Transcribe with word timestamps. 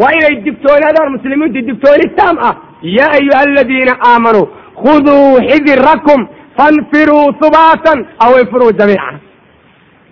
waa 0.00 0.12
inay 0.18 0.34
digtoonaadaan 0.46 1.12
muslimiintu 1.16 1.60
digtooni 1.68 2.06
taam 2.18 2.36
ah 2.48 2.54
yaa 2.98 3.10
ayuha 3.18 3.40
aladiina 3.46 3.94
aamanuu 4.10 4.46
khuduu 4.82 5.26
xidirakum 5.48 6.20
fanfiruu 6.58 7.24
hubaatan 7.40 7.98
aw 8.24 8.32
infiruu 8.42 8.72
jamiica 8.80 9.12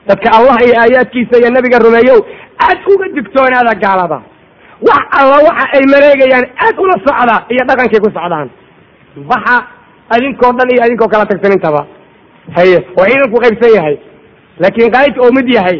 dadka 0.08 0.28
allah 0.38 0.56
iyo 0.66 0.74
aayaadkiisa 0.82 1.34
iyo 1.40 1.50
nabiga 1.56 1.78
rumeeyow 1.86 2.18
aad 2.66 2.78
uga 2.94 3.06
digtoonaada 3.16 3.72
gaalada. 3.84 4.18
Wax 4.88 5.02
alla 5.18 5.36
waxa 5.48 5.64
ay 5.76 5.84
maleegayaan 5.94 6.46
aad 6.66 6.76
ula 6.84 6.96
socda 7.06 7.36
iyo 7.54 7.62
dhaqankay 7.68 8.00
ku 8.04 8.08
socdaan. 8.16 8.48
Baxa 9.30 9.54
adinkoo 10.14 10.52
dhan 10.58 10.68
iyo 10.74 10.82
adinkoo 10.86 11.08
kala 11.12 11.26
tagsan 11.30 11.52
intaba. 11.56 11.82
Haye 12.56 12.78
waa 12.96 13.06
ciidanku 13.10 13.38
qaybsan 13.44 13.70
yahay. 13.76 13.96
Laakiin 14.62 14.92
qaa'idka 14.94 15.20
oo 15.26 15.32
mid 15.38 15.48
yahay 15.56 15.78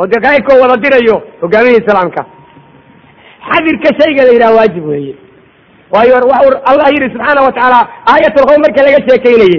oo 0.00 0.06
dee 0.12 0.20
qaa'idkoo 0.26 0.56
wada 0.62 0.76
dirayo 0.84 1.16
hogaamihii 1.42 1.80
islaamka 1.82 2.22
xadirka 3.48 3.88
shayga 4.00 4.22
la 4.26 4.32
yidhaha 4.36 4.54
waajib 4.58 4.84
weeye. 4.92 5.14
Waayo 5.94 6.14
allah 6.70 6.88
yidhi 6.94 7.08
subxaana 7.14 7.40
wa 7.46 7.52
tacaala 7.56 7.80
aayat 8.12 8.34
alqowm 8.40 8.60
marka 8.64 8.80
laga 8.86 8.98
sheekaynayey 9.08 9.58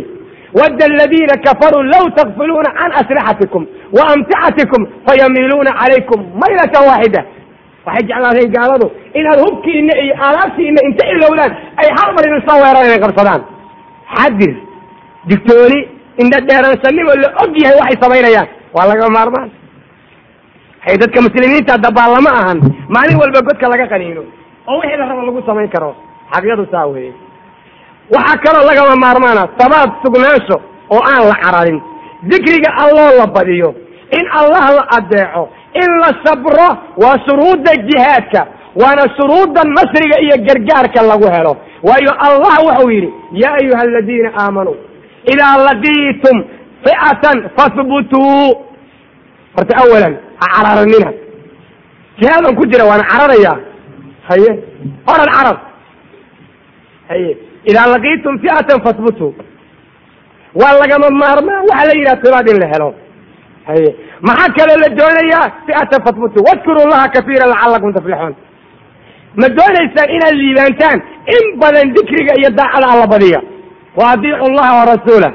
wadda 0.60 0.86
aladiina 0.92 1.36
kafaruu 1.46 1.84
law 1.94 2.06
takfiluuna 2.18 2.70
can 2.80 2.92
aslixatikum 3.00 3.64
wa 3.98 4.04
amtixatikum 4.14 4.82
fayamiiluuna 5.08 5.72
calaykum 5.82 6.20
maylatan 6.42 6.84
waaxida. 6.90 7.22
Waxay 7.86 8.04
jeclaadeen 8.10 8.50
gaaladu 8.56 8.88
inaad 9.20 9.40
hubkiina 9.46 9.94
iyo 10.04 10.14
aalaabtiina 10.26 10.80
inta 10.90 11.04
ilowdaan 11.14 11.52
ay 11.82 11.88
hal 11.98 12.10
mar 12.16 12.24
idin 12.28 12.42
soo 12.48 12.58
weeraan 12.64 12.86
inay 12.90 13.00
qabsadaan. 13.06 13.42
Xadir 14.16 14.54
digtooni 15.30 15.80
indha 16.22 16.38
dheeransannimo 16.50 17.14
la 17.24 17.28
og 17.44 17.54
yahay 17.64 17.76
waxay 17.82 17.98
samaynayaan 18.04 18.48
waa 18.76 18.86
laga 18.92 19.10
maarmaan 19.18 19.50
hay 20.86 20.96
dadka 21.02 21.20
muslimiinta 21.26 21.78
dabaallama 21.86 22.30
ahan. 22.40 22.60
Maalin 22.96 23.18
walba 23.22 23.42
godka 23.48 23.68
laga 23.74 23.88
qaniino. 23.94 24.22
Oo 24.68 24.80
wixii 24.80 24.98
la 25.00 25.06
rabo 25.10 25.22
lagu 25.28 25.42
samayn 25.48 25.70
karo. 25.74 25.96
Xaqyadu 26.34 26.66
saa 26.72 26.86
weeye. 26.92 27.14
Waxaa 28.16 28.38
kaloo 28.44 28.66
lagama 28.70 28.96
maarmaana 29.04 29.44
sabaad 29.60 29.90
sugnaansho 30.04 30.58
oo 30.94 31.02
aan 31.12 31.24
la 31.32 31.36
cararin 31.44 31.80
dikriga 32.30 32.70
alloo 32.84 33.12
la 33.20 33.28
badiyo. 33.36 33.70
In 34.18 34.26
allah 34.40 34.66
la 34.78 34.84
adeeco 34.98 35.44
in 35.82 35.90
la 36.04 36.10
sabro 36.24 36.68
waa 37.02 37.18
shuruudda 37.26 37.72
jihaadka. 37.88 38.42
Waana 38.82 39.04
shuruudda 39.18 39.62
nasriga 39.64 40.18
iyo 40.26 40.36
gargaarka 40.48 41.02
lagu 41.12 41.28
helo. 41.36 41.54
Waayo 41.88 42.12
allah 42.28 42.56
wuxuu 42.68 42.90
yidhi 42.96 43.10
yaa 43.42 43.56
ayuha 43.62 43.82
aladiina 43.82 44.30
aamanuu 44.42 44.76
idaa 45.34 45.56
laqiitum 45.68 46.38
fi'atan 46.86 47.38
fahbutuu 47.58 48.48
horta 49.56 49.74
awalan 49.84 50.14
ha 50.44 50.48
cararanina 50.56 51.10
jihaadan 52.22 52.56
ku 52.60 52.64
jira 52.72 52.84
waana 52.90 53.04
cararaya. 53.12 53.54
Haye 54.30 54.52
oran 55.14 55.30
carar. 55.36 55.58
Haye 57.10 57.32
idaa 57.70 57.88
laqiitum 57.94 58.34
fi'atan 58.44 58.80
fahbutuu 58.86 59.32
waa 60.62 60.74
lagama 60.82 61.08
maarmaan 61.22 61.64
waxa 61.70 61.86
la 61.90 61.94
yidhaha 62.00 62.22
sibaad 62.24 62.48
in 62.54 62.58
la 62.64 62.68
helo. 62.74 62.90
Haye 63.70 63.90
maxaa 64.28 64.54
kaloo 64.58 64.78
la 64.84 64.90
doonayaa? 65.00 65.46
Fi'atan 65.68 66.00
fahbutuu 66.06 66.44
wadkuru 66.48 66.82
llaha 66.92 67.08
kafiira 67.16 67.46
lacalakum 67.54 67.90
taflixuun 67.98 68.36
ma 69.40 69.48
doonaysaan 69.58 70.10
inaad 70.16 70.36
liibaantaan? 70.42 70.98
In 71.36 71.44
badan 71.62 71.88
dikriga 71.96 72.34
iyo 72.40 72.50
daacada 72.60 72.88
alla 72.94 73.08
badiya. 73.14 73.40
Wa 73.98 74.04
adiicu 74.14 74.48
llaha 74.58 74.72
warasuulah 74.80 75.32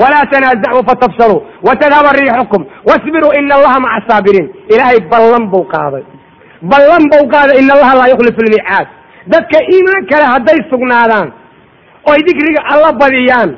walaa 0.00 0.24
tanaasacuu 0.32 0.82
fatafshaluu 0.90 1.40
watadhaba 1.68 2.10
riixukum 2.20 2.62
wasbiruu 2.88 3.32
ina 3.38 3.54
allaha 3.58 3.80
maca 3.80 3.96
asaabiriin 4.00 4.48
ilaahay 4.74 5.00
ballan 5.12 5.44
buu 5.52 5.64
qaaday 5.74 6.04
ballan 6.72 7.02
buu 7.12 7.24
qaaday 7.34 7.56
ina 7.62 7.72
allaha 7.76 7.94
laa 8.00 8.08
yukhlifu 8.12 8.40
lmiicaad 8.46 8.86
dadka 9.34 9.58
iimaan 9.74 10.06
kale 10.10 10.24
hadday 10.34 10.58
sugnaadaan 10.70 11.28
oy 12.10 12.18
dikriga 12.28 12.62
alla 12.72 12.90
badiyaan 13.02 13.50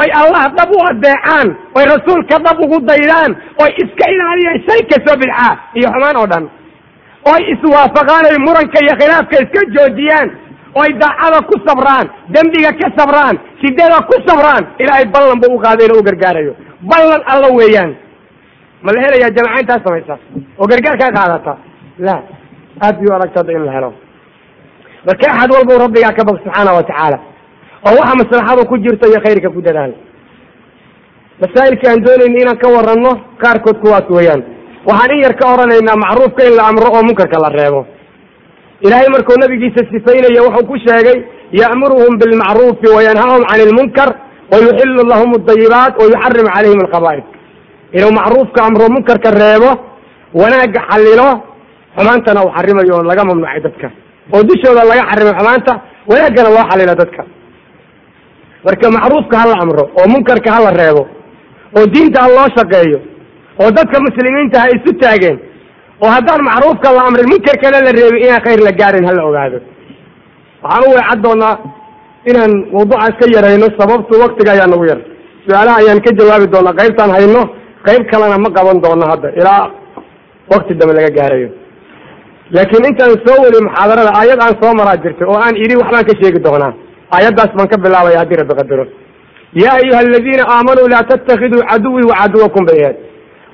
oy 0.00 0.08
allah 0.22 0.42
dhab 0.56 0.70
u 0.76 0.78
adeecaan 0.90 1.48
oy 1.78 1.84
rasuulka 1.94 2.38
dhab 2.46 2.56
ugu 2.64 2.78
daydaan 2.90 3.30
oy 3.62 3.70
iska 3.82 4.04
ilaaliyaan 4.14 4.58
shay 4.68 4.80
kastoo 4.92 5.16
bidcaa 5.22 5.52
iyo 5.78 5.88
xumaan 5.94 6.16
oo 6.22 6.26
dhan 6.32 6.44
oy 7.32 7.40
iswaafaqaan 7.52 8.24
oy 8.30 8.38
muranka 8.46 8.78
iyo 8.84 8.94
khilaafka 9.00 9.36
iska 9.44 9.60
joojiyaan 9.76 10.28
oy 10.80 10.90
daacada 11.02 11.38
ku 11.48 11.54
sabraan 11.66 12.06
dembiga 12.34 12.70
ka 12.80 12.88
sabraan 12.98 13.36
sidada 13.62 13.98
ku 14.08 14.14
sabraan 14.28 14.62
ilaahay 14.82 15.06
ballan 15.14 15.38
buu 15.42 15.52
u 15.56 15.62
qaaday 15.64 15.86
inuu 15.86 16.00
u 16.02 16.06
gargaarayo. 16.08 16.52
Ballan 16.90 17.22
alla 17.32 17.48
weeyaan. 17.58 17.90
Ma 18.84 18.90
la 18.94 19.00
helayaa 19.04 19.30
jamaca 19.36 19.60
intaa 19.62 19.80
samaysa 19.84 20.14
oo 20.60 20.66
gargaar 20.72 20.96
kaa 21.02 21.10
qaadata? 21.18 21.52
La. 22.06 22.16
Aad 22.84 22.94
bay 22.98 23.06
u 23.10 23.12
adagta 23.16 23.38
hadda 23.40 23.52
in 23.58 23.64
la 23.68 23.72
helo. 23.76 23.90
Marka 25.06 25.26
axad 25.32 25.50
walbau 25.56 25.78
rabbigaa 25.84 26.12
ka 26.18 26.24
bog 26.28 26.38
subxaana 26.44 26.72
wa 26.78 26.82
tacaala. 26.88 27.18
Oo 27.88 27.94
waxa 28.00 28.14
maslaxadu 28.20 28.62
ku 28.70 28.74
jirto 28.84 29.04
iyo 29.10 29.20
khayrka 29.24 29.48
ku 29.54 29.60
dadaal. 29.66 29.92
Masaa'ilka 31.42 31.86
aan 31.90 32.00
doonayna 32.06 32.38
inaan 32.42 32.58
ka 32.62 32.68
waranno 32.74 33.12
qaarkood 33.42 33.78
kuwaas 33.82 34.06
weeyaan. 34.16 34.42
Waxaan 34.88 35.10
in 35.14 35.22
yar 35.24 35.34
ka 35.40 35.44
odhanaynaa 35.54 35.96
macruufka 36.04 36.42
in 36.48 36.54
la 36.58 36.64
amro 36.70 36.88
oo 36.96 37.02
munkarka 37.08 37.38
la 37.44 37.48
reebo 37.58 37.80
ilaahay 38.86 39.08
markuu 39.14 39.36
nabigiisa 39.42 39.82
sifaynaya 39.92 40.42
wuxuu 40.46 40.66
ku 40.70 40.74
sheegay 40.86 41.18
ya'muruhum 41.60 42.12
bilmacruufi 42.20 42.86
wayanhahum 42.96 43.42
cani 43.50 43.62
ilmunkar 43.68 44.08
wayuxilu 44.52 45.02
lahum 45.12 45.30
adayibaat 45.38 45.92
wayuxarimu 46.00 46.50
calayhim 46.54 46.80
alqabaa'id. 46.86 47.24
Inuu 47.96 48.12
macruufka 48.18 48.60
amro 48.68 48.84
munkarka 48.94 49.30
reebo 49.42 49.70
wanaagga 50.40 50.80
xallilo 50.90 51.28
xumaantana 51.96 52.40
uu 52.46 52.52
xarimayo 52.56 52.92
oo 52.98 53.04
laga 53.10 53.22
mamnuucay 53.28 53.60
dadka. 53.66 53.88
Oo 54.34 54.42
dushooda 54.48 54.82
laga 54.90 55.02
xarimay 55.10 55.34
xumaanta 55.38 55.72
wanaaggana 56.10 56.50
loo 56.56 56.64
xalilo 56.70 56.94
dadka. 57.02 57.22
Marka 58.66 58.86
macruufka 58.96 59.36
ha 59.40 59.46
la 59.50 59.56
amro 59.64 59.84
oo 59.98 60.06
munkarka 60.12 60.48
ha 60.54 60.60
la 60.66 60.70
reebo 60.80 61.02
oo 61.76 61.86
diinta 61.94 62.18
ha 62.24 62.28
loo 62.36 62.48
shaqeeyo 62.56 62.98
oo 63.62 63.70
dadka 63.78 63.96
muslimiinta 64.06 64.56
ha 64.62 64.66
isu 64.76 64.90
taageen 65.02 65.36
oo 66.04 66.10
haddaan 66.16 66.42
macruufka 66.48 66.88
la 66.96 67.00
amrin 67.08 67.28
munkarkana 67.32 67.78
la 67.86 67.90
reebin 67.98 68.22
inaan 68.26 68.42
khayr 68.46 68.60
la 68.66 68.72
gaarin 68.80 69.04
ha 69.08 69.12
la 69.18 69.22
ogaado. 69.30 69.58
Waxaan 70.64 70.82
u 70.88 70.90
weecad 70.96 71.18
doonaa 71.26 71.54
inaan 72.30 72.52
mawduucaas 72.74 73.14
ka 73.20 73.24
yarayno 73.36 73.66
sababtu 73.80 74.12
waktiga 74.24 74.50
ayaa 74.56 74.68
nagu 74.72 74.84
yar. 74.90 75.00
Su'aalaha 75.46 75.76
ayaan 75.82 76.00
ka 76.06 76.10
jawaabi 76.18 76.46
doonaa 76.54 76.74
qaybtaan 76.80 77.10
hayno 77.16 77.42
qayb 77.86 78.02
kalena 78.10 78.36
ma 78.44 78.48
qaban 78.56 78.78
doono 78.84 79.04
hadda 79.12 79.28
ilaa 79.40 79.62
wakti 80.52 80.72
dambe 80.80 80.92
laga 80.98 81.10
gaarayo. 81.18 81.48
Laakiin 82.54 82.84
intaan 82.90 83.14
soo 83.26 83.38
wadi 83.44 83.58
muxaadarada 83.66 84.10
aayad 84.20 84.38
aan 84.44 84.54
soo 84.60 84.72
maraa 84.80 84.96
jirtay 85.02 85.26
oo 85.32 85.38
aan 85.46 85.54
idhi 85.64 85.74
waxbaan 85.80 86.04
ka 86.08 86.12
sheegi 86.20 86.40
doonaa 86.46 86.72
aayaddaas 87.16 87.50
baan 87.56 87.68
ka 87.72 87.76
bilaabaya 87.84 88.18
haddii 88.22 88.38
rabbi 88.42 88.54
qadaro 88.60 88.84
yaa 89.62 89.74
ayuha 89.80 89.98
aladiina 90.04 90.44
aamanuu 90.54 90.86
laa 90.94 91.04
tattakhiduu 91.10 91.62
caduwii 91.70 92.06
wa 92.10 92.14
caduwakum 92.20 92.62
bay 92.68 92.78
ahayd 92.84 92.96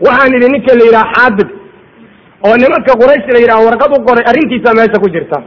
waxaan 0.07 0.31
idhi 0.39 0.49
ninka 0.55 0.73
la 0.79 0.85
yidhaha 0.89 1.07
xaabid 1.17 1.49
oo 2.47 2.55
nimanka 2.63 2.93
quraysh 3.01 3.27
la 3.35 3.39
yidhaha 3.43 3.65
warqad 3.69 3.91
u 3.97 3.99
qoray 4.09 4.25
arrintiisa 4.31 4.71
meesha 4.79 4.99
ku 5.03 5.09
jirta. 5.15 5.39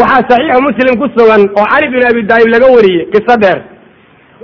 Waxaa 0.00 0.22
saxiixu 0.30 0.60
muslim 0.68 0.94
ku 1.00 1.06
sugan 1.16 1.42
oo 1.58 1.66
cali 1.72 1.86
bin 1.94 2.02
abi 2.10 2.20
daalib 2.30 2.48
laga 2.54 2.66
wariyey 2.76 3.04
qiso 3.14 3.34
dheer. 3.42 3.58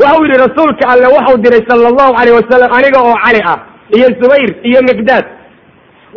Waxau 0.00 0.20
yidhi 0.24 0.36
rasuulka 0.46 0.84
alle 0.92 1.06
waxau 1.16 1.36
diray 1.44 1.62
sala 1.68 1.86
allahu 1.92 2.12
calayh 2.18 2.34
wasalam 2.38 2.70
aniga 2.78 2.98
oo 3.08 3.16
cali 3.24 3.40
ah 3.52 3.58
iyo 3.96 4.06
zubayr 4.20 4.50
iyo 4.68 4.80
miqdaad. 4.88 5.24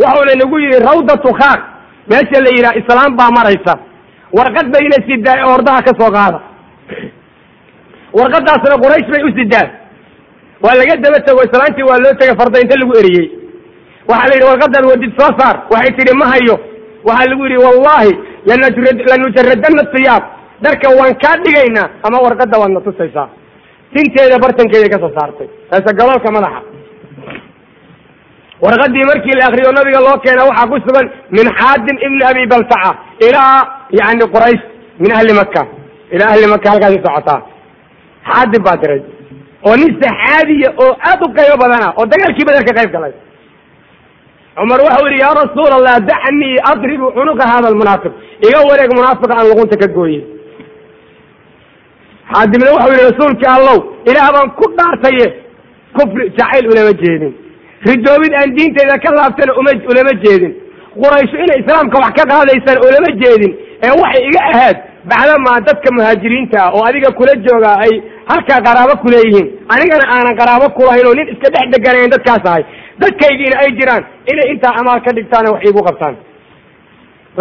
Waxauna 0.02 0.34
nagu 0.42 0.56
yidhi 0.64 0.78
rawdatu 0.90 1.30
khaaq 1.40 1.60
meesha 2.12 2.38
la 2.46 2.50
yidhaha 2.56 2.78
islaam 2.82 3.12
baa 3.20 3.30
maraysa. 3.38 3.74
Warqad 4.38 4.68
bayna 4.76 4.98
sidaa 5.08 5.38
ee 5.42 5.48
ordaha 5.56 5.80
ka 5.88 5.92
soo 6.00 6.12
qaada. 6.18 6.40
Warqadaasna 8.20 8.76
quraysh 8.84 9.08
bay 9.14 9.22
u 9.28 9.32
sidaan 9.38 9.70
waa 10.64 10.76
laga 10.80 10.94
daba 11.04 11.20
tego 11.28 11.42
islaantii 11.48 11.86
waa 11.90 12.00
loo 12.04 12.14
tegay 12.20 12.36
fardaynta 12.42 12.76
lagu 12.82 12.94
eriyey 13.02 13.28
waxaa 14.10 14.28
la 14.30 14.34
yidhi 14.36 14.48
warqadaad 14.52 14.86
wadid 14.92 15.12
soo 15.20 15.32
saar. 15.40 15.56
Waxay 15.74 15.92
tidhi 15.98 16.14
ma 16.22 16.26
hayo. 16.34 16.56
Waxaa 17.08 17.30
lagu 17.32 17.44
yidhi 17.48 17.60
wallahi 17.66 18.12
lanujaradana 19.12 19.84
siyaab. 19.94 20.24
Dharka 20.64 20.88
waan 21.00 21.14
kaa 21.24 21.36
dhigaynaa 21.44 21.88
ama 22.06 22.18
warqadda 22.26 22.56
waad 22.62 22.72
na 22.76 22.82
tusaysaa. 22.88 23.30
Tinteeda 23.94 24.38
ka 24.94 24.98
soo 25.04 25.12
saartay. 25.18 25.48
Taase 25.70 25.92
galoolka 26.00 26.30
madaxa. 26.38 26.62
Warqadii 28.64 29.06
markii 29.12 29.36
la 29.40 29.44
akriyo 29.50 29.72
nabiga 29.78 30.00
loo 30.08 30.18
keena 30.24 30.44
waxaa 30.50 30.68
ku 30.72 30.78
sugan 30.86 31.06
min 31.38 31.48
xaadim 31.60 31.98
ibni 32.06 32.24
abi 32.32 32.44
baltaca 32.54 32.92
ilaa 33.28 33.58
yani 34.00 34.26
quraysh 34.34 34.64
min 35.04 35.12
ahli 35.18 35.34
maka 35.40 35.62
ilaa 36.16 36.30
ahli 36.34 36.48
maka 36.54 36.68
halkaasi 36.72 37.00
socotaa. 37.06 37.42
Xaadim 38.30 38.62
baa 38.68 38.78
diray. 38.82 39.02
Oo 39.66 39.76
nin 39.82 39.92
saxaabiya 40.02 40.70
oo 40.84 40.92
aad 41.10 41.20
u 41.26 41.28
qaybo 41.38 41.56
badana 41.64 41.88
oo 42.00 42.06
dagaalkii 42.12 42.46
ka 42.68 42.74
qayb 42.80 42.92
galay 42.96 43.14
cumar 44.60 44.80
waxau 44.88 45.06
yidhi 45.08 45.20
yaa 45.26 45.34
rasuul 45.44 45.72
allah 45.78 45.96
dacnii 46.12 46.56
adribu 46.72 47.08
cunuqa 47.18 47.44
hada 47.52 47.68
almunaafiq 47.72 48.14
iga 48.48 48.60
wareeg 48.70 48.92
munaafiqa 49.00 49.34
aan 49.40 49.48
luqunta 49.52 49.76
ka 49.84 49.88
gooye 49.98 50.22
xaadimna 52.34 52.70
waxau 52.76 52.92
yidhi 52.94 53.06
rasuulka 53.12 53.48
allow 53.58 53.78
ilaah 54.10 54.30
baan 54.36 54.48
ku 54.60 54.66
dhaartaye 54.78 55.28
kufri 55.98 56.24
jacayl 56.38 56.66
ulama 56.72 56.94
jeedin. 57.02 57.34
Ridoobid 57.90 58.34
aan 58.40 58.50
diinteyda 58.58 58.96
ka 59.04 59.10
laabtana 59.18 59.52
uma 59.60 59.72
ulama 59.92 60.12
jeedin. 60.24 60.52
Quraysho 61.02 61.36
inay 61.44 61.58
islaamka 61.64 61.98
wax 62.04 62.14
ka 62.20 62.24
qaadaysaan 62.32 62.78
oo 62.84 62.90
lama 62.96 63.10
jeedin. 63.22 63.52
Ee 63.86 63.92
waxay 64.02 64.24
iga 64.30 64.42
ahayd 64.52 64.78
bacdamaa 65.12 65.60
dadka 65.68 65.90
muhaajiriinta 65.98 66.58
ah 66.66 66.72
oo 66.76 66.84
adiga 66.90 67.10
kula 67.20 67.34
jooga 67.46 67.72
ay 67.86 67.94
halkaa 68.32 68.60
qaraabo 68.68 68.94
kuleeyihiin 69.04 69.48
anigana 69.74 70.06
aanan 70.16 70.36
qaraabo 70.42 70.68
kulahayn 70.78 71.06
oo 71.10 71.16
nin 71.20 71.28
iska 71.34 71.48
dhex 71.56 71.66
deganayn 71.76 72.12
dadkaas 72.16 72.44
ahay 72.52 72.64
dadkaygiina 73.02 73.56
ay 73.64 73.70
jiraan 73.80 74.04
inay 74.32 74.48
intaa 74.54 74.74
amaal 74.82 75.00
ka 75.06 75.12
dhigtaane 75.18 75.50
wax 75.54 75.62
iigu 75.68 75.82
qabtaan. 75.90 76.16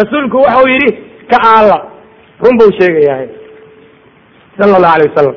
Rasuulku 0.00 0.36
waxau 0.44 0.66
yidhi 0.72 0.90
ka 1.30 1.38
aalla 1.52 1.78
run 2.44 2.54
buu 2.60 2.70
sheegayahay 2.80 3.28
sala 4.58 4.74
allahu 4.78 4.94
alay 4.96 5.06
wasalam 5.10 5.36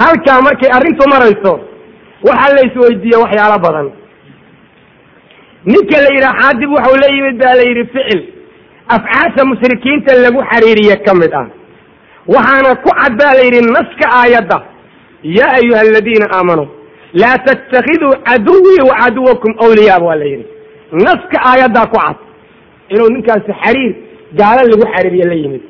halkaa 0.00 0.38
markay 0.46 0.70
arrintu 0.78 1.04
marayso 1.14 1.52
waxaa 2.28 2.54
la 2.56 2.60
isweydiiye 2.68 3.16
waxyaalo 3.24 3.58
badan. 3.66 3.88
Ninka 5.72 5.96
la 6.04 6.10
yidhaha 6.16 6.38
xaadib 6.42 6.70
waxau 6.76 6.96
la 7.02 7.08
yimid 7.16 7.36
baa 7.42 7.54
la 7.60 7.64
yidhi 7.70 7.84
ficil 7.94 8.20
afcaasha 8.96 9.42
mushrikiinta 9.50 10.12
lagu 10.24 10.40
xariiriye 10.50 10.96
ka 11.06 11.12
mid 11.20 11.32
ah. 11.40 11.46
Waxaana 12.34 12.70
ku 12.84 12.90
cad 13.00 13.12
baa 13.20 13.32
la 13.38 13.42
yidhi 13.46 13.60
naska 13.76 14.06
aayadda 14.20 14.58
yaa 15.38 15.52
ayuha 15.60 15.80
aladiina 15.86 16.26
aamanuu 16.36 16.68
laa 17.12 17.38
tattakiduu 17.46 18.12
caduwii 18.28 18.80
wa 18.88 18.94
caduwakum 19.00 19.52
awliyaa 19.64 19.98
waa 20.06 20.14
la 20.20 20.24
yidhi. 20.24 20.46
Naska 20.92 21.38
aayaddaa 21.50 21.86
ku 21.86 21.96
cad. 22.04 22.16
Inuu 22.88 23.08
ninkaasi 23.14 23.52
xariir 23.62 23.94
gaalo 24.38 24.62
lagu 24.70 24.84
xariiriye 24.92 25.24
la 25.24 25.34
yimid. 25.34 25.62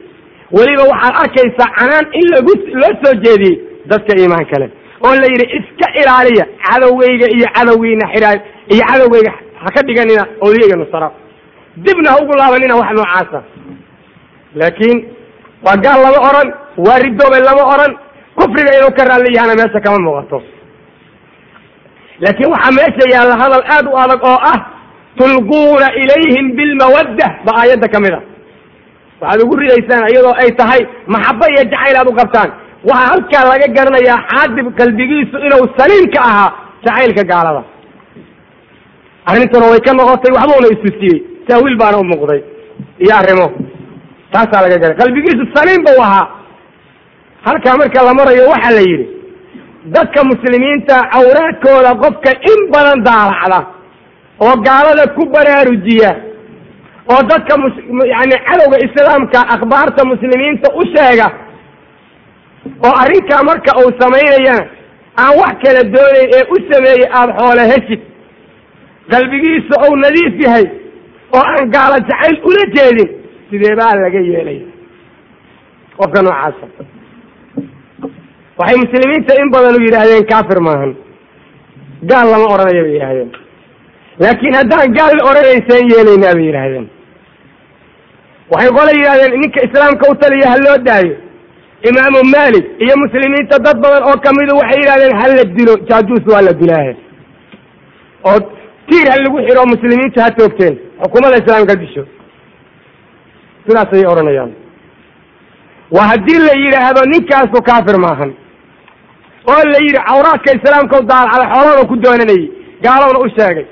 Weliba 0.57 0.83
waxaad 0.93 1.15
arkaysaa 1.23 1.71
canaan 1.79 2.07
in 2.21 2.27
lagu 2.35 2.53
loo 2.81 2.93
soo 3.03 3.15
jeediyey 3.25 3.57
dadka 3.91 4.13
iimaan 4.21 4.47
kale. 4.53 4.67
Oo 5.05 5.15
la 5.23 5.27
yidhi 5.33 5.47
iska 5.59 5.87
ilaaliya 6.01 6.45
cadowgayga 6.67 7.27
iyo 7.37 7.47
cadowgiina 7.57 8.07
xidhaa 8.13 8.35
iyo 8.75 8.85
cadowgayga 8.91 9.33
ha 9.63 9.69
ka 9.75 9.81
dhiganina 9.87 10.25
awliyayga 10.45 10.77
nusara. 10.77 11.09
Dibna 11.85 12.11
ha 12.11 12.17
ugu 12.23 12.33
laabanina 12.39 12.75
wax 12.81 12.91
noocaasa. 12.99 13.41
Laakiin 14.55 14.99
waa 15.65 15.77
gaal 15.85 16.01
lama 16.05 16.19
odhan 16.29 16.49
waa 16.87 16.99
ridoobay 17.05 17.41
lama 17.49 17.63
odhan 17.75 17.93
kufriga 18.39 18.73
inuu 18.79 18.93
ka 18.99 19.05
raalli 19.09 19.35
yahana 19.37 19.55
meesha 19.61 19.81
kama 19.85 19.99
muuqato 20.07 20.39
laakiin 22.25 22.51
waxaa 22.55 22.73
meesha 22.79 23.05
yaalla 23.15 23.35
hadal 23.43 23.65
aad 23.77 23.87
u 23.93 23.97
adag 24.05 24.21
oo 24.33 24.39
ah 24.53 24.59
tulquuna 25.19 25.87
ilayhim 26.03 26.47
bilmawadda 26.59 27.27
ba 27.47 27.51
aayadda 27.61 27.89
ka 27.95 27.99
mid 28.05 28.15
a. 28.19 28.21
Waxaad 29.21 29.41
ugu 29.45 29.55
ridaysaan 29.63 30.05
iyadoo 30.13 30.35
ay 30.43 30.51
tahay 30.61 30.81
maxabo 31.15 31.45
iyo 31.53 31.63
jacayl 31.73 31.97
aad 32.01 32.09
u 32.13 32.15
qabtaan. 32.21 32.51
Waxaa 32.89 33.09
halkaa 33.13 33.45
laga 33.51 33.67
garanayaa 33.77 34.19
xaadib 34.33 34.67
qalbigiisu 34.81 35.37
inuu 35.47 35.65
saliim 35.79 36.07
ka 36.15 36.21
ahaa 36.31 36.51
jacaylka 36.85 37.23
gaalada. 37.33 37.63
Arrintuna 39.31 39.67
way 39.73 39.81
ka 39.87 39.93
noqotay 39.99 40.33
waxbuuna 40.37 40.69
istusiyey 40.75 41.17
taawiil 41.49 41.77
baana 41.83 41.99
u 42.03 42.05
muuqday. 42.11 42.41
Iyo 43.05 43.13
arrimo. 43.21 43.47
Taasaa 44.33 44.63
laga 44.65 44.77
garay. 44.83 44.97
Qalbigiisu 45.03 45.45
saliim 45.57 45.81
buu 45.87 46.01
ahaa. 46.07 46.27
Halkaa 47.47 47.77
marka 47.81 48.01
la 48.07 48.13
marayo 48.19 48.45
waxaa 48.53 48.75
la 48.79 48.83
yidhi 48.91 49.07
dadka 49.97 50.21
muslimiinta 50.31 50.95
cawraadkooda 51.15 51.93
qofka 52.03 52.31
in 52.53 52.61
badan 52.73 53.01
daalacda 53.09 53.61
oo 54.47 54.55
gaalada 54.67 55.05
ku 55.17 55.23
baraarujiya 55.35 56.11
oo 57.13 57.21
dadka 57.31 57.55
yani 58.15 58.37
cadowga 58.49 58.79
islaamka 58.87 59.39
akhbaarta 59.55 60.01
muslimiinta 60.13 60.69
u 60.81 60.83
sheega 60.95 61.29
oo 62.87 62.95
arrinkaa 63.03 63.43
marka 63.51 63.71
uu 63.83 63.91
samaynayana 64.01 64.65
aan 65.23 65.33
wax 65.41 65.55
kala 65.65 65.83
doonayn 65.95 66.29
ee 66.39 66.45
u 66.55 66.57
sameeyey 66.73 67.07
aada 67.19 67.33
xoole 67.41 67.65
heshid 67.73 68.01
qalbigiisa 69.13 69.75
ou 69.87 69.93
nadiif 70.05 70.35
yahay 70.47 70.67
oo 71.37 71.43
aan 71.53 71.71
gaalo 71.77 71.97
jacayl 72.09 72.37
ula 72.49 72.65
jeedin 72.77 73.09
sidee 73.51 73.75
baa 73.81 73.95
laga 74.05 74.21
yeelaya 74.31 74.67
qofka 75.99 76.19
noocaasa 76.27 76.67
waxay 78.59 78.77
muslimiinta 78.85 79.33
in 79.43 79.49
badan 79.55 79.75
u 79.79 79.81
yidhaahdeen 79.87 80.25
kafir 80.33 80.59
maahan. 80.69 80.93
Gaal 82.11 82.27
lama 82.33 82.47
odhanaya 82.55 82.83
bay 82.87 82.95
yidhahdeen 82.97 83.31
laakiin 84.23 84.55
haddaan 84.59 84.89
gaal 84.99 85.17
odhanaysaan 85.31 85.85
yeelaynaa 85.93 86.35
bay 86.39 86.47
yidhaahdeen. 86.51 86.87
Waxay 88.53 88.71
qola 88.79 88.93
yidhahdeen 88.99 89.33
ninka 89.43 89.61
islaamka 89.67 90.05
u 90.13 90.15
taliya 90.23 90.49
ha 90.53 90.57
loo 90.67 90.79
daayo. 90.89 91.17
Imaamu 91.91 92.21
malik 92.37 92.67
iyo 92.85 92.95
muslimiinta 93.05 93.57
dad 93.67 93.77
badan 93.85 94.03
oo 94.09 94.17
kamidu 94.27 94.53
waxay 94.61 94.79
yidhahdeen 94.83 95.15
ha 95.21 95.25
la 95.37 95.45
dilo 95.57 95.75
jaajuus 95.89 96.25
waa 96.33 96.43
la 96.49 96.53
dilaahe 96.61 96.93
oo 98.29 98.39
tiir 98.89 99.07
ha 99.13 99.17
lagu 99.25 99.39
xiro 99.47 99.63
muslimiinta 99.75 100.19
ha 100.25 100.31
toogteen. 100.39 100.75
Xukuumadda 101.03 101.37
islaamka 101.43 101.75
disho. 101.83 102.03
Sidaas 103.67 103.91
ayay 103.95 104.07
odhanayaan 104.13 104.53
waa 105.97 106.07
haddii 106.13 106.41
la 106.49 106.55
yidhaahdo 106.65 107.01
ninkaasu 107.13 107.59
kafir 107.71 107.97
maahan 108.07 108.31
oo 109.53 109.63
la 109.73 109.79
yidhi 109.87 110.01
cawraadka 110.09 110.51
islaamka 110.59 110.95
u 111.01 111.03
daalacday 111.11 111.47
xoolahana 111.53 111.89
ku 111.91 111.97
doonanayay. 112.05 112.45
Gaalowna 112.85 113.19
u 113.25 113.29
sheegay 113.37 113.67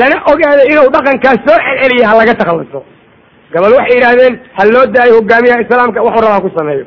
lana 0.00 0.16
ogaaday 0.30 0.66
inuu 0.72 0.88
dhaqankaas 0.94 1.38
soo 1.46 1.58
celceliya 1.66 2.08
ha 2.10 2.14
laga 2.20 2.34
takhalluso 2.40 2.80
gabal 3.52 3.72
waxay 3.78 3.96
yidhahdeen 3.98 4.34
ha 4.56 4.62
loo 4.74 4.86
daayo 4.94 5.12
hogaamiyaha 5.18 5.60
islaamka 5.64 5.98
waxuu 6.06 6.22
rabaa 6.26 6.40
ku 6.46 6.50
sameeyo. 6.58 6.84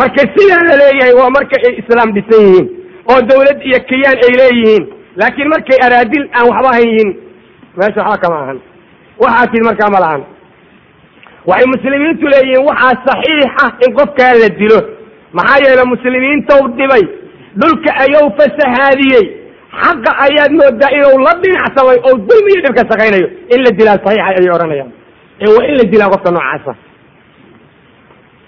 Marka 0.00 0.22
sidaa 0.34 0.62
la 0.68 0.74
leeyahay 0.82 1.14
waa 1.20 1.30
marka 1.36 1.56
ay 1.66 1.74
islaam 1.82 2.08
dhisan 2.16 2.40
yihiin 2.46 2.66
oo 3.10 3.20
dawlad 3.30 3.58
iyo 3.68 3.78
kiyaan 3.88 4.18
ay 4.26 4.32
leeyihiin. 4.40 4.84
Laakiin 5.20 5.48
markay 5.54 5.78
araadil 5.86 6.24
aan 6.36 6.46
waxba 6.50 6.68
ahan 6.72 6.84
yihiin 6.88 7.10
meesha 7.78 8.00
waxba 8.02 8.18
kama 8.22 8.36
ahan. 8.44 8.58
Waxaa 9.22 9.64
markaa 9.68 9.90
ma 9.94 10.00
lahan. 10.04 10.22
Waxay 11.48 11.66
muslimiintu 11.74 12.26
leeyihiin 12.34 12.66
waxaa 12.68 12.94
saxiixa 13.06 13.66
in 13.84 13.90
qofkaa 13.98 14.32
la 14.42 14.48
dilo 14.60 14.78
maxaa 15.32 15.58
yeele 15.64 15.84
muslimiintou 15.92 16.62
dhibay. 16.78 17.04
Dhulka 17.60 17.90
ayuu 18.04 18.28
fasahaadiyey. 18.38 19.24
Xaqa 19.82 20.10
ayaad 20.26 20.52
moodaa 20.60 20.90
inuu 20.98 21.18
la 21.26 21.32
dhinacsamay 21.42 21.98
oo 22.08 22.14
dulmi 22.28 22.50
iyo 22.52 22.60
dhibka 22.64 22.82
shaqaynayo 22.90 23.28
in 23.54 23.60
la 23.64 23.70
dilaa 23.78 23.98
saxiixa 24.04 24.26
ayay 24.30 24.50
odhanayaan. 24.56 24.90
Ee 25.44 25.50
waa 25.56 25.66
in 25.70 25.76
la 25.80 25.84
dilaa 25.92 26.10
qofka 26.14 26.30
noocaasa. 26.36 26.72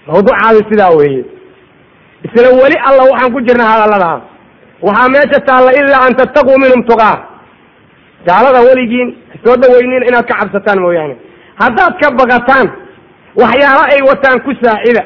Mawduucaadu 0.07 0.59
sidaa 0.69 0.91
weeye. 0.99 1.23
Isla 2.25 2.49
weli 2.61 2.77
alla 2.87 3.03
waxaan 3.11 3.31
ku 3.33 3.39
jirna 3.47 3.65
hadallada 3.71 4.11
waxaa 4.87 5.09
meesha 5.13 5.39
taalla 5.47 5.71
ilaa 5.79 6.01
an 6.07 6.13
tattaquu 6.19 6.53
minhum 6.63 6.81
tuqaa. 6.89 7.17
Gaalada 8.27 8.59
weligiin 8.67 9.09
soo 9.43 9.55
dhaweynin 9.61 10.03
inaad 10.09 10.25
ka 10.29 10.35
cabsataan 10.39 10.79
mooyaane. 10.85 11.15
Haddaad 11.61 11.93
ka 12.01 12.07
baqataan 12.19 12.67
waxyaalo 13.41 13.83
ay 13.93 14.01
wataan 14.09 14.37
ku 14.45 14.51
saacida 14.63 15.03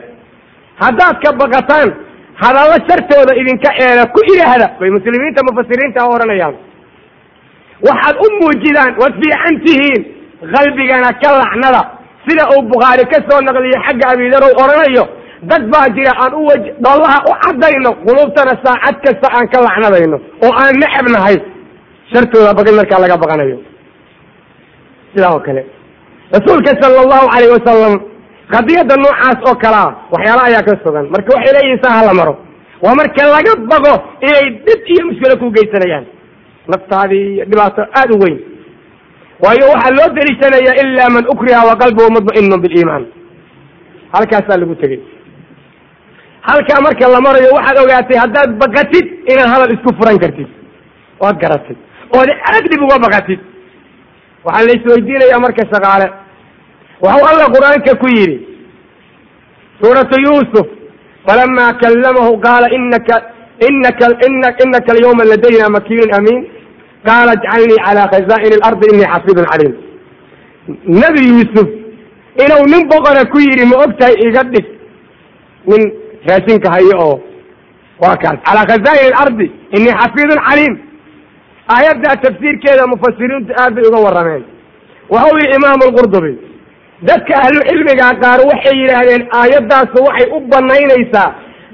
haddaad 0.81 1.15
ka 1.23 1.29
baqataan 1.41 1.89
hadallo 2.43 2.75
shartooda 2.89 3.33
idinka 3.41 3.69
eela 3.85 4.03
ku 4.15 4.19
idhaahda 4.33 4.67
bay 4.79 4.89
muslimiinta 4.97 5.41
mufasiriinta 5.49 5.99
odhanayaan 6.13 6.55
waxaad 7.87 8.15
u 8.25 8.27
muujidaan 8.39 8.91
waad 9.01 9.13
fiican 9.21 9.55
tihiin 9.65 10.01
qalbigana 10.55 11.09
ka 11.21 11.29
lacnada. 11.39 11.81
Sida 12.27 12.43
uu 12.53 12.61
bukhaari 12.71 13.03
ka 13.11 13.17
soo 13.27 13.39
naqliyo 13.47 13.77
xagga 13.85 14.05
abidarow 14.13 14.51
odhanayo 14.63 15.03
dad 15.49 15.63
baa 15.73 15.87
jira 15.95 16.11
aan 16.23 16.33
u 16.39 16.41
waj 16.49 16.63
dhollaha 16.85 17.17
u 17.29 17.31
caddayno 17.43 17.91
qulubtana 18.05 18.53
saacad 18.63 18.95
kasta 19.05 19.27
aan 19.37 19.47
ka 19.53 19.59
lacnadayno 19.65 20.17
oo 20.45 20.51
aan 20.61 20.75
necab 20.83 21.07
nahay 21.15 21.35
shartooda 22.11 22.51
baqin 22.57 22.75
markaa 22.79 22.99
laga 23.03 23.15
baqanayo. 23.23 23.57
Sidaa 25.13 25.31
oo 25.35 25.41
kale 25.47 25.61
rasuulka 26.35 26.71
sala 26.81 26.97
allahu 27.05 27.25
calayh 27.33 27.49
wasalam 27.55 27.93
qadiyadda 28.53 28.95
noocaas 29.03 29.39
oo 29.49 29.55
kalea 29.63 29.85
waxyaala 30.13 30.41
ayaa 30.49 30.63
ka 30.67 30.73
sugan 30.83 31.05
marka 31.13 31.29
waxay 31.35 31.53
leeyihiin 31.57 31.83
saa 31.83 31.95
hala 31.99 32.13
maro. 32.19 32.33
Waa 32.83 32.95
marka 32.99 33.21
laga 33.35 33.53
bago 33.71 33.93
inay 34.27 34.45
dhib 34.65 34.81
iyo 34.93 35.01
mushkilo 35.07 35.35
ku 35.41 35.47
geysanayaan. 35.55 36.05
Naftaadii 36.71 37.27
dhibaato 37.49 37.81
aada 37.99 38.13
u 38.15 38.19
weyn. 38.23 38.37
Waayo 39.43 39.65
waxaa 39.73 39.95
loo 39.97 40.09
deliishanayaa 40.17 40.75
ilaa 40.83 41.09
man 41.15 41.25
ukriha 41.33 41.61
wa 41.69 41.75
qalbuhu 41.81 42.09
mudma'inun 42.15 42.61
biliimaan 42.65 43.03
halkaasaa 44.15 44.57
lagu 44.61 44.75
tegey. 44.81 44.99
Halkaa 46.49 46.81
marka 46.85 47.07
la 47.13 47.19
marayo 47.27 47.49
waxaad 47.57 47.77
ogaatay 47.83 48.17
haddaad 48.23 48.51
baqatid 48.63 49.05
inaad 49.31 49.49
hadal 49.53 49.71
isku 49.75 49.89
furan 49.99 50.17
kartid. 50.23 50.49
Oad 51.25 51.37
garatid. 51.43 51.77
Ood 52.17 52.29
aad 52.51 52.63
dhib 52.71 52.81
uga 52.87 52.97
baqatid. 53.05 53.39
Waxaa 54.45 54.65
la 54.67 54.73
isweydiinayaa 54.77 55.39
marka 55.45 55.63
shaqaale 55.73 56.07
waxau 57.05 57.25
alla 57.31 57.45
qur'aanka 57.55 57.93
ku 58.01 58.07
yidhi 58.17 58.37
suuratu 59.81 60.15
yuusuf 60.25 60.67
falama 61.27 61.65
kallamahu 61.81 62.31
qaala 62.45 62.67
inaka 62.77 63.15
inaka 63.69 64.05
ina 64.27 64.49
inaka 64.65 64.89
alyawma 64.95 65.23
ladayna 65.31 65.67
makiinun 65.75 66.11
amiin 66.17 66.41
qaala 67.07 67.31
ajcalnii 67.37 67.79
calaa 67.85 68.07
khazaa'ini 68.13 68.55
alardi 68.61 68.85
inii 68.93 69.07
xafiidun 69.13 69.45
caliim 69.51 69.73
nebi 71.01 71.21
yuusuf 71.31 71.67
inuu 72.43 72.63
nin 72.73 72.83
boqora 72.91 73.23
ku 73.33 73.37
yidhi 73.47 73.65
ma 73.71 73.75
og 73.83 73.91
tahay 73.99 74.15
iga 74.27 74.43
dhig 74.53 74.65
nin 75.71 75.81
raashinka 76.29 76.67
hayo 76.75 76.95
oo 77.07 77.15
waa 78.03 78.15
kaas 78.23 78.37
calaa 78.47 78.65
khazaa'ini 78.71 79.11
alardi 79.19 79.47
inii 79.77 79.93
xafiidun 80.01 80.39
caliim 80.47 80.73
aayaddaa 81.75 82.15
tafsiirkeeda 82.25 82.83
mufasiriintu 82.93 83.51
aad 83.61 83.71
bay 83.75 83.85
uga 83.89 83.99
warrameen 84.05 84.43
waxau 85.13 85.35
yihi 85.41 85.55
imaamu 85.59 85.83
lqurdubi 85.89 86.33
dadka 87.09 87.33
ahlucilmiga 87.45 88.07
qaar 88.23 88.39
waxay 88.51 88.75
yidhaahdeen 88.81 89.23
aayaddaasu 89.41 89.97
waxay 90.07 90.27
u 90.35 90.39
banaynaysaa 90.53 91.29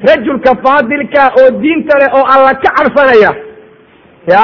rajulka 0.09 0.51
faadilka 0.65 1.21
oo 1.41 1.50
diinta 1.63 1.93
leh 2.01 2.09
oo 2.19 2.25
alla 2.33 2.51
ka 2.63 2.69
cabsanaya 2.77 3.31
ya 4.33 4.43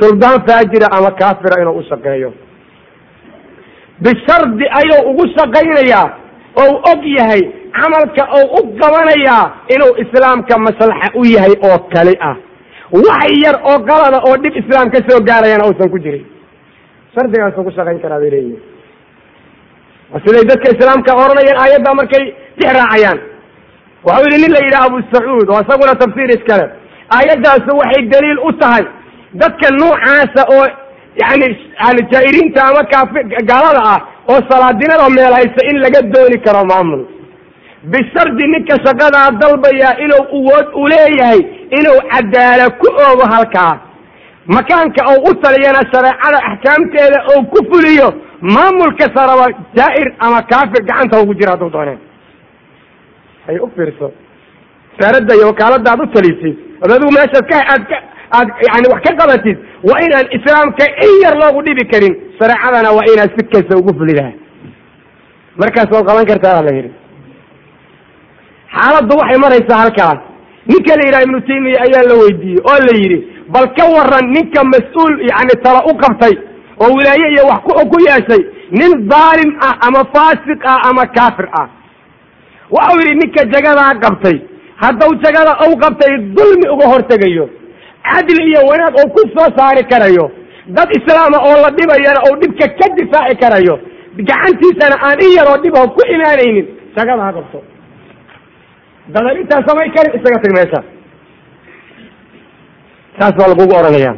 suldaan 0.00 0.38
faajira 0.48 0.88
ama 0.96 1.10
kaafira 1.20 1.56
inuu 1.62 1.78
u 1.80 1.82
shaqeeyo. 1.90 2.30
Bishardi 4.04 4.66
ayuu 4.80 5.00
ugu 5.10 5.24
shaqaynayaa 5.36 6.06
ou 6.62 6.70
og 6.90 7.02
yahay 7.18 7.42
camalka 7.78 8.22
ou 8.38 8.44
u 8.58 8.60
qabanayaa 8.80 9.44
inuu 9.74 9.92
islaamka 10.02 10.54
maslaxa 10.66 11.08
u 11.20 11.22
yahay 11.34 11.54
oo 11.68 11.78
kali 11.94 12.14
ah. 12.30 12.36
Wax 13.06 13.30
yar 13.44 13.56
oo 13.70 13.78
qalada 13.88 14.18
oo 14.28 14.36
dhib 14.42 14.54
islaam 14.62 14.90
ka 14.94 14.98
soo 15.08 15.20
gaarayana 15.28 15.66
uusan 15.68 15.90
ku 15.94 15.98
jirin. 16.04 16.24
Shardigaasuu 17.14 17.64
ku 17.66 17.70
shaqayn 17.78 17.98
karaa 18.04 18.20
bay 18.22 18.30
leeyihiin 18.34 18.62
siday 20.24 20.44
dadka 20.50 20.68
islaamka 20.74 21.10
oranayeen 21.22 21.58
aayadda 21.64 21.94
markay 22.00 22.24
dix 22.58 22.68
raacayaan. 22.78 23.18
Waxau 24.06 24.24
yihi 24.32 24.42
nin 24.42 24.52
la 24.56 24.60
yidhaha 24.66 24.84
abu 24.90 24.98
sacuud 25.12 25.48
oo 25.54 25.60
isaguna 25.64 25.94
tafsiir 26.02 26.30
iskale. 26.36 26.66
Aayaddaasu 27.16 27.70
waxay 27.80 28.02
daliil 28.12 28.38
u 28.48 28.52
tahay 28.60 28.84
dadka 29.42 29.66
noocaasa 29.80 30.42
oo 30.56 30.64
yani 31.22 31.46
yani 31.82 32.00
jaa'iriinta 32.12 32.60
ama 32.68 32.82
kaafi 32.92 33.20
gaalada 33.50 33.82
ah 33.94 34.00
oo 34.30 34.40
salaadinada 34.50 35.08
meel 35.16 35.32
haysta 35.38 35.62
in 35.70 35.76
laga 35.84 36.00
dooni 36.14 36.38
karo 36.46 36.62
maamul. 36.72 37.02
Bishardi 37.92 38.44
ninka 38.52 38.74
shaqadaa 38.84 39.30
dalbaya 39.40 39.90
inuu 40.04 40.24
uwood 40.38 40.66
u 40.80 40.84
leeyahay 40.92 41.40
inuu 41.78 41.98
cadaala 42.12 42.66
ku 42.80 42.88
oogo 43.06 43.24
halkaa 43.34 43.74
makaanka 44.56 45.00
ou 45.12 45.18
u 45.30 45.34
taliyana 45.42 45.82
shareecada 45.92 46.38
axkaamteeda 46.50 47.18
ou 47.32 47.40
ku 47.52 47.58
fuliyo 47.70 48.08
maamulka 48.40 49.06
saraba 49.16 49.46
jaa'ir 49.78 50.08
ama 50.26 50.42
kaafir 50.52 50.82
gacanta 50.88 51.20
ugu 51.22 51.34
jira 51.34 51.50
hadduu 51.54 51.70
dooneen. 51.72 51.98
Hay 53.46 53.56
u 53.64 53.70
fiirso. 53.76 54.12
Wasaaradda 54.92 55.34
iyo 55.34 55.46
wakaaladda 55.46 55.90
aad 55.92 56.00
u 56.04 56.06
talisid. 56.14 56.56
Od 56.82 56.90
adigu 56.92 57.12
meeshaad 57.18 57.44
ka 57.50 57.56
aad 57.72 57.82
ka 57.90 57.96
aad 58.38 58.48
yani 58.68 58.86
wax 58.92 59.00
ka 59.06 59.12
qabatid 59.20 59.56
waa 59.88 60.00
inaan 60.06 60.26
islaamka 60.36 60.84
in 61.06 61.12
yar 61.24 61.34
loogu 61.42 61.60
dhibi 61.66 61.84
karin. 61.92 62.14
Shareecadana 62.38 62.90
waa 62.96 63.06
inaad 63.14 63.30
si 63.36 63.42
kasta 63.52 63.74
ugu 63.80 63.92
fulidaha 63.98 64.32
markaas 65.60 65.88
waad 65.94 66.06
qaban 66.08 66.26
kartaa 66.30 66.62
la 66.66 66.72
yidhi. 66.78 66.90
Xaaladdu 68.76 69.14
waxay 69.20 69.38
maraysaa 69.44 69.78
halkaas. 69.82 70.18
Ninka 70.70 70.92
la 70.98 71.02
yidhaha 71.06 71.24
ibnu 71.26 71.40
taymiya 71.48 71.78
ayaa 71.86 72.04
la 72.10 72.14
weydiiyey 72.22 72.60
oo 72.70 72.78
la 72.88 72.94
yidhi 73.02 73.18
bal 73.54 73.66
ka 73.76 73.84
waran 73.94 74.26
ninka 74.36 74.60
mas'uul 74.74 75.12
yani 75.30 75.54
tala 75.64 75.80
u 75.90 75.92
qabtay 76.02 76.34
oo 76.82 76.90
wilaaye 76.96 77.26
iyo 77.34 77.42
wax 77.50 77.60
ku 77.92 77.98
yeeshay 78.08 78.42
nin 78.80 78.92
dhaalim 79.10 79.50
ah 79.68 79.74
ama 79.86 80.00
faasiq 80.14 80.60
ah 80.72 80.80
ama 80.88 81.04
kaafir 81.16 81.48
ah. 81.60 81.68
Waxau 82.74 82.96
yidhi 83.00 83.14
ninka 83.20 83.42
jagadaa 83.54 83.92
qabtay 84.04 84.36
haddau 84.82 85.12
jagada 85.24 85.52
u 85.66 85.76
qabtay 85.82 86.12
dulmi 86.36 86.66
uga 86.74 86.86
hortegayo 86.92 87.46
cadli 88.08 88.42
iyo 88.50 88.60
wanaag 88.70 88.94
oo 89.00 89.08
ku 89.14 89.22
soo 89.34 89.48
saari 89.56 89.82
karayo 89.92 90.26
dad 90.76 90.88
islaama 90.98 91.38
oo 91.48 91.56
la 91.64 91.70
dhibayana 91.76 92.20
oo 92.28 92.34
dhibka 92.40 92.66
ka 92.78 92.86
difaaci 92.98 93.34
karayo 93.42 93.74
gacantiisana 94.28 94.96
aan 95.06 95.18
in 95.26 95.32
yaroo 95.38 95.58
dhib 95.62 95.76
ku 95.96 96.00
imaanaynin 96.14 96.66
jagada 96.96 97.22
ha 97.26 97.32
qabto. 97.36 97.58
Dadan 99.12 99.36
intaa 99.40 99.60
samay 99.68 99.88
karin 99.94 100.12
isaga 100.18 100.38
tag 100.42 100.52
meesha. 100.56 100.80
Saas 103.18 103.34
baa 103.38 103.48
lagugu 103.52 103.74
odhanaya 103.80 104.12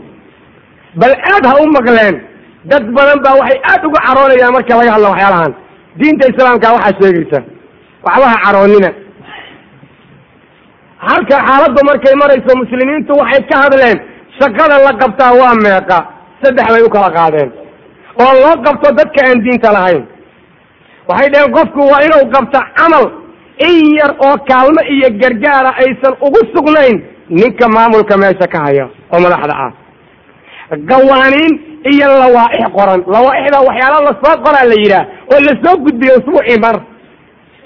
bal 1.01 1.15
aad 1.33 1.45
ha 1.51 1.55
u 1.63 1.67
maqleen 1.77 2.17
dad 2.71 2.85
badan 2.97 3.19
baa 3.25 3.35
waxay 3.41 3.59
aad 3.71 3.83
uga 3.89 4.01
caroonayaan 4.07 4.53
marka 4.57 4.73
laga 4.81 4.91
hadlo 4.95 5.09
waxyaalahan. 5.15 5.53
Diinta 5.99 6.25
islaamka 6.33 6.67
waxaa 6.77 6.97
sheegaysa 7.01 7.39
waxba 8.07 8.27
ha 8.33 8.37
caroonina. 8.45 8.91
Halka 11.09 11.37
xaaladdu 11.47 11.81
markay 11.91 12.15
marayso 12.23 12.53
muslimiintu 12.63 13.13
waxay 13.21 13.43
ka 13.51 13.57
hadleen 13.63 13.99
shaqada 14.39 14.77
la 14.87 14.93
qabtaa 15.03 15.33
waa 15.41 15.55
meeqa. 15.65 15.99
Saddex 16.43 16.67
bay 16.73 16.83
u 16.89 16.91
kala 16.95 17.11
qaadeen. 17.19 17.51
Oo 18.23 18.33
loo 18.43 18.55
qabto 18.67 18.89
dadka 18.99 19.21
aan 19.29 19.39
diinta 19.45 19.69
lahayn. 19.77 20.03
Waxay 21.09 21.29
dhaheen 21.33 21.53
qofku 21.57 21.81
waa 21.93 22.01
inuu 22.07 22.25
qabto 22.35 22.59
camal 22.79 23.05
in 23.69 23.77
yar 23.99 24.13
oo 24.27 24.37
kaalmo 24.51 24.83
iyo 24.95 25.09
gargaara 25.21 25.71
aysan 25.83 26.15
ugu 26.27 26.41
sugnayn 26.55 26.97
ninka 27.39 27.67
maamulka 27.75 28.15
meesha 28.23 28.47
ka 28.53 28.59
haya 28.67 28.85
oo 29.13 29.21
madaxda 29.25 29.55
ah. 29.67 29.73
Qawaaniin 30.91 31.53
iyo 31.93 32.09
lawaaix 32.23 32.65
qoran. 32.77 33.01
Lawaaixda 33.15 33.59
waxyaala 33.69 33.99
la 34.09 34.13
soo 34.23 34.37
qoraa 34.45 34.65
la 34.71 34.77
yidhaah 34.83 35.07
oo 35.33 35.41
la 35.47 35.53
soo 35.65 35.77
gudbiyo 35.85 36.13
usbuucii 36.19 36.61
mar 36.65 36.77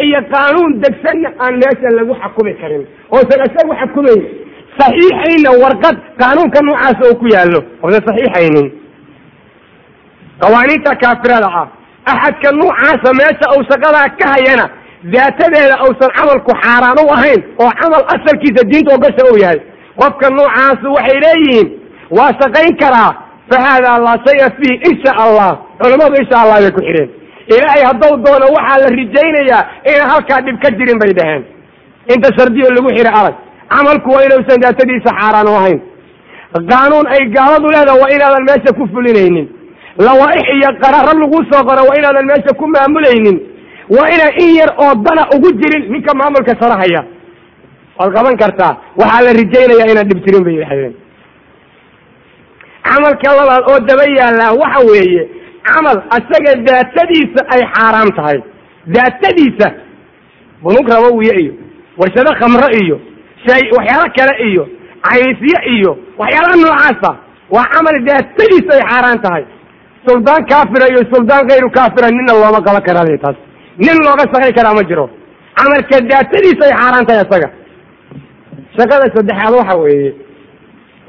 iyo 0.06 0.20
qaanuun 0.32 0.72
degsanna 0.82 1.28
aan 1.44 1.54
meesha 1.62 1.88
lagu 1.98 2.14
xakumi 2.22 2.54
karin. 2.60 2.82
Oosan 3.14 3.40
isagu 3.46 3.72
xakumayn 3.80 4.20
saxiixayna 4.78 5.50
warqad 5.62 5.96
qaanuunka 6.20 6.58
noocaasa 6.66 7.02
oo 7.10 7.14
ku 7.20 7.26
yaallo. 7.34 7.60
Oosan 7.82 8.02
saxiixaynin 8.08 8.68
qawaaniinta 10.42 10.92
kaafirada 11.02 11.48
ah 11.60 11.66
axadka 12.12 12.48
noocaasa 12.60 13.08
meesha 13.20 13.46
uu 13.56 13.62
shaqadaa 13.70 14.08
ka 14.20 14.26
hayana 14.34 14.66
daatadeeda 15.14 15.76
uusan 15.86 16.10
camalku 16.18 16.52
xaaraan 16.62 16.98
u 17.04 17.08
ahayn 17.16 17.40
oo 17.62 17.70
camal 17.80 18.02
asalkiisa 18.14 18.62
diinta 18.70 18.94
ogasha 18.96 19.22
uu 19.32 19.38
yahay. 19.42 19.60
Qofka 20.00 20.26
noocaasu 20.36 20.86
waxay 20.96 21.18
leeyihiin 21.24 21.68
waa 22.16 22.32
shaqayn 22.40 22.76
karaa 22.82 23.10
fa 23.50 23.56
haadaa 23.66 23.96
laa 24.06 24.18
shaya 24.26 24.48
fiih 24.58 24.76
insha 24.90 25.12
allah 25.24 25.50
culammadu 25.80 26.14
insha 26.22 26.36
allah 26.42 26.56
bay 26.64 26.72
ku 26.76 26.82
xidheen 26.88 27.08
ilaahay 27.54 27.82
hadduu 27.90 28.12
doono 28.26 28.46
waxaa 28.56 28.78
la 28.82 28.88
rijaynayaa 29.00 29.62
inaan 29.90 30.08
halkaa 30.12 30.40
dhib 30.46 30.56
ka 30.64 30.68
jirin 30.78 30.98
bay 31.02 31.12
dhaheen 31.18 31.42
inta 32.14 32.28
shardiyo 32.38 32.68
lagu 32.76 32.88
xidha 32.96 33.12
arag 33.20 33.34
camalku 33.74 34.08
waa 34.14 34.24
inuusan 34.28 34.58
daatadiisa 34.64 35.10
xaaraan 35.20 35.48
u 35.52 35.54
ahayn 35.60 35.80
qaanuun 36.72 37.06
ay 37.14 37.22
gaaladu 37.36 37.66
leedaha 37.74 37.96
waa 38.02 38.10
inaadan 38.16 38.44
meesha 38.50 38.70
ku 38.78 38.84
fulinaynin 38.94 39.46
lawaaix 40.06 40.46
iyo 40.56 40.70
qararo 40.82 41.12
lagu 41.22 41.38
soo 41.50 41.62
qoro 41.68 41.82
waa 41.88 41.96
inaadan 42.00 42.26
meesha 42.30 42.52
ku 42.60 42.64
maamulaynin 42.74 43.36
waa 43.96 44.08
inaan 44.14 44.32
in 44.44 44.50
yar 44.60 44.70
oo 44.84 44.92
dana 45.06 45.22
ugu 45.36 45.48
jirin 45.60 45.82
ninka 45.94 46.12
maamulka 46.20 46.52
sarahaya 46.62 47.02
waad 47.98 48.10
qaban 48.16 48.36
kartaa 48.42 48.72
waxaa 49.00 49.22
la 49.26 49.32
rijaynayaa 49.40 49.90
inaan 49.92 50.08
dhib 50.10 50.20
jirin 50.26 50.42
bay 50.46 50.54
yidhahdeen 50.58 50.94
camalka 52.86 53.28
labaad 53.38 53.62
oo 53.70 53.78
daba 53.88 54.04
yaallaa 54.18 54.52
waxa 54.62 54.80
weeye 54.90 55.22
camal 55.68 55.98
asaga 56.16 56.52
daatadiisa 56.68 57.40
ay 57.54 57.62
xaaraam 57.74 58.10
tahay. 58.18 58.38
Daatadiisa 58.94 59.68
bunug 60.62 60.88
rabowiye 60.94 61.32
iyo 61.42 61.52
warshado 62.00 62.30
khamro 62.40 62.68
iyo 62.82 62.96
shay 63.46 63.62
waxyaalo 63.76 64.06
kale 64.16 64.34
iyo 64.50 64.64
caynisye 65.06 65.58
iyo 65.76 65.92
waxyaalaha 66.20 66.56
noocaasa 66.62 67.10
waa 67.54 67.66
camal 67.74 67.96
daatadiisa 68.08 68.70
ay 68.78 68.82
xaaraan 68.90 69.18
tahay. 69.24 69.44
Suldaan 70.06 70.42
kaafira 70.50 70.86
iyo 70.92 71.02
suldaan 71.12 71.48
kayru 71.48 71.68
kaafira 71.76 72.08
nina 72.16 72.32
looma 72.40 72.60
qaban 72.66 72.82
karaa 72.88 73.18
taas. 73.24 73.36
Nin 73.84 73.96
looga 74.06 74.24
shaqay 74.32 74.52
karaa 74.58 74.74
ma 74.78 74.82
jiro. 74.90 75.06
Camalka 75.58 75.96
daatadiisa 76.10 76.62
ay 76.68 76.74
xaaraan 76.80 77.06
tahay 77.08 77.22
isaga 77.26 77.48
shaqada 78.76 79.06
saddexaad 79.16 79.54
waxa 79.58 79.74
weeye 79.82 80.10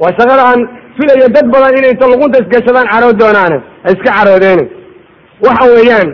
waa 0.01 0.11
shaqada 0.17 0.43
aan 0.51 0.61
filayo 0.97 1.27
dad 1.35 1.47
badan 1.53 1.77
inay 1.79 1.91
inta 1.95 2.05
luqunta 2.11 2.37
isgashadaan 2.43 2.87
carood 2.93 3.17
doonaane 3.21 3.57
iska 3.91 4.09
caroodeene 4.17 4.65
waxa 5.45 5.65
weeyaan 5.75 6.09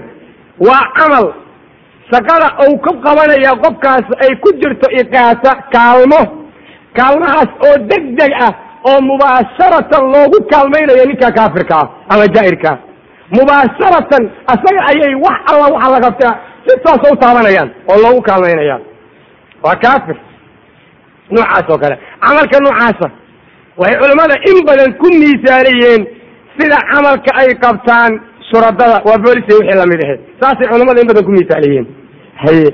waa 0.68 0.84
camal. 0.98 1.28
Shaqada 2.12 2.48
uu 2.66 2.76
ku 2.86 2.92
qabanaya 3.06 3.52
qofkaas 3.64 4.06
ay 4.24 4.32
ku 4.44 4.50
jirto 4.62 4.88
iqaasa 5.02 5.52
kaalmo. 5.74 6.22
Kaalmahaas 6.98 7.52
oo 7.68 7.76
deg 7.92 8.04
deg 8.20 8.32
ah 8.48 8.54
oo 8.90 9.00
mubaasharatan 9.10 10.04
loogu 10.14 10.38
kaalmaynayo 10.52 11.04
ninka 11.10 11.30
kaafirka 11.38 11.76
ah 11.82 11.88
ama 12.14 12.26
jaa'irka 12.36 12.70
ah. 12.74 12.78
Mubaasharatan 13.38 14.24
asaga 14.54 14.82
ayay 14.92 15.14
wax 15.26 15.38
alla 15.52 15.66
waxa 15.76 15.90
la 15.96 16.00
qabtaa 16.06 16.34
si 16.66 16.74
toosa 16.84 17.08
u 17.14 17.16
taabanayaan 17.24 17.70
oo 17.92 17.98
loogu 18.04 18.22
kaalmaynayaan 18.30 18.84
waa 19.64 19.76
kaafir. 19.86 20.18
Noocaas 21.36 21.66
oo 21.74 21.78
kale. 21.84 21.96
Camalka 22.24 22.58
noocaasa 22.66 23.08
waxay 23.82 23.98
culammada 24.02 24.36
in 24.52 24.58
badan 24.70 24.90
ku 25.02 25.08
miisaaliyeen 25.22 26.02
sida 26.58 26.78
camalka 26.92 27.32
ay 27.42 27.50
qabtaan 27.66 28.12
shuradada 28.50 28.98
waa 29.08 29.18
booliska 29.26 29.52
wixii 29.60 29.78
la 29.82 29.86
mid 29.92 30.00
ahe. 30.06 30.16
Saasay 30.42 30.68
culammada 30.72 31.00
in 31.04 31.08
badan 31.12 31.24
ku 31.28 31.32
miisaaliyeen 31.38 31.86
haye 32.44 32.70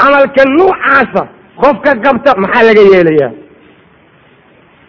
camalka 0.00 0.42
noocaasa 0.58 1.22
qofka 1.62 1.90
qabta 2.04 2.30
maxaa 2.44 2.64
laga 2.68 2.82
yeelayaa? 2.92 3.30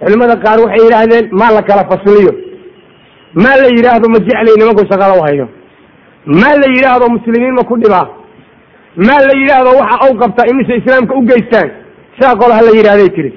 Culimada 0.04 0.36
qaar 0.46 0.58
waxay 0.66 0.82
yidhaahdeen 0.86 1.26
maa 1.40 1.52
la 1.58 1.62
kala 1.70 1.84
fasliyo? 1.92 2.32
Maa 3.44 3.56
la 3.62 3.68
yidhaahdo 3.76 4.08
ma 4.14 4.20
jeclay 4.28 4.56
nimanku 4.60 4.84
shaqada 4.92 5.14
u 5.20 5.22
hayo 5.28 5.46
maa 6.42 6.56
la 6.62 6.68
yidhaahdo 6.76 7.06
muslimiin 7.16 7.54
ma 7.60 7.64
ku 7.70 7.76
dhibaa? 7.84 8.08
Maa 9.08 9.20
la 9.28 9.34
yidhaahdo 9.42 9.70
waxa 9.82 9.98
u 10.12 10.18
qabtaa 10.22 10.48
imise 10.52 10.74
islaamka 10.82 11.14
u 11.20 11.22
geystaan? 11.30 11.70
Sidaa 12.16 12.36
qolo 12.42 12.54
ha 12.58 12.62
la 12.68 12.72
yidhahday 12.80 13.10
tiri 13.16 13.32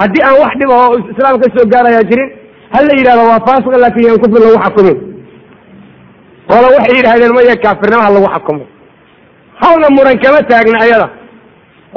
haddii 0.00 0.22
aan 0.28 0.36
wax 0.42 0.52
dhiba 0.60 0.74
oo 0.84 0.94
islaam 1.12 1.34
ka 1.42 1.46
soo 1.56 1.66
gaarayaa 1.74 2.04
jirin 2.10 2.30
ha 2.74 2.78
la 2.86 2.92
yidhahdo 2.98 3.22
waa 3.30 3.40
faasiq 3.48 3.74
laakin 3.84 4.02
yaan 4.08 4.20
kufri 4.24 4.40
lagu 4.44 4.58
xakumin. 4.64 4.96
Qolo 6.50 6.66
waxay 6.76 6.94
yidhahdeen 6.98 7.32
maya 7.36 7.56
kaafirnimaha 7.64 8.10
lagu 8.16 8.28
xukumo 8.34 8.64
hawna 9.62 9.88
muran 9.96 10.16
kama 10.24 10.40
taagna 10.50 10.78
ayada. 10.86 11.08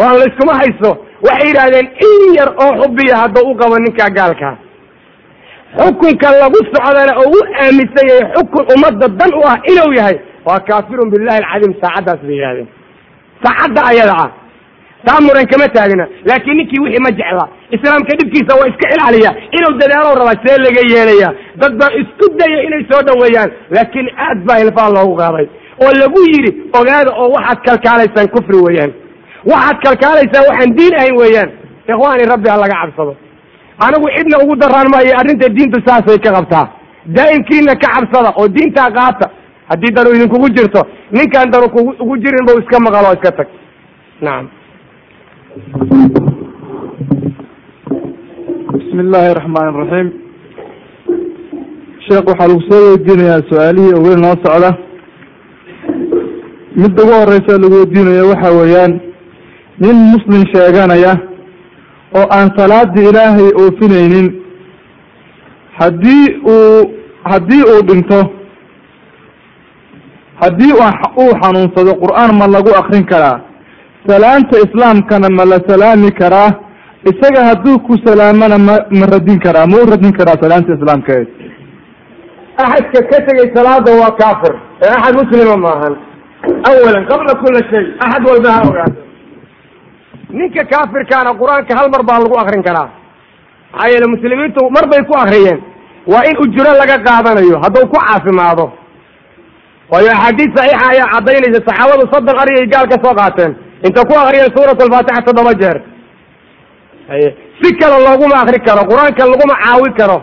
Oo 0.02 0.14
layskuma 0.22 0.54
hayso 0.62 0.92
waxay 1.28 1.48
yidhahdeen 1.52 1.88
in 2.08 2.22
yar 2.40 2.50
oo 2.64 2.72
xubiya 2.82 3.16
hadduu 3.22 3.46
u 3.52 3.54
qabo 3.62 3.76
ninkaa 3.86 4.10
gaalkaa 4.18 4.56
xukunka 5.80 6.28
lagu 6.42 6.60
socdana 6.72 7.14
oo 7.22 7.30
u 7.38 7.40
aaminsan 7.64 8.06
yahay 8.12 8.26
xukun 8.36 8.64
ummadda 8.74 9.08
dan 9.20 9.32
u 9.40 9.42
ah 9.52 9.58
inuu 9.72 9.92
yahay 10.00 10.18
waa 10.48 10.60
kaafirun 10.70 11.10
billahi 11.14 11.38
alcadiim 11.44 11.74
saacaddaas 11.82 12.20
bay 12.28 12.36
yidhahdeen 12.40 12.68
saacadda 13.44 13.82
ayada 13.92 14.14
ah 14.24 14.30
taa 15.06 15.20
muran 15.26 15.48
kama 15.52 15.68
taagna 15.76 16.06
laakiin 16.30 16.58
ninkii 16.58 16.80
wixii 16.84 17.04
ma 17.06 17.12
jecla. 17.20 17.46
Islaamka 17.76 18.14
dhibkiisa 18.20 18.54
waa 18.60 18.68
iska 18.72 18.86
ilaaliya 18.96 19.32
inuu 19.58 19.74
dadaalo 19.82 20.16
rabaa 20.22 20.38
see 20.46 20.58
laga 20.66 20.82
yeelaya 20.94 21.30
dad 21.62 21.74
baa 21.82 21.92
isku 22.02 22.26
daya 22.40 22.60
inay 22.68 22.84
soo 22.92 23.02
dhoweeyaan 23.08 23.52
laakiin 23.76 24.08
aad 24.26 24.40
baa 24.48 24.58
hilfaan 24.62 24.94
loogu 24.98 25.16
qaaday. 25.22 25.48
Oo 25.84 25.92
lagu 26.02 26.20
yidhi 26.32 26.52
ogaada 26.80 27.12
oo 27.22 27.30
waxaad 27.36 27.60
kalkaalaysaan 27.68 28.30
kufri 28.36 28.58
weeyaan. 28.66 28.92
Waxaad 29.52 29.78
kalkaalaysaan 29.86 30.46
waxaan 30.50 30.72
diin 30.78 30.94
ahayn 31.00 31.16
weeyaan. 31.22 31.50
Ikhwaani 31.92 32.24
rabbi 32.34 32.50
ha 32.50 32.58
laga 32.64 32.76
cabsado. 32.82 33.14
Anigu 33.86 34.08
cidna 34.16 34.38
ugu 34.44 34.56
daraan 34.62 34.88
maayo 34.94 35.14
arrinta 35.20 35.48
diintu 35.58 35.80
saasay 35.88 36.18
ka 36.26 36.32
qabtaa. 36.38 36.66
Daa'imkiina 37.16 37.74
ka 37.84 37.88
cabsada 37.96 38.30
oo 38.40 38.48
diintaa 38.56 38.90
qaata. 38.98 39.28
Haddii 39.70 39.92
danu 39.96 40.10
idinkugu 40.16 40.50
jirto 40.56 40.82
ninkaan 41.12 41.52
danu 41.54 41.68
ugu 42.04 42.16
jirin 42.24 42.46
bau 42.48 42.58
iska 42.62 42.80
maqalo 42.86 43.14
iska 43.18 43.32
tag. 43.38 43.48
Nacam 44.22 44.46
bismi 48.74 49.02
illaahi 49.06 49.34
raxmaan 49.40 49.68
iraxiim 49.74 50.08
sheekh 52.06 52.26
waxaa 52.30 52.48
lagu 52.50 52.62
soo 52.70 52.82
weydiinayaa 52.90 53.42
su'aalihii 53.50 53.94
oo 53.98 54.02
weli 54.06 54.22
noo 54.22 54.36
socda. 54.44 54.70
Midda 56.82 57.02
ugu 57.04 57.14
horeysa 57.22 57.54
lagu 57.64 57.76
weydiinayo 57.82 58.24
waxa 58.32 58.50
weeyaan 58.60 58.94
nin 59.82 59.98
muslim 60.14 60.42
sheeganaya 60.54 61.14
oo 62.18 62.26
aan 62.38 62.50
salaadii 62.58 63.10
ilaahay 63.10 63.50
oofineynin 63.62 64.28
haddii 65.80 66.26
uu 66.54 66.80
haddii 67.32 67.64
uu 67.72 67.82
dhinto 67.88 68.20
haddii 70.42 70.74
uu 71.22 71.32
xanuunsado 71.42 71.92
qur'aan 72.04 72.32
ma 72.40 72.46
lagu 72.56 72.72
akrin 72.82 73.06
karaa 73.12 73.38
salaanta 74.10 74.56
islaamkana 74.66 75.30
ma 75.38 75.44
la 75.52 75.60
salaami 75.70 76.12
karaa? 76.20 76.50
Isaga 77.12 77.42
hadduu 77.50 77.80
ku 77.88 77.94
salaamana 78.06 78.58
ma 78.68 78.76
ma 79.00 79.06
radin 79.14 79.40
karaa 79.46 79.66
ma 79.72 79.78
u 79.84 79.86
radin 79.92 80.12
karaa 80.20 80.38
salaanta 80.44 80.74
islaamkeed. 80.78 81.28
Axadka 82.64 83.00
ka 83.12 83.18
tegay 83.28 83.48
salaada 83.56 83.92
waa 84.02 84.12
kaafir. 84.22 84.54
Ee 84.84 84.90
axad 84.98 85.16
muslima 85.22 85.58
maahan 85.66 85.94
awalan 86.70 87.04
qabla 87.12 87.34
kula 87.42 87.62
shay 87.70 87.86
axad 88.06 88.24
walba 88.30 88.50
ha 88.56 88.62
ogaado. 88.70 88.98
Ninka 90.38 90.64
kaafirkaana 90.74 91.32
qur'aanka 91.42 91.74
hal 91.80 91.88
mar 91.94 92.04
baa 92.10 92.20
lagu 92.24 92.36
akrin 92.44 92.64
karaa. 92.68 92.90
Maxaa 93.74 93.90
yeele 93.92 94.08
muslimiintu 94.16 94.62
mar 94.76 94.86
bay 94.92 95.02
ku 95.10 95.14
akriyeen 95.24 95.60
waa 96.12 96.24
in 96.30 96.36
ujuro 96.44 96.72
laga 96.82 96.98
qaadanayo 97.08 97.58
hadduu 97.64 97.86
ku 97.94 97.98
caafimaado. 98.06 98.66
Waayo 99.92 100.12
axaadiis 100.16 100.52
saxiixa 100.58 100.86
ayaa 100.92 101.08
caddaynaysa 101.14 101.60
saxaabadu 101.70 102.04
soddon 102.14 102.38
ariyay 102.44 102.68
gaal 102.74 102.88
ka 102.94 102.98
soo 103.06 103.16
qaateen 103.22 103.54
inta 103.86 104.02
ku 104.10 104.14
akriyeen 104.24 104.52
suurat 104.56 104.82
alfaatixa 104.86 105.22
toddoba 105.28 105.54
jeer. 105.62 105.78
Si 107.62 107.70
kale 107.80 107.98
looguma 108.06 108.36
akri 108.44 108.60
karo 108.68 108.82
qur'aanka 108.90 109.24
laguma 109.32 109.56
caawi 109.64 109.90
karo. 110.00 110.18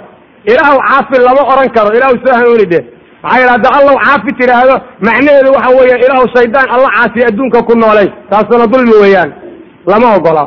Ilaahu 0.51 0.79
caafi 0.89 1.17
lama 1.27 1.43
oran 1.53 1.69
karo 1.77 1.91
ilaahu 1.97 2.17
soo 2.25 2.35
hanuuni 2.39 2.67
de 2.73 2.81
maxaa 3.23 3.39
yidhi 3.41 3.51
hadda 3.55 3.69
allahu 3.79 3.99
caafi 4.07 4.31
tidhaahdo. 4.41 4.75
Macnaheedu 5.07 5.51
waxa 5.57 5.71
weeyaan 5.79 6.01
ilaahu 6.07 6.27
shaydaan 6.37 6.69
alla 6.75 6.89
caasiy 6.97 7.25
adduunka 7.31 7.61
ku 7.69 7.75
noolay. 7.83 8.09
Taasuna 8.31 8.67
dulmi 8.73 8.97
weeyaan. 9.03 9.31
Lama 9.91 10.09
ogola. 10.17 10.45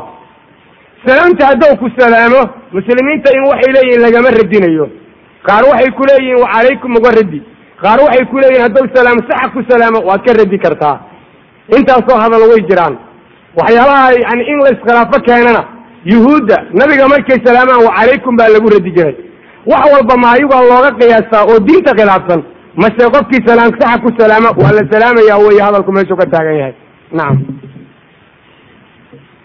Salaamta 1.06 1.46
hadduu 1.50 1.74
ku 1.80 1.86
salaamo 1.98 2.40
muslimiinta 2.76 3.28
in 3.36 3.42
waxay 3.50 3.72
leeyihiin 3.76 4.02
lagama 4.06 4.28
radinayo. 4.38 4.86
Qaar 5.46 5.62
waxay 5.70 5.90
ku 5.98 6.02
leeyihiin 6.10 6.40
wacalaykum 6.44 6.90
uga 6.98 7.10
radi. 7.18 7.40
Qaar 7.82 7.98
waxay 8.06 8.24
ku 8.30 8.36
leeyihiin 8.42 8.64
hadduu 8.66 8.86
salaamo 8.94 9.20
saxa 9.30 9.48
ku 9.54 9.60
salaamo 9.70 9.98
waad 10.08 10.20
ka 10.26 10.32
radi 10.40 10.58
kartaa 10.64 10.96
intaasoo 11.76 12.18
hadal 12.22 12.44
way 12.50 12.60
jiraan. 12.70 12.94
Waxyaabaha 13.58 14.08
yani 14.24 14.42
in 14.52 14.58
la 14.64 14.70
iskhilaafo 14.74 15.18
keenana 15.26 15.62
yuhuudda 16.12 16.56
nabiga 16.80 17.08
markay 17.12 17.38
salaamaan 17.46 17.84
wacalaykum 17.88 18.36
baa 18.40 18.48
lagu 18.54 18.68
radi 18.74 18.90
jiray. 18.96 19.16
Wax 19.70 19.82
walba 19.94 20.14
ma 20.22 20.28
ayagaa 20.36 20.62
looga 20.70 20.90
qiyaasaa 21.00 21.42
oo 21.50 21.58
diinta 21.66 21.92
khilaafsan. 21.98 22.40
Mase 22.82 23.02
qofkii 23.14 23.42
salaam 23.48 23.70
saxa 23.80 23.98
ku 24.04 24.08
salaama 24.18 24.50
waa 24.62 24.72
la 24.78 24.82
salaamaya 24.92 25.34
wey 25.44 25.58
hadalku 25.66 25.92
meeshuu 25.96 26.16
ka 26.20 26.26
taagan 26.34 26.56
yahay. 26.60 26.74
Nacam 27.12 27.36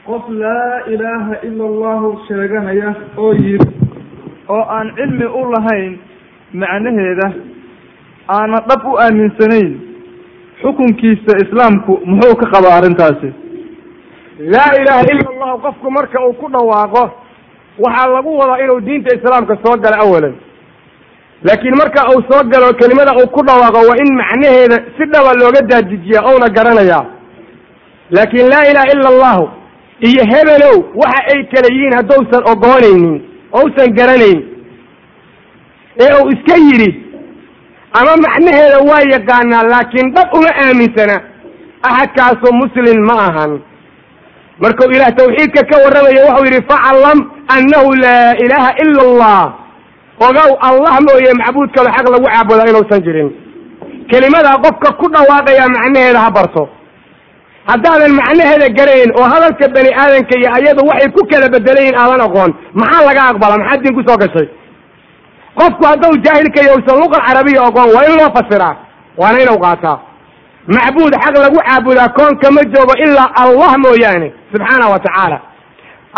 qof 0.07 0.23
laa 0.29 0.75
ilaaha 0.93 1.33
ila 1.47 1.63
allahu 1.71 2.07
sheeganaya 2.27 2.89
oo 3.17 3.33
yiri 3.33 3.67
oo 4.49 4.63
aan 4.77 4.87
cilmi 4.97 5.25
u 5.25 5.41
lahayn 5.53 5.93
macnaheeda 6.61 7.27
aana 8.35 8.57
dhab 8.69 8.81
u 8.91 8.97
aaminsanayn 9.05 9.69
xukunkiisa 10.63 11.33
islaamku 11.43 11.91
muxuu 12.05 12.35
ka 12.41 12.45
qabaa 12.53 12.75
arrintaasi? 12.79 13.29
Laa 14.53 14.71
ilaaha 14.81 15.03
ila 15.13 15.29
allahu 15.33 15.57
qofku 15.65 15.91
marka 15.97 16.17
uu 16.27 16.33
ku 16.41 16.47
dhawaaqo 16.55 17.03
waxaa 17.85 18.07
lagu 18.15 18.37
wadaa 18.39 18.59
inuu 18.63 18.79
diinta 18.87 19.15
islaamka 19.17 19.57
soo 19.63 19.75
galo 19.83 19.97
awalan 20.05 20.35
laakiin 21.47 21.75
marka 21.81 22.01
uu 22.13 22.21
soo 22.29 22.43
galo 22.51 22.73
kelimada 22.79 23.11
uu 23.21 23.27
ku 23.35 23.41
dhawaaqo 23.47 23.79
waa 23.89 23.97
in 24.03 24.09
macnaheeda 24.21 24.77
si 24.97 25.03
dhaba 25.13 25.33
looga 25.41 25.61
daajijiya 25.71 26.21
ouna 26.31 26.47
garanayaa. 26.57 27.05
Laakiin 28.15 28.47
laa 28.53 28.63
ilaha 28.71 28.87
ila 28.95 29.09
allahu 29.13 29.45
iyo 30.09 30.23
hebelow 30.33 30.75
waxa 31.01 31.21
ay 31.33 31.41
kala 31.51 31.67
yihiin 31.75 31.93
hadduusan 31.97 32.43
ogoonaynin 32.51 33.15
ousan 33.59 33.89
garanayn 33.99 34.39
ee 36.03 36.11
uu 36.21 36.29
iska 36.35 36.55
yidhi 36.67 36.89
ama 37.99 38.13
macnaheeda 38.25 38.79
waa 38.89 39.03
yaqaanaa 39.15 39.63
laakiin 39.73 40.07
dhab 40.15 40.27
uma 40.37 40.51
aaminsana. 40.65 41.17
Axadkaasu 41.89 42.47
muslim 42.61 42.97
ma 43.09 43.15
ahan. 43.27 43.51
Markuu 44.63 44.89
ilaah 44.95 45.11
tawxiidka 45.19 45.61
ka 45.69 45.75
warramaya 45.83 46.21
wuxuu 46.27 46.45
yidhi 46.47 46.61
faclam 46.71 47.19
annahu 47.55 47.89
laa 48.03 48.33
ilaaha 48.43 48.71
ila 48.83 49.01
allah 49.09 49.41
ogow 50.27 50.51
allah 50.69 50.93
mooye 51.07 51.31
macbuud 51.41 51.69
kalo 51.75 51.89
xaq 51.95 52.07
lagu 52.13 52.27
caabudaa 52.33 52.69
inuusan 52.71 53.01
jirin. 53.05 53.29
Kelimadaa 54.11 54.57
qofka 54.65 54.89
ku 54.99 55.05
dhawaaqayaa 55.15 55.69
macnaheeda 55.75 56.19
ha 56.25 56.29
barto. 56.37 56.63
Haddaadan 57.69 58.11
macnaheeda 58.19 58.67
garayn 58.77 59.09
oo 59.19 59.25
hadalka 59.33 59.65
bani 59.75 59.91
aadanka 60.01 60.33
iyo 60.39 60.49
ayadu 60.57 60.81
waxay 60.89 61.09
ku 61.15 61.21
kala 61.31 61.47
bedelayiin 61.53 61.95
aadan 62.03 62.21
aqoon 62.27 62.51
maxaa 62.81 63.05
laga 63.07 63.21
aqbala 63.31 63.55
maxaa 63.61 63.81
diin 63.83 63.95
ku 63.97 64.01
soo 64.07 64.17
gashay 64.23 64.47
qofku 65.59 65.83
hadduu 65.89 66.13
jaahilka 66.25 66.59
iyo 66.63 66.73
usan 66.79 66.97
luqa 67.01 67.17
carabiya 67.27 67.61
ogoon 67.67 67.89
waa 67.95 68.05
in 68.09 68.15
loo 68.19 68.29
fasiraa 68.37 68.75
waana 69.17 69.37
inuu 69.43 69.59
qaataa. 69.65 69.97
Macbuud 70.75 71.13
xaq 71.23 71.35
lagu 71.43 71.59
caabudaa 71.67 72.09
koonka 72.17 72.47
ma 72.55 72.61
joogo 72.73 72.93
ilaa 73.05 73.29
allah 73.43 73.71
mooyaane 73.85 74.27
subxaana 74.51 74.85
wa 74.93 74.99
tacaala. 75.05 75.37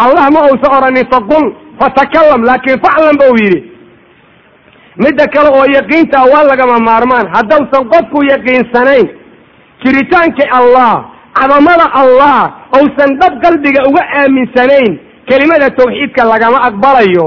Allah 0.04 0.26
ma 0.36 0.40
uusa 0.50 0.68
oranin 0.78 1.06
faqul 1.14 1.46
fatakalam 1.80 2.42
laakin 2.50 2.76
faclan 2.86 3.16
ba 3.20 3.26
uu 3.32 3.38
yidhi. 3.44 3.62
Midda 5.04 5.26
kale 5.34 5.50
oo 5.58 5.66
yaqiinta 5.78 6.20
waa 6.34 6.44
lagama 6.52 6.78
maarmaan. 6.88 7.26
Haddausan 7.36 7.84
qofku 7.94 8.20
yaqiinsanayn 8.32 9.08
jiritaanka 9.84 10.44
allah 10.60 10.94
cadamada 11.38 11.86
allah 12.02 12.38
ousan 12.78 13.12
dhab 13.20 13.34
qalbiga 13.44 13.82
uga 13.90 14.04
aaminsanayn 14.20 14.92
kelimada 15.30 15.68
tawxiidka 15.80 16.24
lagama 16.32 16.58
aqbalayo 16.68 17.26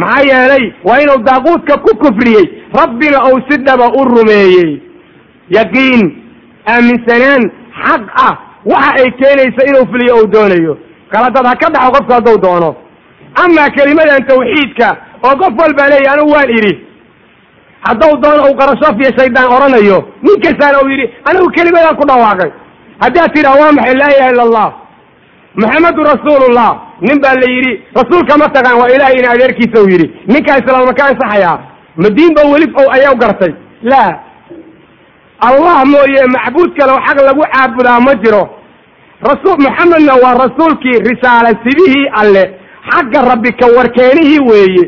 maxaa 0.00 0.24
yeelay 0.30 0.64
waa 0.86 1.00
inuu 1.02 1.18
daaquudka 1.28 1.74
ku 1.84 1.90
kufriyey. 2.02 2.46
Rabbina 2.80 3.18
ou 3.28 3.36
si 3.48 3.56
dhaba 3.66 3.86
u 4.00 4.04
rumeeyey. 4.14 4.70
Yaqiin 5.56 6.02
aaminsanaan 6.72 7.42
xaq 7.84 8.02
ah. 8.26 8.34
Waxa 8.72 8.90
ay 9.02 9.10
keenaysa 9.20 9.62
inuu 9.70 9.86
fuliyo 9.90 10.14
ou 10.20 10.26
doonayo. 10.34 10.74
Kala 11.12 11.30
dad 11.30 11.46
ha 11.46 11.54
ka 11.62 11.68
dhaxo 11.74 11.90
qofku 11.94 12.12
hadduu 12.12 12.38
doono. 12.44 12.70
Amaa 13.42 13.70
kelimadan 13.76 14.26
tawxiidka 14.28 14.88
oo 15.26 15.34
qof 15.40 15.52
walbaa 15.60 15.88
leeyahy 15.92 16.08
anigu 16.12 16.30
waan 16.36 16.50
idhi 16.58 16.72
hadduu 17.86 18.14
doono 18.22 18.42
uu 18.48 18.56
qarashoof 18.60 18.96
iyo 19.00 19.10
shaydaan 19.18 19.48
odhanayo 19.54 19.98
nin 20.22 20.36
kastaana 20.44 20.78
uu 20.82 20.88
yidhi 20.92 21.06
anigu 21.28 21.48
kelimadaan 21.56 21.96
ku 22.00 22.04
dhawaaqay. 22.10 22.50
Haddaad 23.02 23.30
tidhaha 23.34 23.60
waa 23.62 23.72
maxay? 23.72 23.94
Laa 24.00 24.10
ilaha 24.14 24.30
illa 24.32 24.42
allah 24.48 24.68
maxamedun 25.54 26.04
rasuulullah 26.12 26.70
nin 27.00 27.18
baa 27.22 27.34
la 27.34 27.46
yidhi 27.54 27.72
rasuulka 27.94 28.38
ma 28.38 28.48
taqaan 28.56 28.78
waa 28.80 28.88
ilahay 28.94 29.16
ina 29.18 29.30
adeerkiisa 29.30 29.82
uu 29.82 29.88
yidhi. 29.92 30.06
Ninkaa 30.26 30.58
islaamma 30.60 30.92
ka 30.98 31.04
ansaxayaa? 31.10 31.58
Ma 31.96 32.08
diin 32.16 32.34
ba 32.34 32.42
weli 32.52 32.66
o 32.82 32.90
ayaw 32.96 33.14
gartay. 33.16 33.52
La. 33.82 34.04
Allah 35.48 35.84
mooye 35.86 36.22
macbuud 36.34 36.70
kale 36.78 36.92
oo 36.92 37.00
xaq 37.06 37.18
lagu 37.26 37.42
caabudaa 37.52 38.00
ma 38.00 38.14
jiro. 38.22 38.44
Rasuul 39.30 39.58
maxamedna 39.66 40.14
waa 40.22 40.34
rasuulkii 40.44 40.98
risaala 41.10 41.50
sidihii 41.64 42.08
alle. 42.20 42.44
Xagga 42.90 43.20
rabbi 43.30 43.50
ka 43.60 43.66
warkeenihii 43.76 44.40
weeye. 44.50 44.84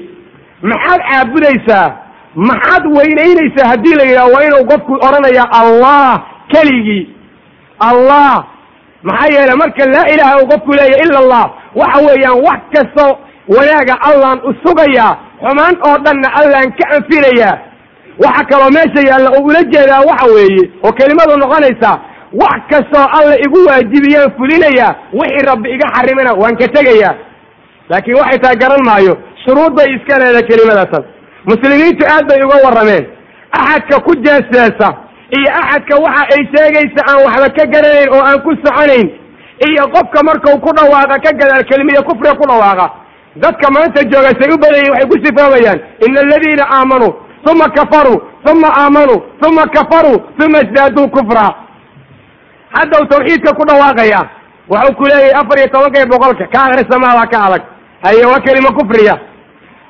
Maxaad 0.63 1.01
caabudaysaa? 1.11 1.89
Maxaad 2.35 2.85
weynaynaysaa? 2.97 3.69
Haddii 3.73 3.95
la 3.95 4.05
yidhaha 4.05 4.29
waa 4.35 4.45
inuu 4.49 4.65
qofku 4.71 4.93
odhanaya 5.07 5.45
allah 5.61 6.23
keligii. 6.53 7.09
Allah 7.79 8.45
maxaa 9.03 9.33
yeelay 9.35 9.57
marka 9.63 9.85
laa 9.95 10.07
ilaaha 10.15 10.37
uu 10.43 10.49
qofku 10.53 10.73
leeyahy 10.79 11.03
ila 11.07 11.19
allah 11.25 11.45
waxa 11.81 11.99
weeyaan 12.09 12.39
wax 12.47 12.61
kastoo 12.75 13.13
wanaaga 13.57 13.95
allaan 14.11 14.39
u 14.49 14.51
sugayaa 14.65 15.13
xumaan 15.45 15.75
oo 15.89 15.97
dhanna 16.05 16.29
allaan 16.41 16.69
ka 16.79 16.85
anfinayaa 16.97 17.55
waxa 18.25 18.43
kaloo 18.51 18.71
meesha 18.77 19.01
yaalla 19.11 19.29
oo 19.37 19.43
ula 19.49 19.63
jeedaa 19.73 20.01
waxa 20.11 20.27
weeye 20.37 20.65
oo 20.85 20.93
kelimadu 20.99 21.37
noqonaysaa 21.43 21.97
wax 22.43 22.61
kastoo 22.73 23.07
alla 23.19 23.35
igu 23.47 23.59
waajibiyaan 23.69 24.31
fulinayaa 24.39 24.93
wixii 25.19 25.47
rabbi 25.51 25.69
iga 25.75 25.87
xarimana 25.95 26.33
waan 26.43 26.57
ka 26.61 26.67
tegayaa. 26.77 27.15
Laakiin 27.91 28.17
waxay 28.21 28.39
tahay 28.43 28.57
garan 28.63 28.83
maayo 28.89 29.15
shuruud 29.45 29.73
bay 29.79 29.89
iska 29.97 30.19
leedahay 30.23 30.47
kelimadaasas 30.51 31.05
muslimiintu 31.51 32.05
aad 32.15 32.25
bay 32.29 32.41
uga 32.47 32.57
warrameen. 32.67 33.05
Axadka 33.59 33.97
ku 34.07 34.13
jeeseesa 34.25 34.89
iyo 35.39 35.49
axadka 35.61 35.95
waxa 36.05 36.25
ay 36.35 36.43
sheegaysa 36.53 37.01
aan 37.11 37.21
waxba 37.27 37.49
ka 37.59 37.65
garanayn 37.73 38.09
oo 38.15 38.23
aan 38.29 38.41
ku 38.47 38.51
soconayn 38.65 39.09
iyo 39.69 39.83
qofka 39.95 40.21
markau 40.29 40.57
ku 40.65 40.71
dhawaaqa 40.79 41.17
ka 41.25 41.31
gadaal 41.41 41.65
kelimiya 41.71 42.03
kufriga 42.09 42.35
ku 42.41 42.45
dhawaaqa 42.51 42.87
dadka 43.45 43.67
maanta 43.75 44.01
jooga 44.13 44.33
say 44.41 44.51
u 44.55 44.59
badayiin 44.65 44.91
waxay 44.95 45.09
ku 45.13 45.17
sifoobayaan 45.25 45.79
ina 46.07 46.21
aladiina 46.25 46.65
aamanuu 46.77 47.13
uma 47.51 47.67
kafaruu 47.77 48.19
uma 48.53 48.69
aamanuu 48.83 49.19
uma 49.49 49.65
kafaruu 49.77 50.19
uma 50.45 50.59
isdaaduu 50.65 51.09
kufra. 51.15 51.47
Haddaw 52.77 53.03
tawxiidka 53.11 53.53
ku 53.59 53.63
dhawaaqaya 53.69 54.21
waxuu 54.69 54.95
ku 54.99 55.05
leeyahay 55.11 55.33
afar 55.41 55.59
iyo 55.59 55.69
tobanka 55.75 55.99
iyo 55.99 56.07
boqolka 56.13 56.45
ka 56.53 56.59
akrisa 56.67 56.99
maadaa 57.05 57.27
ka 57.33 57.39
adag 57.47 57.63
haye 58.05 58.25
waa 58.31 58.41
kelima 58.47 58.71
kufriya 58.79 59.15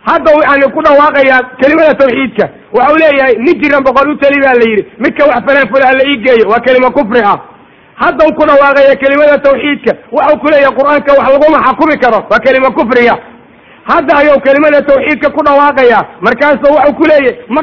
haddaw 0.09 0.37
yani 0.47 0.67
ku 0.75 0.81
dhawaaqaya 0.87 1.37
kelimada 1.61 1.95
tawxiidka. 2.01 2.45
Waxau 2.77 2.97
leeyahay 3.03 3.35
nin 3.45 3.55
jiran 3.63 3.83
boqol 3.87 4.09
u 4.13 4.17
teli 4.23 4.39
baa 4.45 4.55
la 4.61 4.65
yidhi 4.71 4.83
midka 5.05 5.23
wax 5.31 5.41
falaan 5.47 5.69
fula 5.73 5.93
la 5.99 6.05
ii 6.11 6.19
geeyo 6.25 6.45
waa 6.53 6.61
kelima 6.67 6.91
kufri 6.97 7.21
ah. 7.33 7.39
Haddaw 8.03 8.29
ku 8.39 8.43
dhawaaqaya 8.49 8.95
kelimada 9.03 9.37
tawxiidka 9.47 9.93
waxau 10.17 10.37
ku 10.43 10.47
leeyahay 10.53 10.75
qur'aanka 10.79 11.11
wax 11.19 11.27
laguma 11.35 11.59
xakumi 11.67 11.97
karo 12.05 12.19
waa 12.31 12.41
kelima 12.47 12.71
kufriya 12.79 13.15
hadda 13.91 14.13
ayuu 14.21 14.39
kelimada 14.47 14.81
tawxiidka 14.91 15.29
ku 15.37 15.41
dhawaaqaya 15.47 15.99
markaasuu 16.27 16.73
waxau 16.77 16.95
ku 16.99 17.05
leeyahay 17.11 17.37
ma 17.49 17.61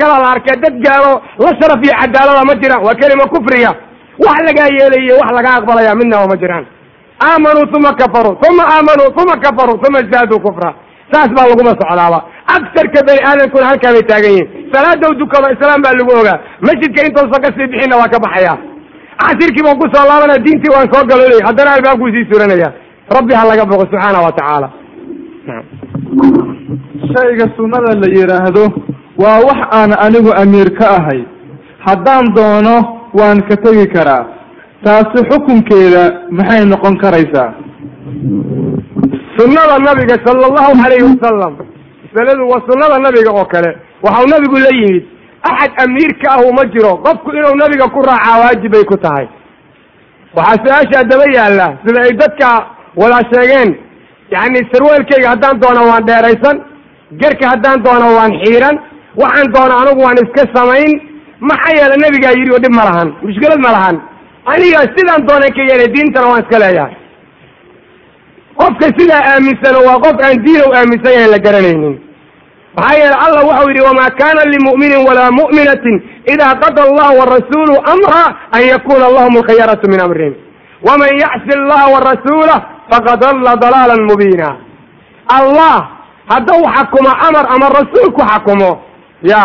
kalaa 0.00 0.18
la 0.22 0.28
arkay 0.34 0.56
dad 0.64 0.74
gaalo 0.86 1.12
la 1.44 1.50
sharaf 1.60 1.80
iyo 1.86 1.94
cadaalada 2.00 2.42
ma 2.50 2.54
jiraan 2.62 2.82
waa 2.86 2.94
kelima 3.02 3.24
kufriya 3.34 3.70
wax 4.26 4.38
lagaa 4.48 4.68
yeelayo 4.76 5.14
wax 5.22 5.30
laga 5.38 5.50
aqbalaya 5.58 5.94
midnaba 6.00 6.26
ma 6.32 6.36
jiraan. 6.42 6.64
Aamanuu 7.28 7.66
uma 7.76 7.92
kafaruu 8.00 8.34
uma 8.48 8.64
aamanuu 8.74 9.08
uma 9.22 9.34
kafaruu 9.44 9.78
uma 9.88 9.98
isdaaduu 10.04 10.40
kufra 10.46 10.74
saas 11.12 11.30
baa 11.36 11.46
laguma 11.50 11.72
socdaaba. 11.80 12.18
Agsarka 12.56 13.00
bani 13.08 13.20
aadamkuna 13.30 13.66
halkaa 13.70 13.92
bay 13.96 14.04
taagan 14.10 14.32
yihiin 14.36 14.48
salaada 14.72 15.06
u 15.10 15.14
dukado 15.20 15.46
islaam 15.54 15.80
baa 15.84 15.94
lagu 15.98 16.12
ogaa. 16.20 16.38
Masjidka 16.66 17.00
intuusan 17.08 17.40
ka 17.44 17.48
sii 17.56 17.66
bixinna 17.72 17.96
waa 18.00 18.08
ka 18.14 18.18
baxaya. 18.24 18.54
Casirkii 19.20 19.64
baan 19.66 19.78
ku 19.80 19.86
soo 19.94 20.04
laabanaya 20.10 20.44
diintii 20.46 20.72
waan 20.74 20.88
soo 20.92 21.04
galoolay 21.10 21.40
haddana 21.48 21.70
albaabkuu 21.76 22.10
sii 22.14 22.26
suranaya 22.30 22.68
rabbi 23.16 23.34
ha 23.38 23.42
laga 23.50 23.64
boqo 23.70 23.84
subxaana 23.90 24.18
wa 24.26 24.32
tacaala. 24.38 24.68
Shayga 27.12 27.46
sunnada 27.56 27.90
la 28.02 28.08
yidhaahdo 28.18 28.64
waa 29.22 29.38
wax 29.48 29.60
aan 29.78 29.90
anigu 30.06 30.30
amiir 30.42 30.70
ka 30.78 30.86
ahay. 30.98 31.20
Haddaan 31.86 32.24
doono 32.36 32.76
waan 33.18 33.38
ka 33.48 33.56
tegi 33.64 33.86
karaa. 33.94 34.24
Taasi 34.84 35.18
xukunkeeda 35.30 36.02
maxay 36.38 36.64
noqon 36.72 36.94
karaysaa 37.02 37.48
sunnada 39.38 39.76
nabiga 39.88 40.16
sala 40.24 40.46
allahu 40.50 40.72
calayhi 40.82 41.04
wasalam 41.10 41.52
masaladu 42.04 42.42
waa 42.52 42.62
sunnada 42.68 42.96
nabiga 43.06 43.30
oo 43.38 43.44
kale. 43.52 43.70
Waxau 44.04 44.26
nabigu 44.32 44.56
la 44.66 44.70
yimid 44.80 45.04
axad 45.50 45.70
amiirka 45.84 46.26
ahu 46.36 46.52
ma 46.58 46.64
jiro. 46.72 46.92
Qofku 47.04 47.30
inuu 47.38 47.56
nabiga 47.62 47.86
ku 47.94 48.00
raacaa 48.08 48.38
waajib 48.42 48.72
bay 48.72 48.84
ku 48.90 48.96
tahay. 49.04 49.26
Waxaa 50.36 50.62
su'aasha 50.64 51.04
daba 51.10 51.26
yaalla 51.36 51.66
sida 51.84 52.00
ay 52.06 52.12
dadka 52.22 52.48
wada 53.00 53.18
sheegeen. 53.32 53.70
Yacni 54.34 54.60
sarweelkayga 54.72 55.28
haddaan 55.32 55.60
doono 55.62 55.82
waan 55.90 56.04
dheeraysan 56.08 56.56
gerka 57.20 57.44
haddaan 57.52 57.78
doono 57.86 58.08
waan 58.18 58.32
xiiran 58.42 58.76
waxaan 59.22 59.48
doono 59.54 59.74
anigu 59.82 60.00
waan 60.06 60.18
iska 60.24 60.42
samayn. 60.56 60.92
Maxaa 61.50 61.76
yeele 61.78 61.96
nabigaa 62.04 62.34
yidhi 62.38 62.52
oo 62.56 62.58
dhib 62.64 62.74
ma 62.78 62.84
lahan 62.88 63.08
mushkilad 63.22 63.60
ma 63.66 63.70
lahan. 63.76 63.96
Aniga 64.52 64.80
sidaan 64.96 65.20
doona 65.28 65.48
ka 65.56 65.62
yeelay 65.70 65.88
diintana 65.94 66.26
waan 66.30 66.42
iska 66.44 66.58
leeyahay 66.64 66.94
qofka 68.60 68.86
sidaa 68.98 69.22
aaminsano 69.32 69.78
waa 69.88 69.98
qof 70.04 70.16
aan 70.26 70.36
diin 70.44 70.62
u 70.68 70.72
aaminsan 70.78 71.12
yahayn 71.16 71.30
la 71.34 71.38
garanaynin. 71.46 71.94
Maxaa 72.76 72.96
yeele 73.00 73.16
allah 73.24 73.42
waxau 73.48 73.68
yidhi 73.70 73.82
wamaa 73.88 74.10
kana 74.20 74.42
limu'minin 74.52 75.00
walaa 75.08 75.30
mu'minatin 75.38 75.96
idaa 76.32 76.54
qada 76.62 76.80
allahu 76.88 77.14
warasuulu 77.20 77.74
amra 77.92 78.24
an 78.56 78.62
yakuna 78.72 79.06
lahum 79.16 79.34
alkhiyaratu 79.40 79.88
min 79.92 80.00
amrihim 80.06 80.34
waman 80.88 81.10
yacsi 81.22 81.52
allaha 81.60 81.86
warasuulah 81.94 82.58
faqad 82.90 83.20
dalla 83.22 83.52
dalaalan 83.64 84.02
mubiina. 84.10 84.48
Allah 85.38 85.76
haddau 86.30 86.62
xakumo 86.74 87.10
amar 87.28 87.44
ama 87.54 87.66
rasuul 87.78 88.08
ku 88.16 88.20
xakumo 88.30 88.70
ya 89.32 89.44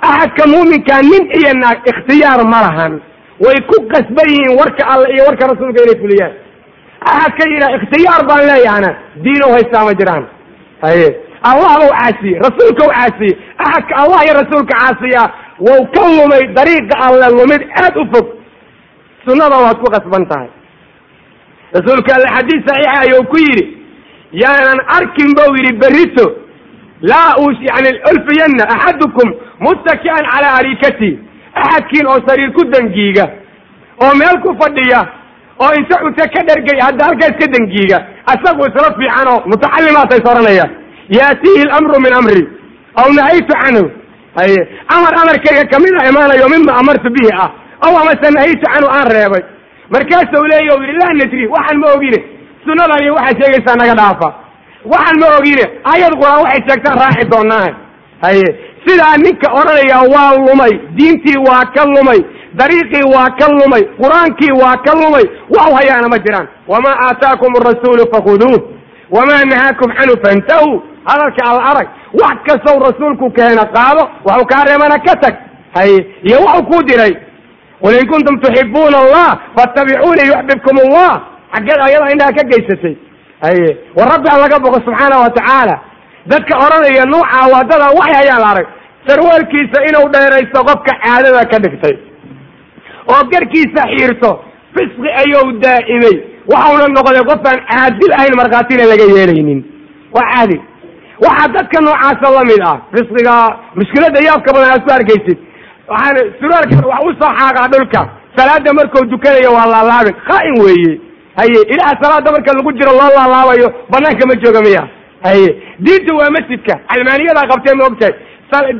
axadka 0.00 0.46
muuminkaa 0.52 1.02
nin 1.02 1.24
iyo 1.38 1.50
naag 1.62 1.78
ikhtiyaar 1.90 2.40
ma 2.52 2.60
lahan. 2.66 2.92
Way 3.44 3.58
ku 3.70 3.76
qasban 3.92 4.26
yihiin 4.30 4.54
warka 4.58 4.82
alle 4.92 5.08
iyo 5.14 5.22
warka 5.28 5.46
rasuulka 5.50 5.82
inay 5.84 5.98
fuliyaan 6.02 6.32
axadka 7.16 7.44
yidhaha 7.52 7.76
ikhtiyaar 7.78 8.22
baan 8.30 8.42
leeyahana 8.50 8.90
diin 9.24 9.42
u 9.48 9.50
haystaa 9.56 9.84
ma 9.88 9.92
jiraan. 10.00 10.24
Haye 10.84 11.08
allah 11.50 11.72
bau 11.80 11.90
caasiyey 12.00 12.36
rasuulka 12.46 12.82
u 12.88 12.90
caasiyey 12.96 13.34
axadka 13.64 13.94
allah 14.02 14.20
iyo 14.24 14.34
rasuulka 14.40 14.74
caasiya. 14.80 15.22
Wau 15.66 15.80
ka 15.94 16.02
lumay 16.16 16.42
dariiqa 16.56 16.94
alle 17.06 17.28
lumid 17.38 17.62
aad 17.82 17.94
u 18.02 18.04
fog. 18.12 18.26
Sunnada 19.26 19.56
waad 19.64 19.78
ku 19.82 19.88
qasban 19.94 20.24
tahay. 20.30 20.48
Rasuulka 21.76 22.10
alle 22.16 22.28
xadiis 22.36 22.62
saxiixa 22.68 23.00
ayuu 23.04 23.24
ku 23.32 23.36
yidhi 23.46 23.64
yaanan 24.42 24.80
arkin 24.98 25.30
bau 25.38 25.50
yidhi 25.58 25.72
berito 25.82 26.26
laa 27.10 27.30
u 27.44 27.46
yani 27.70 27.90
ulfiyanna 28.10 28.64
axadukum 28.74 29.28
muttaki'an 29.66 30.24
calaa 30.32 30.54
arikati. 30.60 31.10
Axadkiin 31.62 32.06
oo 32.06 32.18
sariir 32.28 32.52
ku 32.56 32.62
dangiiga 32.72 33.24
oo 34.04 34.12
meel 34.20 34.36
ku 34.44 34.50
fadhiya 34.60 35.00
oo 35.64 35.72
inta 35.78 35.94
cunto 36.02 36.24
ka 36.34 36.40
dhergay 36.48 36.78
hadda 36.86 37.02
halkaas 37.08 37.34
ka 37.40 37.46
dangiiga 37.54 37.98
asagu 38.32 38.62
isla 38.68 38.88
fiican 38.98 39.28
oo 39.32 39.38
mutacalimaatay 39.50 40.20
soranaya 40.26 40.66
yaatiihi 41.18 41.64
lamru 41.72 41.96
min 42.04 42.12
amri. 42.20 42.42
Aw 43.00 43.08
nahaytu 43.18 43.54
canhu. 43.62 43.84
Haye 44.38 44.58
amar 44.94 45.12
amarkayga 45.22 45.64
kamida 45.72 46.00
imaanayo 46.10 46.48
mima 46.52 46.72
amartu 46.80 47.08
bihi 47.16 47.30
ah. 47.44 47.50
Aw 47.86 47.92
amase 48.00 48.28
nahaytu 48.36 48.64
canhu 48.66 48.88
aan 48.96 49.06
reebay. 49.14 49.42
Markaasuu 49.94 50.44
leeya 50.50 50.72
u 50.76 50.80
yidhi 50.82 50.98
laa 51.02 51.12
nadri 51.20 51.46
waxaan 51.54 51.78
ma 51.82 51.86
ogine 51.96 52.18
sunadani 52.64 53.10
waxaad 53.16 53.36
sheegaysaa 53.42 53.76
naga 53.80 53.94
dhaafa. 54.00 54.28
Waxaan 54.92 55.16
ma 55.22 55.26
ogine 55.38 55.64
ayad 55.94 56.12
qur'aan 56.20 56.40
waxay 56.44 56.60
sheegtaan 56.68 56.96
raaci 57.02 57.24
doonaahe 57.32 57.70
haye 58.24 58.46
sidaa 58.88 59.16
ninka 59.24 59.48
odhanaya 59.60 59.98
waa 60.14 60.32
lumay 60.46 60.72
diintii 60.96 61.38
waa 61.48 61.64
ka 61.76 61.84
lumay 61.94 62.20
dariiqii 62.60 63.04
waa 63.14 63.28
ka 63.38 63.46
lumay 63.58 63.82
qur'aankii 64.00 64.52
waa 64.62 64.76
ka 64.86 64.92
lumay 65.00 65.24
waxu 65.56 65.74
hayaana 65.78 66.08
ma 66.08 66.18
jiraan. 66.24 66.46
Wamaa 66.72 66.96
aataakum 67.06 67.52
arasuulu 67.60 68.04
fakhuduuh 68.12 68.58
wamaa 69.16 69.44
nahaakum 69.50 69.88
canhu 69.98 70.16
fantahuu. 70.24 70.82
Hadalka 71.08 71.42
al 71.50 71.60
arag 71.70 71.88
wax 72.20 72.36
kastow 72.46 72.76
rasuulku 72.86 73.30
keena 73.36 73.64
qaado 73.76 74.02
waxu 74.28 74.44
kaa 74.52 74.64
reebana 74.68 74.98
ka 75.06 75.14
tag. 75.22 75.34
Haye 75.76 75.98
iyo 76.28 76.38
waxu 76.46 76.62
kuu 76.70 76.82
diray. 76.82 77.14
Qul 77.82 77.94
in 78.00 78.06
kuntum 78.10 78.40
tuxibuuna 78.42 78.98
allah 79.04 79.28
faatabicuuni 79.56 80.22
yuxbibkum 80.30 80.76
allah 80.84 81.12
xaggeed 81.54 81.80
ayada 81.86 82.10
indhaha 82.12 82.32
ka 82.38 82.42
geysatay. 82.50 82.94
Haye 83.44 83.68
war 83.96 84.08
rabbi 84.12 84.28
ha 84.32 84.38
laga 84.42 84.58
boqo 84.64 84.78
subxaana 84.86 85.16
wa 85.24 85.30
tacaala. 85.36 85.76
Dadka 86.26 86.54
odhanaya 86.64 87.04
nuuca 87.12 87.40
waadada 87.52 87.86
waxay 87.98 88.14
hayaan 88.20 88.40
la 88.44 88.48
arag 88.52 88.66
sarwaalkiisa 89.08 89.78
inuu 89.88 90.06
dheeraysto 90.14 90.60
qofka 90.68 90.92
caadada 91.04 91.42
ka 91.52 91.58
dhigtay. 91.64 91.94
oo 93.12 93.22
garkiisa 93.32 93.82
xiirto 93.92 94.30
fisqi 94.74 95.08
ayuu 95.22 95.48
daa'imay. 95.64 96.16
waxauna 96.52 96.86
noqday 96.96 97.24
qof 97.30 97.42
aan 97.50 97.60
caadil 97.70 98.12
ahayn 98.18 98.34
markhaatina 98.40 98.84
laga 98.92 99.04
yeelaynin. 99.14 99.60
waa 100.16 100.26
caadi 100.34 100.56
waxaa 101.24 101.48
dadka 101.56 101.78
noocaasa 101.86 102.28
la 102.36 102.42
mid 102.50 102.62
ah 102.70 102.76
fisqiga 102.94 103.34
mushkilada 103.78 104.20
yaabka 104.28 104.50
badan 104.54 104.70
aad 104.74 104.82
ku 104.86 104.90
arkaysid. 104.98 105.38
waxaan 105.90 106.16
suraalka 106.40 106.76
wax 106.92 107.02
u 107.08 107.10
soo 107.20 107.32
xaagaa 107.40 107.68
dhulka. 107.72 108.00
salaada 108.36 108.70
markuu 108.78 109.04
dukanayo 109.12 109.50
waa 109.58 109.66
laalaabin 109.74 110.14
khaa'in 110.28 110.56
weeye. 110.64 110.92
haye 111.38 111.60
ilaha 111.72 111.92
salaada 112.02 112.28
marka 112.34 112.50
lagu 112.58 112.70
jiro 112.78 112.92
loo 113.00 113.10
laalaabayo 113.18 113.68
banaanka 113.92 114.24
ma 114.30 114.34
jooga 114.44 114.60
miya. 114.66 114.82
haye 115.26 115.48
diinta 115.84 116.12
waa 116.20 116.30
masjidka. 116.36 116.74
calmaaniyadaa 116.90 117.46
qabtee 117.52 117.74
ma 117.80 117.84
ogtahay 117.90 118.14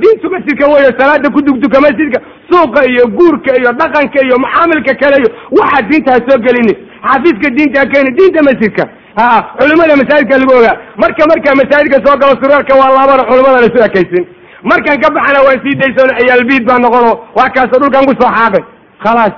diintu 0.02 0.26
masjidka 0.34 0.66
weyo 0.72 0.90
salaada 0.98 1.28
ku 1.30 1.40
dugduka 1.46 1.80
masjidka 1.86 2.18
suuqa 2.50 2.80
iyo 2.92 3.04
guurka 3.18 3.52
iyo 3.60 3.70
dhaqanka 3.80 4.18
iyo 4.26 4.36
macaamilka 4.44 4.92
kale 5.00 5.16
iyo 5.22 5.30
waxaa 5.58 5.82
diinta 5.88 6.10
ha 6.14 6.18
soo 6.28 6.38
gelini. 6.46 6.74
Xafiiska 7.08 7.48
diinta 7.56 7.80
ha 7.80 7.86
keeni 7.92 8.10
diinta 8.18 8.40
masjidka 8.48 8.84
ha 9.18 9.26
culimada 9.58 9.94
masaajidka 10.00 10.38
lagu 10.40 10.52
ogaa. 10.60 10.76
Marka 11.02 11.22
markaa 11.30 11.54
masaajidka 11.60 11.98
soo 12.06 12.16
galo 12.20 12.34
suraalka 12.42 12.72
waa 12.80 12.90
laabana 12.96 13.22
culimadana 13.28 13.68
su 13.74 13.78
ekaysin 13.88 14.24
markaan 14.70 14.98
ka 15.02 15.08
baxana 15.16 15.40
waan 15.46 15.58
sii 15.64 15.74
daysoon 15.80 16.10
ciyaalbiid 16.18 16.64
baa 16.68 16.78
noqono. 16.84 17.12
Waa 17.38 17.48
kaasoo 17.56 17.80
dhulkan 17.82 18.06
ku 18.08 18.12
soo 18.20 18.30
xaaqay. 18.36 18.62
Khalaas. 19.04 19.34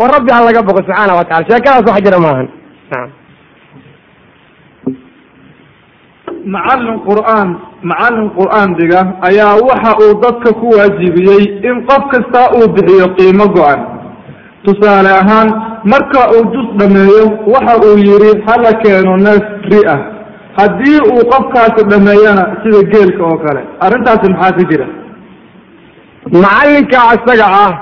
Oo 0.00 0.06
rabbi 0.14 0.30
ha 0.34 0.40
laga 0.46 0.62
boqo 0.68 0.80
subxaana 0.86 1.12
wa 1.18 1.24
tacala 1.24 1.46
sheekadaas 1.50 1.84
wax 1.90 1.98
jira 2.06 2.18
maahan. 2.26 2.46
Naam 2.92 3.08
macallin 6.46 6.98
qur'aan 7.08 7.48
macallin 7.90 8.28
qur'aan 8.38 8.70
dhiga 8.78 9.00
ayaa 9.28 9.56
waxa 9.68 9.92
uu 10.04 10.12
dadka 10.24 10.50
ku 10.60 10.66
waajibiyey 10.76 11.42
in 11.68 11.76
qof 11.88 12.02
kasta 12.12 12.42
uu 12.56 12.68
bixiyo 12.74 13.06
qiimo 13.16 13.46
go-an. 13.56 13.80
Tusaale 14.64 15.10
ahaan 15.20 15.48
marka 15.92 16.22
uu 16.34 16.44
jus 16.54 16.68
dhameeyo 16.80 17.24
waxa 17.54 17.74
uu 17.86 17.96
yidhi 18.08 18.30
hala 18.46 18.72
keeno 18.82 19.16
neef 19.26 19.44
ri 19.70 19.80
ah. 19.94 20.00
Haddii 20.58 20.98
uu 21.12 21.22
qofkaasi 21.32 21.82
dhameeyana 21.90 22.44
sida 22.62 22.80
geelka 22.92 23.22
oo 23.30 23.38
kale 23.44 23.62
arrintaasi 23.84 24.26
maxaa 24.32 24.52
ka 24.58 24.62
jira? 24.70 24.86
Macallinka 26.42 26.98
isaga 27.16 27.46
ah 27.64 27.72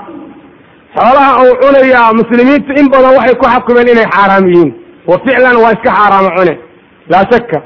xoolaha 0.95 1.31
uu 1.43 1.53
cunayaa 1.61 2.13
muslimiintu 2.19 2.71
in 2.79 2.87
badan 2.93 3.15
waxay 3.17 3.35
ku 3.41 3.45
xakumeen 3.53 3.87
inay 3.93 4.07
xaaraam 4.15 4.45
yihiin. 4.51 4.71
Wa 5.09 5.15
ficlan 5.25 5.55
waa 5.63 5.73
iska 5.75 5.89
xaaraamo 5.99 6.29
cune 6.37 6.53
laa 7.11 7.25
shakka 7.31 7.57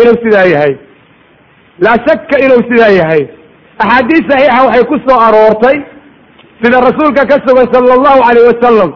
inuu 0.00 0.16
sidaa 0.24 0.44
yahay. 0.54 0.74
Laa 1.84 1.98
shakka 2.06 2.36
inuu 2.44 2.62
sidaa 2.70 2.92
yahay. 3.00 3.22
Axaadiis 3.82 4.24
saxiixa 4.30 4.62
waxay 4.66 4.84
ku 4.90 4.96
soo 5.06 5.18
aroortay 5.26 5.76
sida 6.62 6.78
rasuulka 6.88 7.22
ka 7.30 7.36
sugan 7.46 7.66
sala 7.72 7.92
allahu 7.98 8.20
calayh 8.26 8.44
wasalam 8.50 8.90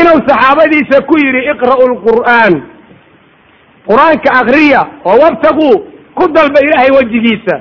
inuu 0.00 0.18
saxaabadiisa 0.28 0.96
ku 1.08 1.14
yidhi 1.24 1.40
iqra'u 1.52 1.84
lqur'aan 1.94 2.54
qur'aanka 3.88 4.30
akriya 4.40 4.80
oo 5.08 5.16
wabtaguu 5.24 5.74
ku 6.18 6.24
dalba 6.36 6.58
ilaahay 6.66 6.90
wejigiisa. 6.96 7.56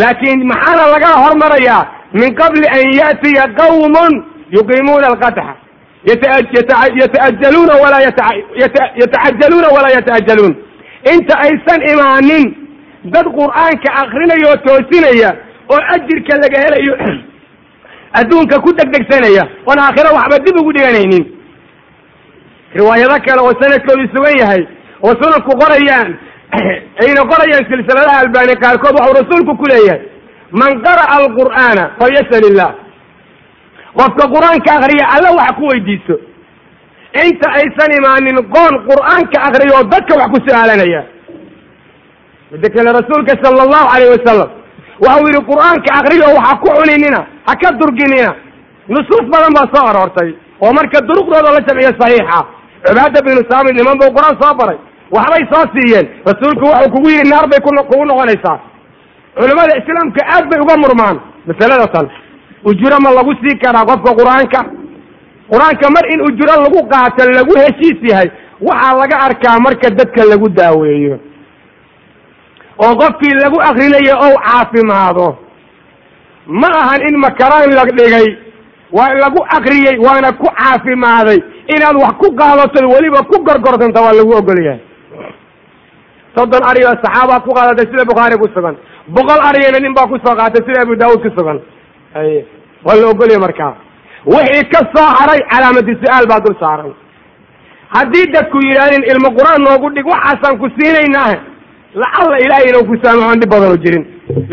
Laakiin 0.00 0.46
maxaana 0.50 0.84
laga 0.94 1.10
hormarayaa? 1.24 1.82
Min 2.12 2.30
qabli 2.40 2.66
an 2.76 2.84
ya'tiya 3.00 3.44
qawmun 3.58 4.12
yuqiimuuna 4.56 5.06
alqadxa 5.12 5.54
yata'ajaluuna 7.00 7.74
walaa 7.82 8.02
yatacajaluuna 9.02 9.68
walaa 9.76 9.94
yata'ajaluun 9.98 10.54
inta 11.04 11.34
aysan 11.38 11.80
imaanin 11.92 12.56
dad 13.04 13.26
qur'aanka 13.38 13.88
akrinaya 14.02 14.46
oo 14.50 14.56
toosinaya 14.66 15.30
oo 15.72 15.80
ajirka 15.94 16.36
laga 16.42 16.58
helayo 16.64 16.94
adduunka 18.20 18.60
ku 18.60 18.72
degdegsanaya 18.72 19.44
oon 19.66 19.78
aakhiro 19.78 20.14
waxba 20.14 20.38
dib 20.44 20.56
ugu 20.60 20.72
dhiganaynin. 20.72 21.24
Riwaayado 22.74 23.16
kale 23.24 23.40
oo 23.40 23.52
sanadkoodu 23.60 24.04
sugan 24.14 24.36
yahay 24.38 24.62
oo 25.02 25.14
sunanku 25.20 25.52
qorayaan 25.60 26.10
ayna 27.02 27.20
qorayaan 27.32 27.64
silsiladaha 27.70 28.20
albaani 28.20 28.54
qaarkood 28.62 28.94
waxuu 29.00 29.18
rasuulku 29.20 29.56
ku 29.56 29.66
leeyahay 29.72 30.02
man 30.52 30.82
qara'a 30.84 31.16
alqur'aana 31.18 31.84
falyasal 31.98 32.44
illah. 32.50 32.70
Qofka 33.96 34.24
qur'aanka 34.34 34.70
akriya 34.76 35.04
alla 35.16 35.30
wax 35.38 35.52
ku 35.56 35.64
weydiiso 35.72 36.29
inta 37.24 37.46
aysan 37.58 37.90
imaanin 37.98 38.38
qoon 38.54 38.74
qur'aanka 38.88 39.36
akriya 39.48 39.74
oo 39.78 39.84
dadka 39.92 40.14
wax 40.20 40.28
ku 40.34 40.38
su'aalanaya. 40.46 41.02
Mida 42.50 42.68
kale 42.74 42.90
rasuulka 42.98 43.32
sala 43.42 43.62
allahu 43.66 43.86
calayh 43.92 44.10
wasalam 44.16 44.50
waxau 45.04 45.26
yidhi 45.28 45.40
qur'aanka 45.50 45.90
akriya 46.00 46.24
oo 46.30 46.36
waxa 46.38 46.54
ku 46.62 46.68
cuninina 46.78 47.20
ha 47.46 47.52
ka 47.62 47.68
durginina. 47.80 48.32
Nusuus 48.92 49.26
badan 49.32 49.52
baa 49.56 49.66
soo 49.74 49.86
aroortay 49.90 50.30
oo 50.62 50.72
marka 50.78 50.98
duruqdooda 51.08 51.50
la 51.56 51.60
jamciyo 51.68 51.92
saxiixa 52.00 52.38
cibaada 52.86 53.20
binu 53.26 53.42
saamid 53.50 53.74
niman 53.78 53.98
buu 54.00 54.10
qur'aan 54.16 54.36
soo 54.42 54.54
baray. 54.60 54.78
Waxbay 55.14 55.42
soo 55.52 55.64
siiyeen. 55.74 56.06
Rasuulku 56.28 56.64
wuxuu 56.70 56.90
kugu 56.94 57.08
yidhi 57.14 57.30
naar 57.30 57.46
bay 57.50 57.60
kugu 57.60 58.04
noqonaysaa. 58.10 58.58
Culimmada 59.38 59.72
islaamka 59.80 60.20
aad 60.34 60.44
bay 60.50 60.58
uga 60.64 60.74
murmaan 60.84 61.16
masalada 61.48 61.86
tan. 61.94 62.06
Ujuro 62.68 62.96
ma 63.04 63.10
lagu 63.18 63.32
sii 63.42 63.58
karaa 63.62 63.84
qofka 63.90 64.10
qur'aanka 64.20 64.60
qur'aanka 65.52 65.86
mar 65.96 66.04
in 66.14 66.20
ujuro 66.28 66.54
lagu 66.64 66.80
qaato 66.92 67.22
lagu 67.38 67.54
heshiis 67.62 67.98
yahay 68.10 68.28
waxaa 68.68 68.94
laga 69.00 69.16
arkaa 69.26 69.56
marka 69.66 69.88
dadka 69.98 70.22
lagu 70.32 70.48
daaweeyo. 70.58 71.16
Oo 72.84 72.92
qofkii 73.00 73.34
lagu 73.42 73.58
akrinayo 73.68 74.14
ou 74.26 74.34
caafimaado. 74.46 75.28
Ma 76.60 76.68
ahan 76.82 77.00
in 77.08 77.16
makaraan 77.24 77.70
la 77.78 77.84
dhigay 77.84 78.28
waa 78.92 79.12
lagu 79.22 79.40
akriyey 79.56 79.96
waana 80.06 80.32
ku 80.32 80.46
caafimaaday. 80.58 81.38
Inaad 81.74 81.96
wax 82.02 82.14
ku 82.22 82.28
qaadato 82.40 82.80
weliba 82.92 83.20
ku 83.30 83.36
gorgordanta 83.46 84.00
waa 84.04 84.12
lagu 84.18 84.32
ogol 84.40 84.60
yahay. 84.64 84.80
Soddon 86.34 86.62
ari 86.70 86.84
oo 86.86 86.94
saxaabaa 87.04 87.40
ku 87.46 87.50
qaadatay 87.56 87.86
sida 87.90 88.04
bukhaari 88.10 88.36
ku 88.38 88.46
sugan. 88.54 88.76
Boqol 89.08 89.40
ariyana 89.48 89.78
nin 89.82 89.94
baa 89.94 90.06
ku 90.06 90.16
soo 90.24 90.34
qaatay 90.40 90.62
sida 90.66 90.82
abu 90.82 90.94
daawuud 90.96 91.22
ku 91.22 91.30
sugan. 91.36 91.58
Ay 92.14 92.44
waa 92.86 92.96
la 93.00 93.06
ogolyahay 93.12 93.42
markaa 93.46 93.74
wixii 94.26 94.64
ka 94.72 94.80
soo 94.94 95.08
haray 95.18 95.40
calaamadi 95.52 95.92
su'aal 96.02 96.26
baa 96.30 96.40
dul 96.44 96.56
saaran. 96.62 96.92
Haddii 97.96 98.26
dadku 98.34 98.58
yidhahdeen 98.68 99.04
ilmo 99.12 99.28
qur'aan 99.38 99.60
noogu 99.66 99.86
dhig 99.96 100.06
waxaasaan 100.12 100.58
ku 100.62 100.66
siinaynaa 100.76 101.32
lacalla 102.02 102.36
ilaahay 102.44 102.66
inuu 102.70 102.84
ku 102.90 102.94
saamaxoon 103.02 103.40
dhib 103.40 103.50
badanu 103.54 103.76
jirin. 103.84 104.04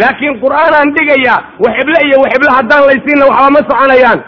Laakiin 0.01 0.35
qur'aanaan 0.43 0.89
dhigayaa 0.95 1.37
waxible 1.65 1.99
iyo 2.07 2.17
waxible 2.23 2.51
haddaan 2.57 2.83
laysiinna 2.89 3.25
waxba 3.31 3.49
ma 3.55 3.61
soconayaan. 3.69 4.19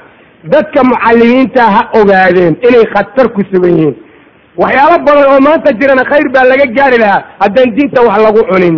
Dadka 0.53 0.79
mucallimiinta 0.91 1.63
ha 1.75 1.81
ogaadeen 1.99 2.53
inay 2.67 2.85
khatar 2.93 3.27
ku 3.35 3.41
sugan 3.51 3.73
yihiin. 3.77 3.95
Waxyaalo 4.61 4.97
badan 5.07 5.25
oo 5.33 5.39
maanta 5.47 5.69
jirana 5.79 6.03
khayr 6.11 6.27
baa 6.35 6.45
laga 6.51 6.65
gaari 6.77 6.97
lahaa 7.03 7.21
haddaan 7.43 7.69
diinta 7.75 7.99
wax 8.07 8.17
lagu 8.25 8.41
cunin. 8.51 8.77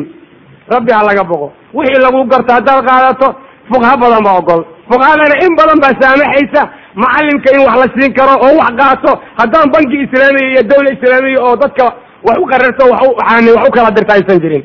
Rabbi 0.74 0.91
ha 0.97 1.02
laga 1.10 1.24
boqo. 1.32 1.47
Wixii 1.78 2.02
lagu 2.06 2.19
garto 2.32 2.52
haddaad 2.58 2.80
qaadato 2.89 3.28
fuqha 3.69 3.93
badan 4.02 4.21
baa 4.28 4.38
ogol 4.41 4.62
fuqhadana 4.89 5.36
in 5.46 5.52
badan 5.60 5.78
baa 5.84 5.94
saamaxaysa 6.02 6.62
macallimka 7.04 7.50
in 7.56 7.62
wax 7.67 7.76
la 7.82 7.88
siin 7.96 8.12
karo 8.17 8.34
oo 8.46 8.54
wax 8.62 8.72
qaato. 8.82 9.12
Haddaan 9.39 9.67
banki 9.74 9.98
islaamiya 10.06 10.48
iyo 10.54 10.62
dawla 10.72 10.89
islaamiya 10.98 11.39
oo 11.48 11.56
dadka 11.63 11.86
wax 12.28 12.38
u 12.44 12.46
qararto 12.52 12.84
wax 12.94 13.02
waxaan 13.20 13.46
wax 13.58 13.63
u 13.70 13.72
kala 13.76 13.89
dirta 13.98 14.13
aysan 14.17 14.39
jirin. 14.44 14.63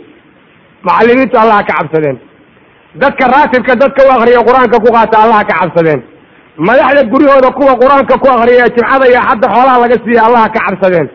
Macallimiintu 0.86 1.36
allaha 1.42 1.62
ka 1.68 1.72
cabsadeen. 1.78 2.16
Dadka 3.02 3.24
raatibka 3.34 3.72
dadka 3.82 4.00
u 4.06 4.10
akriya 4.16 4.40
qur'aanka 4.48 4.76
ku 4.84 4.88
qaata 4.96 5.16
allaha 5.24 5.42
ka 5.50 5.54
cabsadeen. 5.60 6.00
Madaxda 6.68 7.02
guryahooda 7.12 7.50
kuwa 7.58 7.72
qur'aanka 7.82 8.14
ku 8.22 8.28
akriya 8.36 8.66
jimcada 8.76 9.04
iyo 9.12 9.20
xadda 9.28 9.46
xoolaha 9.54 9.78
laga 9.84 9.96
siiya 10.04 10.22
allaha 10.28 10.48
ka 10.54 10.60
cabsadeen. 10.66 11.06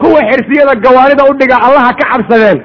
Kuwa 0.00 0.20
xirsiyada 0.30 0.74
gawaarida 0.84 1.22
u 1.30 1.32
dhiga 1.40 1.56
allaha 1.66 1.90
ka 2.00 2.04
cabsadeen. 2.12 2.58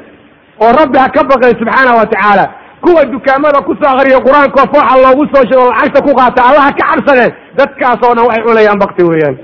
Oo 0.63 0.71
rabbi 0.79 0.97
ha 1.03 1.07
ka 1.15 1.21
baqeen 1.29 1.53
subxaana 1.59 1.91
wa 1.99 2.05
tacaala 2.11 2.45
kuwa 2.83 3.01
dukaamada 3.13 3.59
ku 3.67 3.73
soo 3.79 3.89
akriya 3.93 4.19
qur'aanka 4.27 4.61
fooxa 4.73 4.95
loogu 5.03 5.23
soo 5.33 5.43
sheego 5.49 5.65
lacagta 5.71 5.99
ku 6.07 6.11
qaata 6.19 6.41
allaha 6.49 6.71
ka 6.79 6.83
cabsadeen 6.91 7.31
dadkaas 7.57 7.99
oo 8.07 8.13
dhan 8.15 8.25
waxay 8.27 8.43
cunayaan 8.47 8.79
bakti 8.83 9.03
weeyaan. 9.09 9.35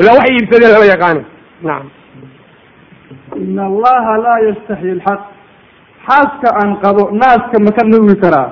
Ilaa 0.00 0.14
waxay 0.18 0.34
iibsadeen 0.36 0.72
lama 0.74 0.86
yaqaani. 0.94 1.22
Nacam 1.66 1.86
in 3.42 3.58
allaha 3.70 4.12
laa 4.24 4.38
yastaxyi 4.48 4.92
lxaq 4.98 5.20
xaaska 6.08 6.48
aan 6.60 6.70
qabo 6.82 7.02
naaska 7.20 7.56
ma 7.64 7.70
ka 7.78 7.82
nuugi 7.90 8.14
karaa. 8.22 8.48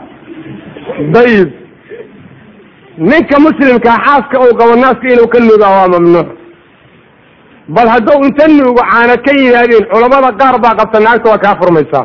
Dayib. 1.15 1.49
Ninka 3.11 3.37
muslimkaa 3.47 3.99
xaaska 4.07 4.37
uu 4.45 4.53
qabo 4.61 4.75
naaska 4.83 5.07
inuu 5.13 5.29
ka 5.35 5.39
nuugaa 5.47 5.73
waa 5.77 5.89
mamnuuc. 5.95 6.29
Bal 7.75 7.89
hadduu 7.95 8.19
inta 8.27 8.45
nuugo 8.49 8.83
caana 8.91 9.15
ka 9.25 9.33
yimaadeen 9.41 9.85
culamada 9.93 10.31
qaar 10.41 10.57
baa 10.65 10.75
qabta 10.81 10.99
naagta 11.07 11.31
waa 11.33 11.43
kaa 11.45 11.57
furmaysaa 11.61 12.05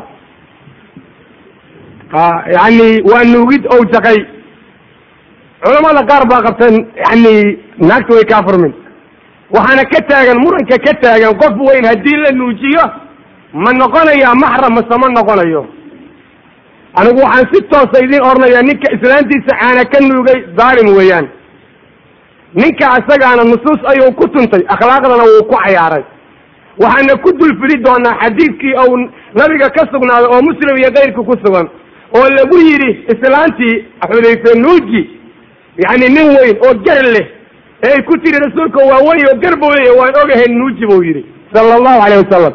yani 2.12 3.02
waa 3.10 3.24
nuugid 3.32 3.64
ou 3.74 3.84
jaqay 3.92 4.18
culamada 5.64 6.02
qaar 6.10 6.24
baa 6.30 6.42
qabta 6.46 6.66
yani 7.06 7.34
naagta 7.88 8.14
way 8.14 8.24
kaa 8.32 8.42
furmin. 8.46 8.72
Waxaana 9.54 9.84
ka 9.92 10.00
taagan 10.10 10.38
muranka 10.44 10.76
ka 10.86 10.92
taagan 11.02 11.34
qof 11.42 11.54
weyn 11.68 11.84
haddii 11.90 12.16
la 12.24 12.30
nuujiyo 12.40 12.84
ma 13.62 13.70
noqonayaa 13.72 14.34
maxram 14.42 14.74
mase 14.74 14.94
ma 15.02 15.08
noqonayo. 15.18 15.62
Anigu 16.98 17.20
waxaan 17.24 17.46
si 17.52 17.60
toosa 17.70 18.04
idiin 18.04 18.22
oranayaa 18.30 18.62
ninka 18.68 18.88
islaantiisa 18.96 19.52
caana 19.60 19.84
ka 19.92 19.98
nuugay 20.08 20.38
dhaalim 20.58 20.88
weeyaan. 20.96 21.26
Ninka 22.54 22.86
isagaana 23.00 23.44
nusuus 23.44 23.80
ayuu 23.92 24.12
ku 24.18 24.28
tuntay 24.28 24.62
akhlaaqdana 24.74 25.24
wuu 25.30 25.44
ku 25.50 25.56
cayaaray. 25.64 26.04
Waxaana 26.82 27.14
ku 27.24 27.30
dulfili 27.38 27.76
doonaa 27.84 28.18
xadiidkii 28.22 28.74
ou 28.82 28.90
nabiga 29.38 29.68
ka 29.76 29.82
sugnaaday 29.92 30.28
oo 30.34 30.42
muslim 30.48 30.76
iyo 30.80 30.90
keyrka 30.96 31.22
ku 31.30 31.34
sugan 31.44 31.68
oo 32.18 32.26
lagu 32.38 32.56
yidhi 32.68 32.90
islaantii 33.12 33.74
xudayfe 34.10 34.50
nuuji 34.64 35.02
yacni 35.84 36.06
nin 36.16 36.28
weyn 36.36 36.56
oo 36.66 36.74
gar 36.86 37.04
leh 37.14 37.26
ee 37.84 37.92
ay 37.96 38.02
ku 38.08 38.14
tiri 38.22 38.38
rasuulka 38.46 38.78
waa 38.90 39.00
oo 39.08 39.36
gar 39.42 39.54
buu 39.60 39.72
leeyahy 39.76 39.98
waan 40.00 40.14
ogahay 40.22 40.48
nuuji 40.60 40.84
buu 40.90 41.02
yidhi 41.08 41.22
sala 41.52 41.74
allahu 41.78 42.00
calayh 42.02 42.18
wasalam 42.24 42.54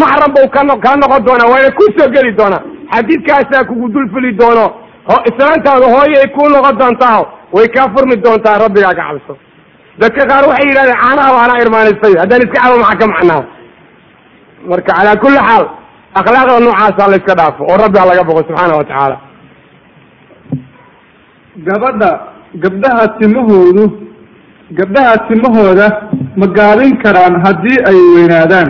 maxram 0.00 0.30
buu 0.36 0.48
ka 0.54 0.60
kaa 0.84 0.96
noqon 1.02 1.24
doonaa 1.26 1.50
waana 1.52 1.70
ku 1.78 1.84
soo 1.96 2.08
geli 2.14 2.32
doonaa. 2.40 2.62
Xadiidkaasaa 2.92 3.64
kugu 3.68 3.88
dulfili 3.94 4.32
doono 4.40 4.64
islaantaada 5.30 5.86
hooyay 5.94 6.26
kuu 6.36 6.48
noqon 6.54 6.78
doontaa 6.80 7.20
way 7.54 7.68
kaa 7.74 7.86
furmi 7.94 8.16
doontaa 8.24 8.58
rabbigaa 8.64 8.94
ka 8.98 9.02
cabso. 9.08 9.34
Dadka 10.00 10.22
qaar 10.30 10.44
waxay 10.50 10.66
yidhahdeen 10.68 11.00
caanaha 11.02 11.30
waana 11.36 11.54
irmaanaystay 11.62 12.14
haddaan 12.22 12.42
iska 12.44 12.58
cabo 12.62 12.76
maxaa 12.82 12.98
ka 13.00 13.06
macnaa? 13.12 13.42
Marka 14.70 14.92
calaa 14.96 15.16
kulli 15.22 15.40
xaal 15.48 15.64
akhlaaqda 16.20 16.60
noocaasa 16.66 17.10
la 17.12 17.16
iska 17.20 17.34
dhaafo 17.40 17.62
oo 17.70 17.76
rabbi 17.84 17.98
ha 18.00 18.04
laga 18.10 18.22
boqo 18.28 18.40
subxaana 18.48 18.74
wa 18.80 18.84
tacaala. 18.90 19.16
Gabadha 21.66 22.10
gabdhaha 22.64 23.04
timahoodu 23.20 23.84
gabdhaha 24.78 25.14
timahooda 25.28 25.86
ma 26.40 26.46
gaabin 26.58 26.92
karaan 27.04 27.34
haddii 27.44 27.78
ay 27.90 27.98
weynaadaan 28.14 28.68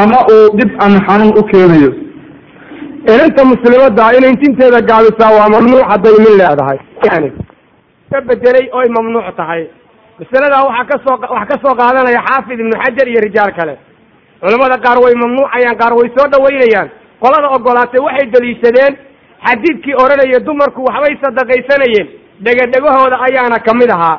ama 0.00 0.18
uu 0.34 0.46
dhib 0.58 0.70
ama 0.84 0.98
xanuun 1.08 1.32
u 1.40 1.42
keenayo. 1.52 1.90
Inanta 3.12 3.42
muslimadda 3.52 4.04
inay 4.18 4.34
tinteeda 4.42 4.80
gaabisaa 4.90 5.32
waa 5.38 5.48
mamnuuc 5.54 5.84
hadday 5.90 6.16
min 6.24 6.32
leedahay. 6.40 6.78
Yani 7.08 7.28
ka 8.12 8.18
bedelay 8.28 8.66
oy 8.78 8.86
mamnuuc 8.96 9.28
tahay. 9.36 9.62
Masaladaa 10.20 10.64
waxaa 10.68 10.88
ka 10.90 10.96
soo 11.04 11.16
waxaa 11.20 11.46
ka 11.50 11.56
soo 11.62 11.74
qaadanaya 11.80 12.20
xaafid 12.28 12.58
ibnu 12.62 12.76
xajar 12.84 13.06
iyo 13.12 13.20
rijaal 13.26 13.52
kale 13.58 13.74
culamada 14.42 14.76
qaar 14.84 14.98
way 15.04 15.14
mamnuucayaan 15.22 15.76
qaar 15.80 15.92
way 15.98 16.08
soo 16.16 16.26
dhaweynayaan. 16.34 16.88
Qolada 17.22 17.48
ogolaatay 17.56 18.00
waxay 18.06 18.26
daliishadeen 18.34 18.92
xadiidkii 19.46 19.94
odhanaya 20.02 20.38
dumarku 20.46 20.80
waxbay 20.88 21.14
sadaqaysanayeen 21.24 22.06
dhegadhegahooda 22.44 23.16
ayaana 23.28 23.58
ka 23.66 23.72
mid 23.80 23.90
ahaa. 23.96 24.16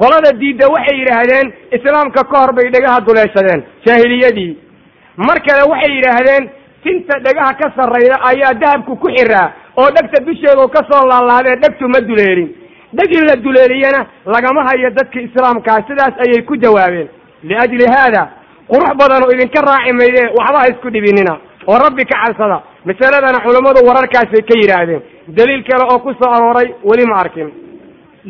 Qolada 0.00 0.30
diidda 0.40 0.66
waxay 0.74 0.96
yidhaahdeen 1.00 1.46
islaamka 1.76 2.24
ka 2.30 2.36
hor 2.40 2.52
bay 2.56 2.66
dhegaha 2.74 2.98
duleeshadeen 3.06 3.60
jaahiliyadii. 3.86 4.52
Mar 5.26 5.38
kale 5.46 5.62
waxay 5.72 5.92
yidhaahdeen 5.98 6.44
tinta 6.84 7.14
dhegaha 7.26 7.52
ka 7.60 7.66
sarrayda 7.76 8.16
ayaa 8.30 8.54
dahabku 8.62 8.96
ku 9.02 9.08
xiraa 9.16 9.48
oo 9.80 9.88
dhegta 9.96 10.18
dusheedu 10.26 10.68
ka 10.74 10.80
soo 10.90 11.02
laalaadee 11.10 11.56
dhegtu 11.62 11.88
ma 11.94 12.00
duleelin 12.08 12.48
dheg 12.98 13.10
in 13.18 13.24
la 13.28 13.36
duleeliyana 13.44 14.00
lagama 14.34 14.60
hayo 14.68 14.90
dadka 14.98 15.18
islaamkaa 15.28 15.78
sidaas 15.88 16.14
ayay 16.24 16.42
ku 16.48 16.54
jawaabeen. 16.56 17.08
Liajli 17.48 17.86
haada 17.94 18.22
qurux 18.70 18.92
badan 19.00 19.22
oo 19.24 19.30
idinka 19.36 19.60
raaci 19.68 19.92
mayde 20.00 20.22
waxba 20.38 20.58
ha 20.62 20.68
isku 20.72 20.88
dhibinina. 20.94 21.34
Oo 21.70 21.76
rabbi 21.84 22.04
ka 22.10 22.16
cabsada 22.24 22.58
masaladana 22.88 23.38
culammadu 23.44 23.80
wararkaasay 23.88 24.42
ka 24.48 24.54
yidhaahdeen. 24.60 25.02
Daliil 25.36 25.62
kale 25.68 25.84
oo 25.92 25.98
ku 26.04 26.10
soo 26.20 26.30
arooray 26.36 26.68
weli 26.88 27.04
ma 27.10 27.16
arkin. 27.24 27.48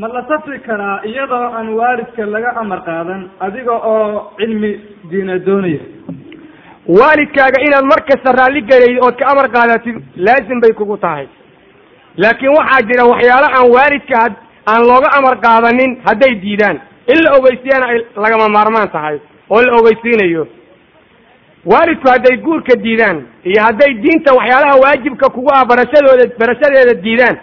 Ma 0.01 0.07
la 0.09 0.23
safri 0.31 0.59
karaa 0.67 1.01
iyadoo 1.11 1.47
aan 1.59 1.69
waalidka 1.79 2.23
laga 2.35 2.51
amar 2.63 2.81
qaadan 2.89 3.21
adiga 3.47 3.75
oo 3.93 4.33
cilmi 4.39 4.71
diina 5.11 5.39
doonaya? 5.47 5.83
Waalidkaaga 6.99 7.59
inaad 7.67 7.85
mar 7.93 8.01
kasta 8.09 8.33
raalli 8.39 8.61
gelayd 8.71 8.99
ood 9.07 9.17
ka 9.21 9.25
amar 9.33 9.47
qaadatid 9.57 9.97
laazim 10.27 10.59
bay 10.65 10.73
kugu 10.81 10.97
tahay. 11.05 11.27
Laakiin 12.23 12.53
waxaa 12.59 12.83
jira 12.89 13.05
waxyaalo 13.13 13.49
aan 13.59 13.67
waalidka 13.77 14.17
aan 14.73 14.83
looga 14.91 15.09
amar 15.19 15.35
qaadanin 15.45 15.93
hadday 16.07 16.35
diidaan. 16.45 16.77
In 17.13 17.19
la 17.25 17.31
ogeysiyana 17.39 17.87
ay 17.93 17.99
lagama 18.25 18.49
maarmaan 18.57 18.89
tahay 18.97 19.17
oo 19.51 19.63
la 19.63 19.73
ogeysiinayo. 19.79 20.47
Waalidku 21.65 22.09
hadday 22.11 22.37
guurka 22.37 22.77
diidaan 22.85 23.19
iyo 23.45 23.63
hadday 23.67 23.95
diinta 23.95 24.35
waxyaalaha 24.35 24.77
waajibka 24.85 25.29
kugu 25.31 25.51
ah 25.55 25.65
barashadooda 25.65 26.25
barashadeeda 26.39 26.95
diidaan 27.03 27.37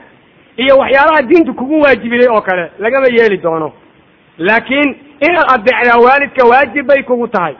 iyo 0.58 0.76
waxyaalaha 0.82 1.22
diinta 1.30 1.54
kugu 1.54 1.82
waajibiday 1.82 2.28
oo 2.30 2.42
kale 2.42 2.72
lagama 2.80 3.08
yeeli 3.18 3.38
doono. 3.38 3.74
Laakiin 4.38 4.90
inaad 5.28 5.48
adeecdaa 5.54 5.98
waalidka 6.06 6.48
waajib 6.52 6.86
bay 6.88 7.04
kugu 7.04 7.28
tahay. 7.28 7.56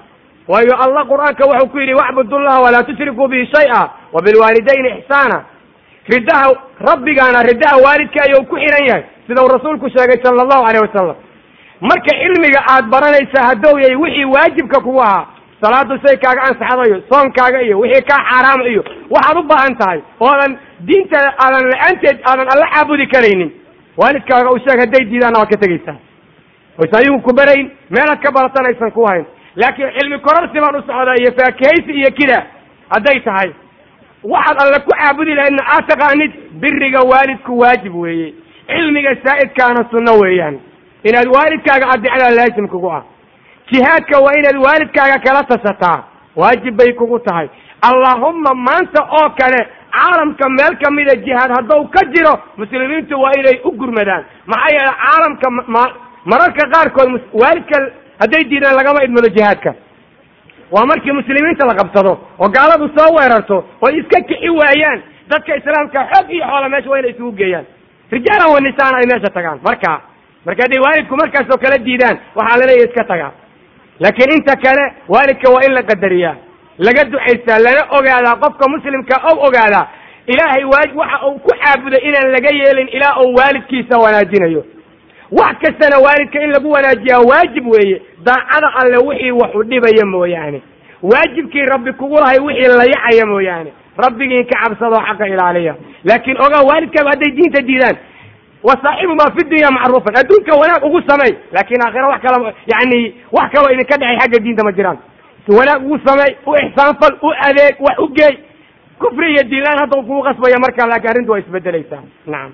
Waayo 0.48 0.74
allah 0.86 1.04
qur'aanka 1.12 1.46
wuxuu 1.50 1.68
ku 1.72 1.78
yidhi 1.80 1.94
wacbudullaha 1.94 2.62
walaa 2.62 2.84
tushrikuu 2.84 3.28
bihi 3.28 3.46
shay-a 3.56 3.90
wa 4.14 4.22
bilwaalidayni 4.22 4.90
ixsaana. 5.00 5.46
Riddaha 6.14 6.46
rabbigaana 6.80 7.44
riddaha 7.44 7.78
waalidka 7.86 8.20
ayuu 8.26 8.46
ku 8.46 8.56
xihan 8.56 8.86
yahay 8.88 9.04
sida 9.28 9.44
uu 9.44 9.48
rasuulku 9.48 9.90
sheegay 9.90 10.18
sala 10.24 10.42
allahu 10.44 10.66
alayh 10.66 10.82
wasalam 10.82 11.16
marka 11.90 12.12
cilmiga 12.22 12.60
aad 12.74 12.86
baranaysaa 12.94 13.48
haddooyay 13.50 13.96
wixii 14.04 14.26
waajibka 14.36 14.82
kugu 14.82 15.02
ahaa 15.04 15.26
salaadu 15.62 16.00
say 16.06 16.18
kaaga 16.18 16.42
ansaxdayo 16.50 16.98
soonkaaga 17.10 17.62
iyo 17.62 17.80
wixii 17.80 18.02
kaa 18.10 18.22
xaaraama 18.30 18.64
iyo 18.74 18.84
waxaad 19.10 19.38
u 19.40 19.44
baahan 19.52 19.76
tahay 19.82 20.00
oodan 20.20 20.58
diintaada 20.88 21.32
aadan 21.46 21.66
la'aanteed 21.74 22.18
aadan 22.30 22.48
alla 22.54 22.68
caabudi 22.76 23.08
karaynin 23.14 23.52
waalidkaaga 23.98 24.50
u 24.56 24.60
sheeg 24.66 24.80
hadday 24.84 25.04
diidaanna 25.12 25.40
waad 25.40 25.50
ka 25.54 25.58
tegaysaa. 25.64 25.98
Oysa 26.82 26.98
ayagu 27.00 27.20
ku 27.28 27.34
barayn 27.40 27.68
meelaad 27.90 28.20
ka 28.24 28.32
baratan 28.32 28.66
aysan 28.70 28.92
ku 28.92 29.06
hayn. 29.10 29.26
Laakiin 29.56 29.92
cilmi 29.98 30.18
kororsi 30.20 30.60
baan 30.64 30.76
u 30.76 30.82
socdaa 30.82 31.16
iyo 31.22 31.32
faakihaysi 31.40 31.92
iyo 32.00 32.12
kida 32.20 32.38
hadday 32.94 33.20
tahay. 33.20 33.50
Waxaad 34.24 34.58
alle 34.64 34.80
ku 34.86 34.92
caabudi 35.00 35.34
lahaydna 35.36 35.64
aad 35.74 35.86
taqaanid 35.92 36.32
biriga 36.62 37.00
waalidku 37.12 37.60
waajib 37.60 37.96
weeye. 37.96 38.34
Cilmiga 38.68 39.14
saa'idkaana 39.26 39.82
sunno 39.92 40.14
weeyaan 40.24 40.60
inaad 41.04 41.28
waalidkaaga 41.36 41.86
adeecdaa 41.94 42.32
laazim 42.40 42.68
kugu 42.68 42.90
ah. 42.98 43.04
Jihaadka 43.72 44.16
waa 44.26 44.36
inaad 44.40 44.58
waalidkaaga 44.66 45.18
kala 45.26 45.44
tashataa 45.52 46.00
waajib 46.36 46.76
bay 46.78 46.94
kugu 46.94 47.20
tahay. 47.20 47.48
Allahumma 47.90 48.52
maanta 48.54 49.02
oo 49.20 49.30
kale 49.40 49.60
caalamka 49.96 50.50
meel 50.58 50.74
kamida 50.84 51.16
jihaad 51.26 51.52
hadduu 51.58 51.88
ka 51.96 52.02
jiro 52.14 52.34
muslimiintu 52.58 53.22
waa 53.22 53.32
inay 53.40 53.58
u 53.64 53.72
gurmadaan. 53.72 54.24
Maxaa 54.46 54.74
yeele 54.76 54.94
caalamka 55.04 55.50
ma 55.76 55.84
mararka 56.26 56.64
qaarkood 56.74 57.10
waalidka 57.42 57.78
hadday 58.22 58.44
diidaan 58.50 58.76
lagama 58.80 59.04
idmado 59.04 59.30
jihaadka. 59.38 59.74
Waa 60.72 60.86
markii 60.86 61.12
muslimiinta 61.12 61.66
la 61.68 61.76
qabsado 61.76 62.12
oo 62.40 62.50
gaaladu 62.50 62.86
soo 62.98 63.10
weerarto 63.18 63.58
oy 63.82 63.94
iska 64.00 64.22
kixi 64.30 64.50
waayaan. 64.60 65.00
Dadka 65.30 65.56
islaamka 65.56 66.00
xoog 66.12 66.30
iyo 66.36 66.46
xoola 66.52 66.70
meesha 66.70 66.90
waa 66.90 67.00
inay 67.00 67.12
isugu 67.12 67.32
geeyaan. 67.32 67.66
Rijaalan 68.12 68.54
wa 68.54 68.60
nisaan 68.60 68.96
ay 68.96 69.06
meesha 69.12 69.30
tagaan. 69.38 69.60
Marka 69.68 70.02
marka 70.46 70.62
hadday 70.64 70.80
waalidku 70.86 71.16
markaas 71.22 71.48
oo 71.54 71.58
kala 71.64 71.78
diidaan 71.88 72.18
waxaa 72.36 72.58
la 72.60 72.66
leeyahy 72.70 72.88
iska 72.90 73.04
tagaa. 73.12 73.32
Laakiin 74.00 74.32
inta 74.38 74.56
kale 74.64 74.84
waalidka 75.14 75.52
waa 75.54 75.64
in 75.68 75.74
la 75.74 75.84
qadariyaa. 75.84 76.36
Laga 76.78 77.04
ducaystaa 77.12 77.60
lana 77.66 77.82
ogaadaa 77.98 78.36
qofka 78.44 78.66
muslimka 78.74 79.16
og 79.32 79.38
ogaadaa 79.48 79.86
ilaahay 80.28 80.64
waa 80.64 80.86
waxa 81.02 81.18
uu 81.28 81.40
ku 81.40 81.50
caabuday 81.62 82.02
inaan 82.08 82.32
laga 82.36 82.50
yeelin 82.60 82.88
ilaa 82.98 83.16
uu 83.24 83.34
waalidkiisa 83.40 83.98
wanaajinayo. 84.04 84.64
Wax 85.32 85.56
kastana 85.64 85.98
waalidka 86.06 86.42
in 86.44 86.52
lagu 86.52 86.72
wanaajiyaa 86.72 87.20
waajib 87.30 87.68
weeye. 87.68 88.02
Daacada 88.26 88.68
alle 88.82 88.98
wixii 88.98 89.32
wax 89.32 89.56
u 89.56 89.64
dhibaya 89.64 90.06
mooyaane. 90.06 90.62
Waajibkii 91.02 91.66
rabbi 91.74 91.94
kugu 91.94 92.16
lahay 92.16 92.40
wixii 92.40 92.68
layacaya 92.80 93.26
mooyaane. 93.26 93.72
Rabbigiin 93.98 94.46
ka 94.46 94.60
cabsadoo 94.64 95.02
xaqa 95.08 95.28
ilaaliya. 95.28 95.76
Laakiin 96.04 96.38
ogaa 96.46 96.64
waalidkaagu 96.70 97.10
hadday 97.10 97.32
diinta 97.38 97.62
diidaan 97.68 97.96
wasaaxibumaa 98.70 99.30
fi 99.38 99.42
dunya 99.52 99.70
macruufan 99.78 100.16
adduunka 100.22 100.52
wanaag 100.62 100.84
ugu 100.90 101.00
samey 101.10 101.32
laakiin 101.56 101.82
aakhira 101.86 102.08
wax 102.14 102.22
kala 102.26 102.54
yani 102.74 103.00
wax 103.38 103.48
kaloo 103.56 103.72
idinka 103.76 103.96
dhexay 104.02 104.18
xagga 104.22 104.40
diinta 104.46 104.64
ma 104.68 104.72
jiraan 104.80 105.00
wanaag 105.60 105.82
ugu 105.88 105.98
samey 106.08 106.32
u 106.50 106.52
ixsaanfal 106.64 107.14
u 107.28 107.30
adeeg 107.48 107.76
wax 107.88 107.98
u 108.06 108.08
geey 108.20 108.34
kufri 109.04 109.28
iyo 109.34 109.44
diinlaan 109.52 109.80
hadda 109.84 109.96
u 110.00 110.04
kugu 110.10 110.22
qasbaya 110.30 110.60
marka 110.66 110.88
laakiin 110.92 111.12
arrintu 111.14 111.32
waa 111.36 111.42
isbedelaysaa 111.44 112.04
nacam 112.34 112.52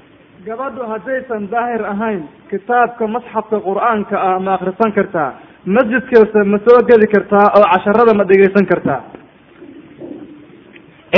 gabadhu 0.47 0.81
haddaysan 0.93 1.43
daahir 1.53 1.83
ahayn 1.93 2.21
kitaabka 2.51 3.03
masxafka 3.15 3.57
qur'aanka 3.67 4.15
ah 4.29 4.39
ma 4.45 4.51
akrisan 4.57 4.91
kartaa 4.99 5.29
masjidkase 5.77 6.39
ma 6.53 6.57
soo 6.67 6.79
geli 6.91 7.07
kartaa 7.15 7.45
oo 7.59 7.65
casharada 7.73 8.13
ma 8.19 8.23
dhegaysan 8.31 8.65
kartaa 8.71 8.99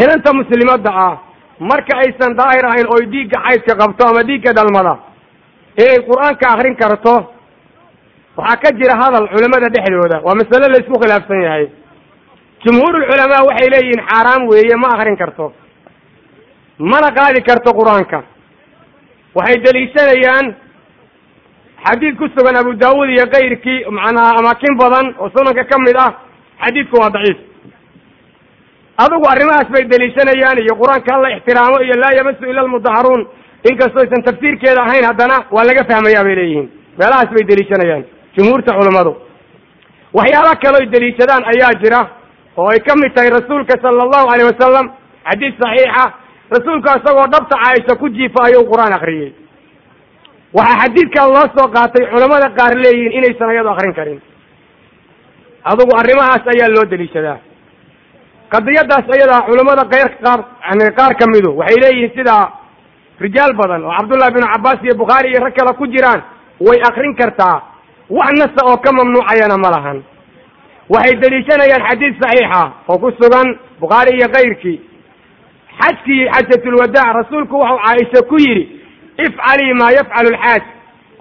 inanta 0.02 0.30
muslimadda 0.39 0.91
ah 1.08 1.13
marka 1.60 1.93
aysan 2.04 2.36
daahir 2.39 2.65
ahayn 2.65 2.88
oy 2.95 3.04
dhiigga 3.13 3.38
xaydka 3.48 3.74
qabto 3.82 4.04
ama 4.10 4.22
dhiigga 4.30 4.52
dhalmada 4.58 4.93
inay 5.84 6.00
qur'aanka 6.10 6.45
akrin 6.54 6.76
karto 6.76 7.15
waxaa 8.38 8.62
ka 8.63 8.69
jira 8.80 8.95
hadal 9.02 9.28
culamada 9.34 9.67
dhexdooda. 9.76 10.17
Waa 10.26 10.36
masale 10.39 10.67
la 10.72 10.78
isku 10.82 10.95
khilaafsan 11.02 11.41
yahay. 11.48 11.65
Jumhuurulculamaa 12.63 13.43
waxay 13.50 13.69
leeyihiin 13.74 14.02
xaaraam 14.10 14.41
weeye 14.52 14.76
ma 14.84 14.88
akrin 14.95 15.17
karto. 15.22 15.45
Mana 16.91 17.10
qaadi 17.17 17.41
karto 17.50 17.69
qur'aanka. 17.80 18.19
Waxay 19.36 19.58
deliishanayaan 19.65 20.45
xadiid 21.86 22.15
ku 22.19 22.26
sugan 22.36 22.56
abu 22.62 22.72
daawuud 22.84 23.10
iyo 23.15 23.26
kayrkii 23.34 23.86
macnaha 23.98 24.32
amaakin 24.39 24.74
badan 24.82 25.06
oo 25.19 25.30
sunanka 25.36 25.63
ka 25.72 25.78
mid 25.86 25.95
ah 26.06 26.12
xadiidku 26.63 26.95
waa 27.02 27.10
daciif 27.15 27.38
adigu 29.04 29.26
arrimahaas 29.34 29.70
bay 29.76 29.84
deliishanayaan 29.94 30.58
iyo 30.64 30.74
qur'aanka 30.82 31.10
hala 31.16 31.28
ixtiraamo 31.38 31.78
iyo 31.86 31.96
laa 32.04 32.13
yamasu 32.19 32.44
ila 32.52 32.62
almudaharuun 32.65 33.21
inkastoo 33.69 34.02
aysan 34.04 34.23
tafsiirkeeda 34.28 34.82
ahayn 34.88 35.06
haddana 35.10 35.36
waa 35.56 35.63
laga 35.69 35.84
fahmayaa 35.92 36.23
bay 36.28 36.36
leeyihiin. 36.40 36.67
Meelahaas 37.00 37.30
bay 37.36 37.44
deliishanayaan 37.52 38.04
jumhuurta 38.36 38.71
culammadu 38.80 39.12
waxyaala 40.17 40.54
kalooy 40.63 40.86
deliishadaan 40.96 41.44
ayaa 41.54 41.73
jira 41.82 42.02
oo 42.60 42.67
ay 42.73 42.80
ka 42.88 42.94
mid 43.02 43.12
tahay 43.15 43.30
rasuulka 43.38 43.73
sala 43.84 44.02
allahu 44.08 44.28
alayh 44.34 44.46
wasalam 44.52 44.86
xadiis 45.30 45.56
saxiixa 45.63 46.06
rasuulku 46.56 46.88
isagoo 47.00 47.28
dhabta 47.34 47.56
caaisha 47.63 47.94
ku 48.02 48.06
jiifa 48.17 48.40
ayuu 48.48 48.63
qur'aan 48.71 48.94
akriyey 48.98 49.30
waxaa 50.60 50.80
xadiidkan 50.84 51.28
loo 51.36 51.46
soo 51.58 51.67
qaatay 51.78 52.04
culamada 52.13 52.48
qaar 52.60 52.73
leeyihiin 52.84 53.13
inaysan 53.19 53.50
ayadu 53.54 53.69
akrin 53.76 53.94
karin. 54.00 54.19
Adugu 55.71 55.94
arrimahaas 56.02 56.44
ayaa 56.54 56.69
loo 56.76 56.86
deliishadaa 56.94 57.38
qadiyadaas 58.54 59.06
ayadaa 59.15 59.41
culamada 59.47 59.83
qayr 59.93 60.10
qaar 60.25 60.39
yani 60.67 60.85
qaar 61.00 61.12
ka 61.19 61.25
midu 61.33 61.50
waxay 61.60 61.77
leeyihiin 61.83 62.12
sidaa 62.17 62.45
rijaal 63.23 63.54
badan 63.60 63.81
oo 63.85 63.93
cabdullahi 63.97 64.33
binu 64.35 64.47
cabbaas 64.54 64.79
iyo 64.85 64.95
bukhaari 65.02 65.27
iyo 65.31 65.39
rag 65.45 65.54
kale 65.58 65.73
ku 65.79 65.85
jiraan 65.93 66.21
way 66.67 66.79
akrin 66.89 67.15
kartaa. 67.19 67.58
Wax 68.17 68.31
nasa 68.41 68.62
oo 68.69 68.77
ka 68.83 68.91
mamnuucayana 68.97 69.58
ma 69.63 69.69
lahan. 69.75 69.97
Waxay 70.93 71.15
deliishanayaan 71.21 71.83
xadiid 71.89 72.15
saxiixa 72.21 72.62
oo 72.89 72.97
ku 73.04 73.10
sugan 73.19 73.47
bukhaari 73.81 74.12
iyo 74.17 74.27
kayrkii 74.35 74.77
xajkii 75.81 76.23
xajatulwadaac 76.35 77.10
rasuulku 77.19 77.56
wuxuu 77.62 77.79
caaisha 77.85 78.21
ku 78.29 78.35
yidhi 78.45 78.63
ifcalii 79.25 79.73
maa 79.79 79.91
yafcalu 80.00 80.29
lxaaj 80.35 80.63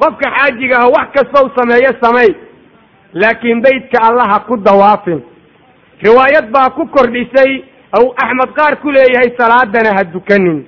qofka 0.00 0.26
xaajiga 0.36 0.76
ah 0.84 0.88
wax 0.96 1.06
kastow 1.16 1.44
sameeyo 1.58 1.92
samey 2.02 2.30
laakiin 3.22 3.60
beytka 3.66 3.98
allaha 4.08 4.38
ku 4.48 4.56
dawaafin 4.56 5.20
riwaayad 6.06 6.46
baa 6.54 6.70
ku 6.76 6.86
kordhisay 6.96 7.52
ou 7.98 8.14
axmed 8.24 8.50
qaar 8.58 8.74
ku 8.82 8.88
leeyahay 8.96 9.30
salaadana 9.38 9.90
ha 9.98 10.02
dukanin. 10.14 10.58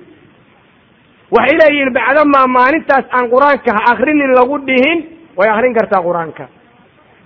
Waxay 1.35 1.55
leeyihiin 1.61 1.93
bacdamaa 1.97 2.47
maalintaas 2.57 3.05
aan 3.17 3.29
qur'aanka 3.33 3.69
ha 3.77 3.81
akrinin 3.93 4.31
lagu 4.39 4.57
dhihin. 4.67 4.99
Way 5.37 5.49
akrin 5.49 5.73
kartaa 5.77 6.01
qur'aanka. 6.07 6.45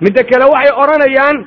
Midda 0.04 0.22
kale 0.30 0.46
waxay 0.54 0.72
odhanayaan 0.84 1.38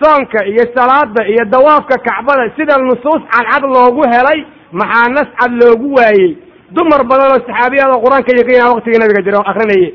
soonka 0.00 0.38
iyo 0.50 0.64
salaada 0.76 1.22
iyo 1.32 1.44
dawaafka 1.54 1.96
kacbada 2.06 2.44
sida 2.56 2.76
nusuus 2.78 3.22
cadcad 3.32 3.64
loogu 3.74 4.02
helay 4.12 4.38
maxaa 4.72 5.08
nas 5.16 5.28
cad 5.40 5.52
loogu 5.60 5.88
waayey? 5.98 6.30
Dumar 6.76 7.02
badan 7.10 7.28
oo 7.34 7.40
saxaabiyada 7.46 7.96
qur'aanka 8.04 8.30
yaqiina 8.40 8.72
waktigii 8.72 9.00
nabiga 9.02 9.22
jira 9.26 9.38
oo 9.42 9.48
akrinaye 9.52 9.88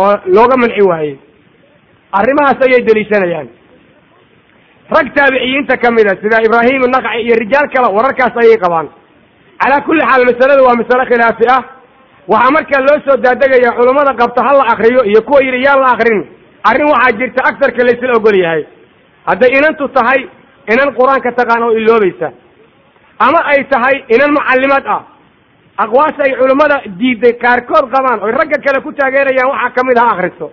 oo 0.00 0.12
looga 0.36 0.56
manci 0.62 0.82
waayey. 0.90 1.14
Arrimahaas 2.18 2.58
ayay 2.66 2.80
deliishanayaan 2.88 3.48
rag 4.90 5.08
taabiciyiinta 5.16 5.76
ka 5.82 5.90
mid 5.90 6.06
a 6.06 6.14
sida 6.22 6.38
ibraahim 6.46 6.82
naqci 6.94 7.20
iyo 7.24 7.34
rijaal 7.42 7.66
kale 7.74 7.88
wararkaas 7.96 8.36
ayay 8.42 8.58
qabaan. 8.64 8.88
Calaa 9.60 9.80
kulli 9.86 10.02
xaal 10.10 10.22
masaladu 10.30 10.62
waa 10.66 10.76
masale 10.80 11.04
khilaafi 11.10 11.44
ah. 11.56 11.62
Waxaa 12.32 12.50
markaa 12.56 12.80
loo 12.86 12.98
soo 13.06 13.16
daadegaya 13.24 13.70
culummada 13.78 14.12
qabta 14.20 14.40
ha 14.46 14.52
la 14.58 14.64
akriyo 14.72 15.00
iyo 15.10 15.20
kuwa 15.22 15.40
yidhi 15.46 15.64
yaan 15.66 15.80
la 15.80 15.88
akrin 15.94 16.20
arrin 16.68 16.88
waxaa 16.92 17.16
jirta 17.18 17.40
agsarka 17.48 17.82
laysla 17.86 18.16
ogol 18.18 18.36
yahay. 18.44 18.62
Hadday 19.28 19.50
inantu 19.58 19.88
tahay 19.96 20.20
inan 20.72 20.88
qur'aanka 20.98 21.30
taqaan 21.38 21.62
oo 21.66 21.72
iloobaysa. 21.80 22.28
Ama 23.26 23.40
ay 23.52 23.64
tahay 23.72 23.96
inan 24.14 24.30
mucallimad 24.36 24.84
ah. 24.96 25.02
Aqwaasha 25.84 26.22
ay 26.26 26.32
culummada 26.40 26.76
diiday 27.00 27.32
qaarkood 27.42 27.86
qabaan 27.94 28.18
oy 28.24 28.32
ragga 28.32 28.58
kale 28.64 28.78
ku 28.84 28.90
taageerayaan 28.92 29.48
waxaa 29.52 29.74
ka 29.76 29.80
mid 29.88 29.96
ha 29.98 30.06
akriso 30.14 30.46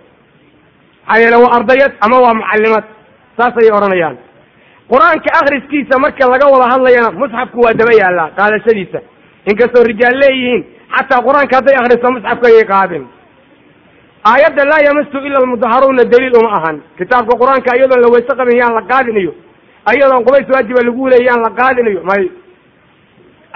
maxaa 1.06 1.20
yeele 1.22 1.36
waa 1.44 1.52
ardayad 1.58 1.92
ama 2.04 2.16
waa 2.24 2.34
mucallimad 2.40 2.84
saas 3.36 3.54
ayay 3.60 3.72
odhanayaan. 3.78 4.16
Qur'aanka 4.92 5.30
akriskiisa 5.40 5.98
marka 6.04 6.24
laga 6.32 6.46
wada 6.54 6.66
hadlayana 6.72 7.10
musxafku 7.22 7.58
waa 7.64 7.74
daba 7.80 7.92
yaallaa 8.02 8.30
qaadashadiisa. 8.38 8.98
Inkastoo 9.50 9.84
rijaal 9.90 10.16
leeyihiin 10.22 10.62
xataa 10.96 11.24
qur'aanka 11.26 11.54
hadday 11.58 11.76
akriso 11.80 12.08
musxafka 12.16 12.46
ayay 12.50 12.64
qaadin. 12.72 13.04
Aayadda 14.30 14.62
laa 14.70 14.82
yamastu 14.88 15.18
ila 15.26 15.36
almudaharuuna 15.42 16.04
daliil 16.12 16.36
uma 16.40 16.50
ahan. 16.58 16.76
Kitaabka 16.98 17.32
qur'aanka 17.40 17.76
iyadoon 17.78 18.00
la 18.04 18.08
weyse 18.14 18.32
qabin 18.40 18.58
la 18.76 18.82
qaadinayo. 18.92 19.32
Iyadoon 19.94 20.24
qubays 20.26 20.48
waajiba 20.54 20.80
lagu 20.88 21.08
leey 21.12 21.26
la 21.44 21.50
qaadinayo 21.60 22.00
may. 22.10 22.22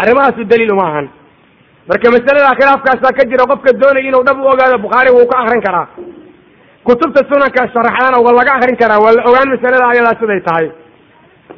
Arrimahaasu 0.00 0.44
daliil 0.44 0.72
uma 0.72 0.86
ahan. 0.90 1.06
Marka 1.88 2.10
masalada 2.10 2.50
khilaafkaasaa 2.58 3.16
ka 3.18 3.22
jira 3.30 3.44
qofka 3.50 3.70
doonaya 3.80 4.08
inuu 4.08 4.24
dhab 4.26 4.38
u 4.40 4.46
ogaado 4.52 4.78
bukhaari 4.84 5.10
wuu 5.16 5.26
ka 5.30 5.38
akrin 5.42 5.62
karaa 5.66 5.86
kutubta 6.86 7.20
sunanka 7.30 7.62
sharaxdana 7.74 8.18
waa 8.24 8.36
laga 8.38 8.52
akrin 8.58 8.76
karaa 8.82 9.00
waa 9.04 9.12
la 9.16 9.22
ogaan 9.30 9.48
masalada 9.54 9.86
ayadaa 9.92 10.18
siday 10.20 10.40
tahay. 10.48 10.66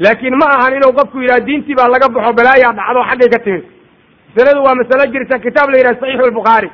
Laakiin 0.04 0.34
ma 0.40 0.46
ahan 0.56 0.72
inuu 0.78 0.92
qofku 0.98 1.16
yidhaha 1.22 1.40
diintii 1.48 1.76
baa 1.78 1.88
laga 1.94 2.08
baxo 2.14 2.32
balaayaa 2.38 2.72
dhacdo 2.78 3.00
xaggay 3.10 3.28
ka 3.34 3.38
timid. 3.44 3.64
Masaladu 4.34 4.60
waa 4.66 4.74
masalo 4.80 5.04
jirta 5.12 5.36
kitaab 5.46 5.68
la 5.72 5.76
yidhaha 5.80 5.98
saxiixu 6.00 6.26
lbukhaari 6.32 6.68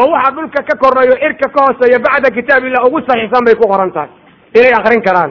oo 0.00 0.06
waxa 0.14 0.30
dhulka 0.36 0.60
ka 0.68 0.74
koreeyo 0.82 1.14
cirka 1.22 1.46
ka 1.54 1.60
hooseeya 1.66 1.98
bacda 2.06 2.28
kitaab 2.38 2.62
illah 2.68 2.82
ugu 2.88 2.98
saxiixsan 3.08 3.44
bay 3.46 3.54
ku 3.60 3.64
qoran 3.72 3.90
tahay. 3.96 4.10
Inay 4.58 4.72
akrin 4.80 5.02
karaan. 5.06 5.30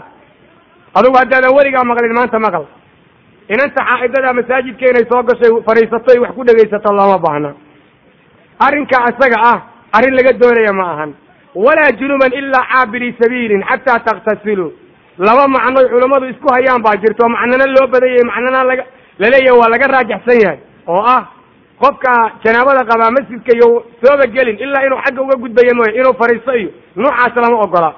Adugu 0.97 1.15
haddaadan 1.21 1.51
weligaa 1.57 1.83
maqlin 1.91 2.13
maanta 2.17 2.39
maqal. 2.45 2.65
Inanta 3.53 3.81
xaa'idada 3.89 4.29
masaajidka 4.39 4.85
inay 4.91 5.05
soo 5.11 5.21
gashay 5.29 5.51
fadhiisato 5.67 6.09
ay 6.13 6.19
wax 6.23 6.31
ku 6.37 6.41
dhegaysato 6.47 6.89
looma 6.97 7.17
baahna. 7.25 7.51
Arrinka 8.65 8.97
isaga 9.11 9.37
ah 9.51 9.57
arrin 9.97 10.13
laga 10.17 10.31
doonaya 10.41 10.73
ma 10.79 10.85
ahan 10.93 11.11
walaa 11.55 11.91
junuban 11.99 12.33
ilaa 12.39 12.65
caabiri 12.71 13.15
sabiilin 13.21 13.63
xataa 13.69 13.99
taktasilu 14.07 14.67
laba 15.17 15.47
macnoy 15.55 15.85
culammadu 15.93 16.25
isku 16.33 16.47
hayaan 16.55 16.81
baa 16.85 16.95
jirto 17.03 17.29
macnana 17.35 17.65
loo 17.75 17.87
badanyay 17.93 18.23
macnana 18.31 18.63
laga 18.69 18.83
la 19.21 19.27
leeyahay 19.33 19.59
waa 19.61 19.69
laga 19.73 19.87
raajaxsan 19.95 20.41
yahay 20.45 20.59
oo 20.93 21.01
ah 21.15 21.21
qofka 21.83 22.11
janaabada 22.43 22.81
qabaa 22.91 23.11
masjidka 23.17 23.51
iyo 23.57 23.69
sooba 24.01 24.25
gelin 24.35 24.57
ilaa 24.65 24.83
inuu 24.87 24.99
xagga 25.05 25.21
uga 25.25 25.35
gudbayo 25.43 25.73
mooye 25.79 25.93
inuu 25.99 26.13
fadhiisto 26.21 26.51
iyo 26.61 26.69
noocaas 26.95 27.35
lama 27.43 27.57
ogola 27.65 27.89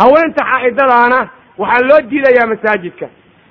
haweenta 0.00 0.42
xaa'idadaana 0.50 1.18
waxaa 1.62 1.86
loo 1.90 2.00
diidayaa 2.10 2.46
masaajidka 2.52 3.06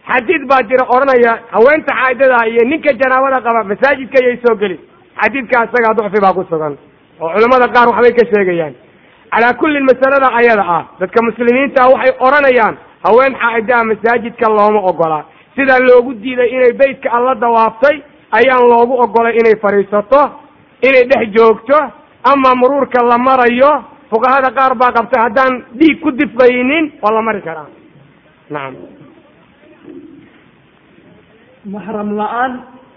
xadiid 0.09 0.43
baa 0.51 0.61
jira 0.69 0.83
odhanaya 0.95 1.31
haweenta 1.55 1.91
xaa'idada 2.01 2.37
iyo 2.51 2.63
ninka 2.71 2.91
janaabada 3.01 3.37
qaba 3.47 3.63
masaajidka 3.71 4.17
iyay 4.23 4.37
soo 4.45 4.55
gelin 4.61 4.79
xadiidka 5.21 5.63
isagaa 5.67 5.93
ducfi 5.99 6.19
baa 6.25 6.33
ku 6.37 6.43
sugan 6.51 6.73
oo 7.21 7.29
culamada 7.35 7.67
qaar 7.75 7.87
waxbay 7.93 8.13
ka 8.19 8.23
sheegayaan 8.31 8.73
calaa 9.31 9.53
kullin 9.61 9.85
masalada 9.89 10.27
ayada 10.39 10.63
ah 10.77 10.83
dadka 10.99 11.19
muslimiinta 11.27 11.87
waxay 11.93 12.13
odhanayaan 12.25 12.75
haween 13.05 13.33
xaa'idaa 13.41 13.83
masaajidka 13.91 14.47
looma 14.57 14.81
ogola. 14.91 15.19
Sidaa 15.55 15.79
loogu 15.87 16.13
diiday 16.23 16.49
inay 16.55 16.73
beytka 16.81 17.09
alla 17.17 17.33
dawaaftay 17.35 17.95
ayaan 18.39 18.65
loogu 18.71 18.93
ogolay 19.03 19.33
inay 19.39 19.55
fadhiisato 19.63 20.21
inay 20.87 21.03
dhex 21.11 21.23
joogto 21.35 21.77
ama 22.31 22.49
muruurka 22.61 22.99
la 23.11 23.17
marayo 23.17 23.71
fuqahada 24.11 24.49
qaar 24.57 24.73
baa 24.81 24.91
qabta 24.97 25.21
haddaan 25.25 25.53
dhiig 25.79 25.99
ku 26.03 26.11
difaynin 26.11 26.85
waa 27.01 27.11
la 27.15 27.21
mari 27.21 27.41
karaa. 27.41 27.67
Nacam 28.49 28.75
maxram 31.73 32.09
la'aan 32.19 32.51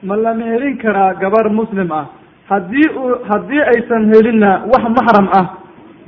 ma 0.08 0.16
lama 0.16 0.44
helin 0.52 0.76
karaa 0.82 1.14
gabar 1.22 1.50
muslim 1.50 1.90
ah? 1.92 2.06
Haddii 2.50 2.88
uu 3.00 3.14
haddii 3.30 3.62
aysan 3.72 4.02
helinna 4.14 4.50
wax 4.72 4.84
maxram 4.98 5.28
ah 5.40 5.46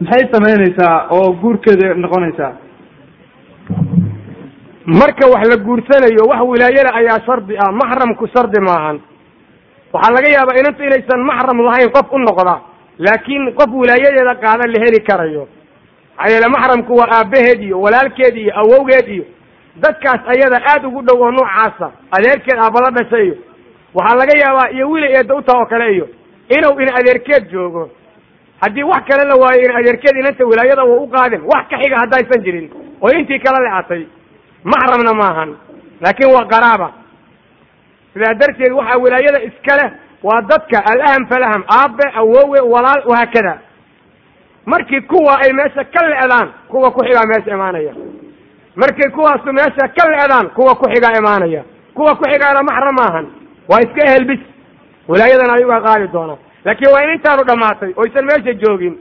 maxay 0.05 0.25
samaynaysaa 0.33 0.97
oo 1.17 1.33
guurkeeda 1.43 1.95
noqonaysaa? 2.05 2.53
Marka 4.87 5.27
wax 5.33 5.45
la 5.49 5.57
guursanayo 5.57 6.23
wax 6.31 6.41
wilaayada 6.51 6.91
ayaa 7.01 7.21
shardi 7.27 7.55
ah 7.65 7.73
maxramku 7.81 8.27
shardi 8.35 8.61
maahan 8.69 8.99
waxaa 9.93 10.15
laga 10.17 10.29
yaabaa 10.37 10.59
inanta 10.61 10.85
inaysan 10.89 11.21
maxram 11.31 11.59
lahayn 11.67 11.91
qof 11.97 12.07
u 12.13 12.19
noqda 12.19 12.55
laakiin 12.99 13.45
qof 13.59 13.71
wilaayadeeda 13.81 14.35
qaada 14.45 14.65
la 14.73 14.79
heli 14.85 15.01
karayo. 15.09 15.45
Maxaa 16.17 16.31
yeele 16.33 16.49
maxramku 16.55 16.93
waa 17.01 17.09
aabbaheed 17.19 17.61
iyo 17.63 17.81
walaalkeed 17.81 18.37
iyo 18.37 18.53
awowgeed 18.61 19.09
iyo 19.09 19.25
dadkaas 19.83 20.21
ayada 20.35 20.59
aada 20.73 20.89
ugu 20.89 21.03
dhow 21.07 21.19
oo 21.23 21.31
noocaasa 21.31 21.87
adeerkeed 22.17 22.59
aabala 22.65 22.91
dhashay 22.97 23.25
iyo. 23.27 23.37
Waxaa 23.95 24.17
laga 24.21 24.35
yaabaa 24.45 24.69
iyo 24.75 24.91
wili 24.91 25.07
eedda 25.17 25.35
utaa 25.35 25.59
oo 25.61 25.67
kale 25.67 25.95
iyo 25.95 26.07
inuu 26.57 26.81
in 26.81 26.91
adeerkeed 26.99 27.51
joogo 27.53 27.91
haddii 28.63 28.83
wax 28.93 29.03
kale 29.09 29.25
la 29.31 29.37
waayo 29.43 29.63
in 29.69 29.77
adeerkeed 29.77 30.17
inanta 30.17 30.45
wilaayada 30.51 30.85
wa 30.91 30.97
u 31.05 31.07
qaadin 31.15 31.41
wax 31.53 31.65
ka 31.71 31.77
xiga 31.83 31.97
haddaysan 32.03 32.43
jirin 32.45 32.67
oo 33.03 33.11
intii 33.19 33.39
kala 33.45 33.59
leatay 33.67 34.03
maxramna 34.73 35.13
maahan 35.23 35.51
laakiin 36.03 36.31
waa 36.35 36.45
qaraaba. 36.53 36.89
Sidaa 38.13 38.35
darteed 38.41 38.73
waxaa 38.79 38.99
wilaayada 39.05 39.41
iska 39.49 39.75
leh 39.81 39.91
waa 40.23 40.41
dadka 40.51 40.79
alaham 40.93 41.27
falaham 41.31 41.63
aabe 41.79 42.07
awowe 42.21 42.61
walaal 42.73 43.03
wahaakada. 43.11 43.55
Markii 44.67 45.01
kuwa 45.01 45.39
ay 45.41 45.53
meesha 45.53 45.85
ka 45.85 46.01
le'daan 46.09 46.49
kuwa 46.69 46.91
ku 46.91 47.01
xigaa 47.05 47.27
meesha 47.27 47.51
imaanaya. 47.55 47.93
Markay 48.77 49.11
kuwaasu 49.11 49.53
meesha 49.53 49.89
ka 49.97 50.05
le'daan 50.11 50.47
kuwa 50.57 50.75
ku 50.75 50.85
xigaa 50.93 51.19
imaanaya. 51.19 51.63
Kuwa 51.95 52.17
ku 52.17 52.25
xigaana 52.31 52.63
maxram 52.63 52.95
maahan 53.01 53.27
waa 53.69 53.81
iska 53.81 54.03
ehelbis. 54.09 54.41
Wilaayadana 55.09 55.53
ayugaa 55.55 55.81
qaadi 55.81 56.09
doona 56.13 56.37
laakiin 56.65 56.93
waa 56.95 57.03
in 57.05 57.11
intaanu 57.17 57.43
dhammaatay 57.49 57.93
oysan 57.97 58.25
meesha 58.25 58.53
joogin. 58.63 58.95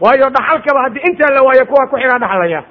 Waayo 0.00 0.30
dhaxalkaba 0.36 0.80
haddii 0.84 1.02
intaa 1.08 1.30
la 1.34 1.42
waayo 1.42 1.64
kuwa 1.66 1.86
ku 1.86 1.96
xigaa 1.96 2.18
dhaxlaya. 2.18 2.62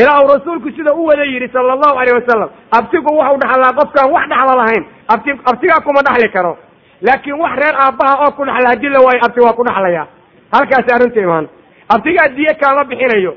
Ilaa 0.00 0.20
uu 0.22 0.28
rasuulku 0.34 0.70
sida 0.70 0.92
u 0.94 1.04
wada 1.06 1.24
yidhi 1.24 1.48
sala 1.52 1.72
allahu 1.72 1.98
alayh 1.98 2.14
wasalam 2.20 2.50
abtigu 2.78 3.16
waxau 3.18 3.36
dhaxlaa 3.42 3.72
qofkaan 3.78 4.10
wax 4.12 4.24
dhaxla 4.32 4.54
lahayn. 4.60 4.84
Abti 5.08 5.30
abtigaa 5.50 5.80
kuma 5.86 6.00
dhaxli 6.08 6.28
karo. 6.28 6.58
Laakiin 7.02 7.38
wax 7.40 7.52
reer 7.60 7.74
aabbaha 7.84 8.14
oo 8.24 8.30
ku 8.36 8.44
dhaxla 8.44 8.68
haddii 8.72 8.88
la 8.96 9.00
waayo 9.06 9.20
abti 9.26 9.40
waa 9.40 9.52
ku 9.52 9.64
dhaxlaya 9.64 10.06
halkaasi 10.52 10.90
arrinta 10.94 11.20
imaan. 11.20 11.48
Abtigaa 11.94 12.28
diye 12.36 12.54
kaama 12.60 12.84
bixinayo. 12.84 13.32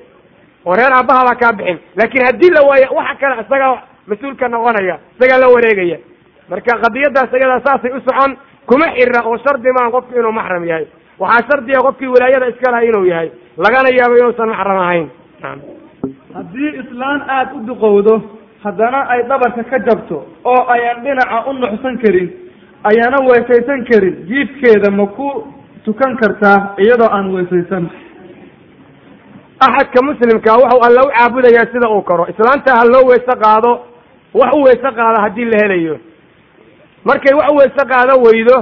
Oo 0.65 0.75
reer 0.75 0.93
aabbaha 0.93 1.23
baa 1.27 1.35
kaa 1.41 1.53
bixin. 1.53 1.79
Laakiin 1.97 2.25
haddii 2.25 2.49
la 2.55 2.61
waayo 2.69 2.87
waxa 2.97 3.15
kale 3.21 3.41
isagaa 3.41 3.81
mas'uulka 4.07 4.47
noqonaya 4.47 4.95
isagaa 5.15 5.39
la 5.43 5.47
wareegaya. 5.55 5.97
Marka 6.49 6.71
qadiyadaas 6.83 7.33
ayadaa 7.33 7.61
saasay 7.65 7.91
u 7.97 8.01
socon 8.07 8.31
kuma 8.69 8.85
xira 8.95 9.21
oo 9.25 9.37
shardi 9.43 9.69
maan 9.77 9.91
qofku 9.91 10.13
inuu 10.19 10.31
maxram 10.31 10.63
yahay. 10.65 10.85
Waxaa 11.19 11.47
shardiga 11.49 11.79
qofkii 11.87 12.07
wilaayada 12.13 12.47
iska 12.53 12.71
laha 12.71 12.83
inuu 12.89 13.05
yahay. 13.05 13.29
Lagana 13.57 13.89
yaabo 13.97 14.15
inuusan 14.17 14.49
maxram 14.49 14.77
ahayn. 14.85 15.07
Haddii 16.35 16.71
islaan 16.81 17.21
aada 17.29 17.51
u 17.55 17.65
duqowdo 17.67 18.13
haddana 18.63 18.99
ay 19.13 19.23
dhabarka 19.29 19.63
ka 19.63 19.77
jabto 19.87 20.17
oo 20.45 20.61
ayaan 20.75 21.03
dhinaca 21.03 21.37
u 21.49 21.53
nuxsan 21.53 21.97
karin 22.03 22.29
ayaana 22.89 23.17
weesaysan 23.29 23.85
karin. 23.89 24.15
Jiifkeeda 24.29 24.91
ma 24.91 25.05
ku 25.07 25.27
tukan 25.85 26.15
kartaa 26.21 26.75
iyadoo 26.77 27.09
aan 27.11 27.27
weesaysan 27.35 27.89
axadka 29.59 29.99
muslimka 30.07 30.51
wuxuu 30.61 30.81
alla 30.87 31.01
u 31.05 31.09
caabudayaa 31.17 31.65
sida 31.73 31.89
uu 31.89 32.01
karo. 32.01 32.25
Islaanta 32.31 32.71
ha 32.79 32.85
loo 32.93 33.05
weyse 33.09 33.33
qaado 33.43 33.71
wax 34.33 34.53
u 34.57 34.63
weyse 34.63 34.89
qaado 34.97 35.17
haddii 35.23 35.45
la 35.51 35.57
helayo 35.63 35.95
markay 37.05 37.33
wax 37.39 37.49
weyse 37.59 37.83
qaado 37.91 38.13
weydo 38.25 38.57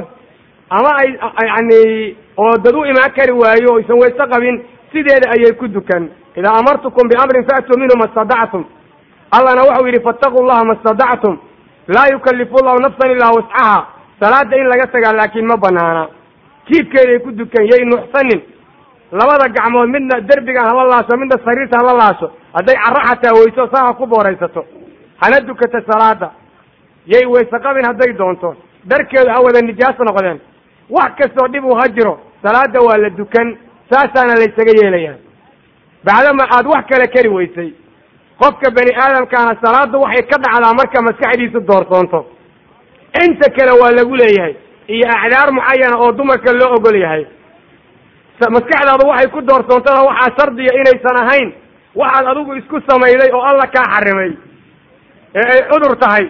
ama 0.70 0.90
ay 1.02 1.10
yani 1.48 2.16
oo 2.38 2.58
dad 2.64 2.76
u 2.76 2.86
imaan 2.86 3.12
kari 3.18 3.32
waayo 3.42 3.74
o 3.74 3.78
aysan 3.78 3.98
wayse 4.02 4.24
qabin 4.34 4.64
sideeda 4.92 5.32
ayay 5.36 5.54
ku 5.60 5.68
dukan. 5.68 6.10
Idaa 6.36 6.56
amartukum 6.60 7.10
biamrin 7.10 7.44
faatuu 7.50 7.78
minhu 7.80 7.96
ma 7.98 8.08
stadactum 8.14 8.64
allahna 9.32 9.62
waxau 9.68 9.86
yidhi 9.88 10.04
fattaquu 10.04 10.40
llaha 10.48 10.64
ma 10.66 10.76
stadactum 10.82 11.36
laa 11.88 12.08
yukalifu 12.14 12.58
llahu 12.66 12.80
nafsan 12.86 13.12
ilaa 13.12 13.32
wascaha 13.38 13.78
salaada 14.20 14.58
in 14.58 14.68
laga 14.70 14.86
tagaa 14.94 15.14
laakiin 15.14 15.46
ma 15.48 15.58
banaana. 15.58 16.08
Jiibkeeday 16.70 17.20
ku 17.20 17.32
dukan 17.32 17.66
yay 17.72 17.84
nuuxsanin 17.86 18.42
labada 19.12 19.50
gacmood 19.50 19.90
midna 19.90 20.22
derbigan 20.22 20.66
hala 20.70 20.84
laasho 20.92 21.18
midna 21.18 21.38
sariirta 21.46 21.78
hala 21.82 21.94
laasho 22.02 22.28
hadday 22.54 22.76
carro 22.84 23.02
xataa 23.10 23.34
weyso 23.40 23.64
saaha 23.74 23.94
ku 23.94 24.06
booraysato. 24.08 24.66
Hana 25.22 25.40
dukata 25.42 25.82
salaada 25.90 26.32
yay 27.14 27.26
wayse 27.34 27.58
qabin 27.66 27.86
hadday 27.90 28.12
doonto. 28.20 28.50
Dharkeedu 28.90 29.30
ha 29.34 29.40
wada 29.46 29.62
nijaas 29.62 29.98
noqdeen. 30.08 30.40
Wax 30.96 31.12
kastoo 31.20 31.48
dhib 31.54 31.66
uu 31.66 31.76
ha 31.80 31.86
jiro 31.96 32.14
salaada 32.44 32.80
waa 32.88 32.98
la 33.04 33.10
dukan 33.20 33.48
saasaana 33.92 34.34
laysaga 34.42 34.74
yeelaya 34.82 35.14
bacdama 36.08 36.44
aad 36.56 36.66
wax 36.74 36.84
kale 36.92 37.08
kari 37.16 37.30
weysay. 37.38 37.70
Qofka 38.42 38.68
bani 38.78 38.92
aadamkaana 39.04 39.54
salaadu 39.64 39.98
waxay 40.04 40.24
ka 40.32 40.38
dhacdaa 40.44 40.74
marka 40.80 41.02
maskaxdiisu 41.08 41.60
doorsoonto. 41.70 42.20
Inta 43.24 43.48
kale 43.58 43.72
waa 43.82 43.92
lagu 43.98 44.16
leeyahay 44.22 44.56
iyo 44.96 45.06
acdaar 45.16 45.50
mucayana 45.58 45.96
oo 46.04 46.12
dumarka 46.18 46.52
loo 46.60 46.74
ogol 46.78 46.96
yahay. 47.04 47.24
Maskaxdaadu 48.56 49.04
waxay 49.12 49.28
ku 49.34 49.42
doorsoontana 49.42 50.02
waxaa 50.10 50.36
shardiya 50.38 50.72
inaysan 50.80 51.18
ahayn. 51.24 51.50
Waxaad 51.96 52.26
adigu 52.32 52.54
isku 52.60 52.78
samayday 52.90 53.30
oo 53.34 53.42
alla 53.50 53.68
kaa 53.76 53.86
xarimay. 53.94 54.32
Ee 55.36 55.46
ay 55.54 55.62
cudur 55.70 55.96
tahay 56.04 56.26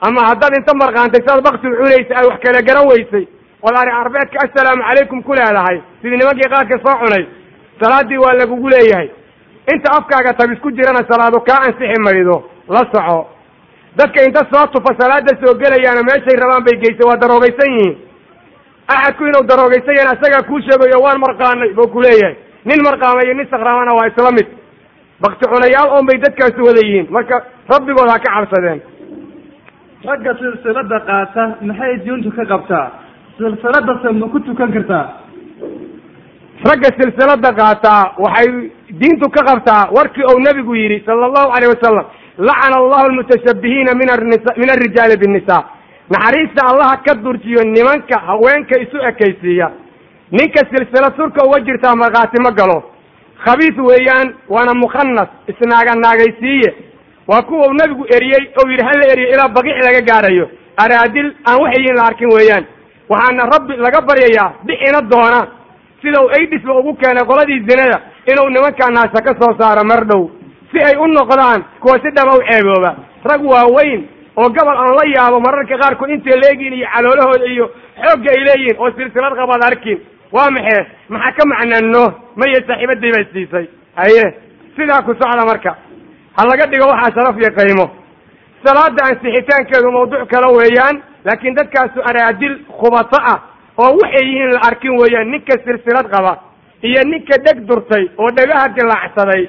ama 0.00 0.20
haddaad 0.28 0.54
inta 0.58 0.74
marqaantay 0.74 1.20
siaad 1.26 1.42
bakti 1.44 1.66
cunaysa 1.78 2.14
ay 2.20 2.26
wax 2.30 2.38
kala 2.44 2.62
garan 2.62 2.86
weysay. 2.90 3.24
Ood 3.62 3.76
ari 3.80 3.90
arbeedka 3.90 4.38
assalaamu 4.44 4.82
calaykum 4.88 5.22
ku 5.22 5.32
leedahay. 5.34 5.78
Sidii 6.02 6.18
nimankii 6.20 6.50
qaadka 6.54 6.76
soo 6.84 6.96
cunay 7.02 7.24
salaadii 7.80 8.18
waa 8.24 8.34
lagugu 8.40 8.68
leeyahay. 8.68 9.08
Inta 9.72 9.88
afkaaga 9.98 10.32
tab 10.38 10.52
isku 10.52 10.70
jirana 10.76 11.02
salaadu 11.10 11.40
kaa 11.48 11.60
ansixi 11.66 11.98
maydo 12.06 12.36
la 12.68 12.82
soco. 12.92 13.28
Dadka 13.96 14.22
inta 14.28 14.42
soo 14.52 14.66
tufa 14.72 14.92
salaada 15.00 15.32
soo 15.40 15.54
gelayaana 15.60 16.02
meeshay 16.08 16.36
rabaan 16.42 16.64
bay 16.64 16.76
geysay 16.82 17.06
waa 17.08 17.16
daroogaysan 17.22 17.70
yihiin. 17.74 17.96
Axadku 18.88 19.24
inuu 19.26 19.44
daroogaysan 19.50 19.96
yahan 19.98 20.12
asagaa 20.16 20.42
kuu 20.48 20.60
sheegayo 20.66 20.98
waan 21.04 21.18
marqaanay 21.24 21.72
buu 21.74 21.88
ku 21.88 22.00
leeyahay. 22.04 22.36
Nin 22.64 22.82
marqaamayo 22.86 23.34
nin 23.34 23.48
sakraamana 23.50 23.92
waa 23.98 24.06
isla 24.12 24.30
mid. 24.38 24.46
Bakti 25.20 25.44
cunayaal 25.52 25.88
oon 25.96 26.06
bay 26.06 26.18
dadkaasi 26.24 26.60
wada 26.68 26.80
yihiin. 26.86 27.06
Marka 27.10 27.36
rabbigood 27.72 28.08
ha 28.12 28.18
ka 28.18 28.30
cabsadeen 28.36 28.80
ragga 30.08 30.32
silsilada 30.40 30.98
qaata 31.08 31.44
maxay 31.68 31.94
diintu 32.04 32.30
ka 32.36 32.44
qabtaa? 32.52 32.86
Silsiladase 33.38 34.08
ma 34.20 34.26
ku 34.32 34.38
tukan 34.40 34.70
kartaa? 34.76 35.04
Ragga 36.68 36.90
silsilada 36.98 37.50
qaataa 37.60 38.02
waxay 38.24 38.48
diintu 39.00 39.26
ka 39.36 39.42
qabtaa 39.48 39.90
warkii 39.96 40.26
ou 40.30 40.38
nebigu 40.46 40.74
yidhi 40.74 41.02
sala 41.06 41.26
allahu 41.28 41.52
calayh 41.54 41.68
wasalam 41.74 42.06
lacana 42.48 42.76
allahu 42.82 43.04
almutashabbihiina 43.08 43.92
min 44.00 44.08
arnisa 44.16 44.50
min 44.60 44.68
alrijaali 44.74 45.16
binnisa 45.22 45.58
naxariista 46.14 46.60
allaha 46.70 46.96
ka 47.06 47.14
durjiyo 47.24 47.62
nimanka 47.64 48.16
haweenka 48.26 48.78
isu 48.84 48.96
ekaysiiya. 49.10 49.68
Ninka 50.30 50.60
silsilad 50.70 51.12
surka 51.16 51.40
uga 51.46 51.60
jirtaa 51.66 51.94
markhaati 52.02 52.38
ma 52.42 52.50
galo. 52.58 52.78
Khabiis 53.44 53.76
weeyaan 53.88 54.28
waana 54.48 54.74
mukhanas 54.74 55.28
isnaaga 55.50 55.94
naagaysiiye 55.94 56.70
waa 57.28 57.42
kuwa 57.42 57.66
uu 57.68 57.72
nebigu 57.74 58.04
eriyey 58.16 58.44
ou 58.58 58.68
yidhi 58.70 58.84
hala 58.84 59.04
eriyo 59.12 59.28
ilaa 59.34 59.48
baqiic 59.48 59.78
laga 59.84 60.00
gaarayo. 60.08 60.46
Araadil 60.76 61.28
aan 61.48 61.60
waxayin 61.62 61.96
la 61.96 62.02
arkin 62.06 62.28
weeyaan. 62.34 62.64
Waxaana 63.08 63.46
rabbi 63.54 63.74
laga 63.76 64.00
baryayaa 64.08 64.52
dhixina 64.66 65.00
doona. 65.10 65.40
Sida 66.02 66.22
uu 66.22 66.30
aidisba 66.36 66.74
ugu 66.78 66.94
keenay 66.94 67.24
qoladii 67.24 67.60
zinada 67.68 67.98
inuu 68.30 68.48
nimankaa 68.50 68.90
naasa 68.90 69.22
ka 69.26 69.32
soo 69.40 69.52
saaro 69.58 69.84
mar 69.84 70.04
dhow. 70.06 70.30
Si 70.72 70.78
ay 70.88 70.96
u 70.96 71.06
noqdaan 71.06 71.64
kuwa 71.80 71.98
si 72.02 72.10
dhaba 72.16 72.32
u 72.38 72.42
ceebooba 72.48 72.90
rag 73.24 73.42
waaweyn 73.44 74.02
oo 74.36 74.48
gobol 74.56 74.76
aan 74.76 74.94
la 74.98 75.04
yaabo 75.14 75.40
mararka 75.40 75.78
qaarkood 75.78 76.10
intay 76.10 76.36
leegiin 76.42 76.74
iyo 76.74 76.86
caloolahooda 76.94 77.46
iyo 77.46 77.66
xoogga 78.02 78.30
ay 78.34 78.40
leeyihiin 78.46 78.76
oo 78.78 78.90
silsilad 78.90 79.34
qabaad 79.40 79.62
arkin. 79.64 79.98
Waa 80.32 80.50
maxee 80.50 80.82
maxaa 81.08 81.32
ka 81.38 81.42
macnano 81.52 82.04
maya 82.36 82.60
saaxiibaday 82.66 83.10
baa 83.16 83.24
siisay. 83.32 83.66
Haye 83.96 84.24
sidaa 84.76 85.02
ku 85.02 85.14
socda 85.14 85.44
marka 85.46 85.76
ha 86.36 86.42
laga 86.50 86.66
dhigo 86.72 86.86
waxaa 86.92 87.14
sharaf 87.16 87.36
iyo 87.42 87.50
qaymo. 87.58 87.86
Salaada 88.64 89.02
ansixitaankeedu 89.08 89.88
mawduuc 89.96 90.28
kale 90.32 90.48
weeyaan 90.58 90.96
laakiin 91.24 91.54
dadkaasu 91.58 92.00
araadil 92.10 92.54
khubato 92.78 93.18
ah 93.32 93.38
oo 93.82 93.90
waxay 94.00 94.24
yihiin 94.30 94.52
la 94.56 94.60
arkin 94.68 94.94
weeyaan 95.00 95.30
ninka 95.30 95.54
silsilad 95.64 96.06
qaba 96.14 96.32
iyo 96.82 97.00
ninka 97.12 97.36
dheg 97.44 97.58
durtay 97.68 98.04
oo 98.18 98.30
dhagaha 98.36 98.66
dilaacsaday 98.76 99.42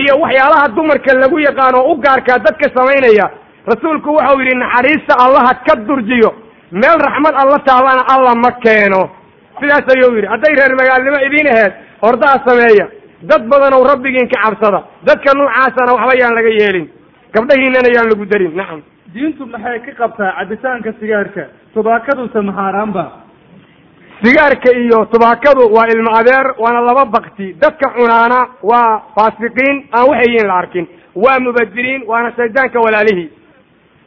iyo 0.00 0.12
waxyaalaha 0.22 0.68
dumarka 0.76 1.12
lagu 1.22 1.38
yaqaano 1.48 1.78
u 1.90 1.94
gaarkaa 2.04 2.38
dadka 2.46 2.66
samaynaya 2.76 3.26
rasuulku 3.70 4.10
waxau 4.18 4.38
yidhi 4.40 4.54
naxariista 4.62 5.14
allaha 5.24 5.52
ka 5.66 5.74
durjiyo 5.88 6.30
meel 6.72 6.98
raxmad 7.06 7.34
alla 7.42 7.58
taallana 7.68 8.02
alla 8.14 8.32
ma 8.44 8.50
keeno. 8.64 9.02
Sidaas 9.60 9.86
ayuu 9.94 10.14
yidhi. 10.16 10.28
Hadday 10.32 10.52
reer 10.58 10.72
magaalnimo 10.80 11.18
idiin 11.26 11.48
aheed 11.52 11.72
hordaa 12.02 12.36
sameeya 12.46 12.86
dad 13.22 13.42
badanow 13.48 13.82
rabbigiin 13.84 14.28
ka 14.28 14.40
cabsada. 14.44 14.84
Dadka 15.04 15.34
noocaasana 15.34 15.92
waxba 15.96 16.14
yaan 16.20 16.34
laga 16.34 16.48
yeelin. 16.60 16.86
Gabdhahiinana 17.34 17.88
yaan 17.96 18.08
lagu 18.10 18.24
darin. 18.26 18.52
Nacam 18.56 18.82
diintu 19.14 19.46
maxay 19.46 19.78
ka 19.86 19.92
qabtaa 20.00 20.32
cabitaanka 20.38 20.92
sigaarka? 21.00 21.42
Tubaakaduse 21.74 22.40
maxaaraanba 22.40 23.04
sigaarka 24.22 24.70
iyo 24.82 25.04
tubaakadu 25.12 25.62
waa 25.74 25.86
ilmo 25.94 26.10
adeer 26.20 26.54
waana 26.58 26.80
laba 26.80 27.04
bakti. 27.04 27.54
Dadka 27.62 27.90
cunaana 27.96 28.38
waa 28.62 29.02
faasiqiin 29.16 29.76
aan 29.92 30.08
waxayiin 30.10 30.46
la 30.46 30.54
arkin. 30.58 30.86
Waa 31.14 31.40
mubadiriin 31.40 32.02
waana 32.06 32.32
shaydaanka 32.36 32.78
walaalihii 32.80 33.28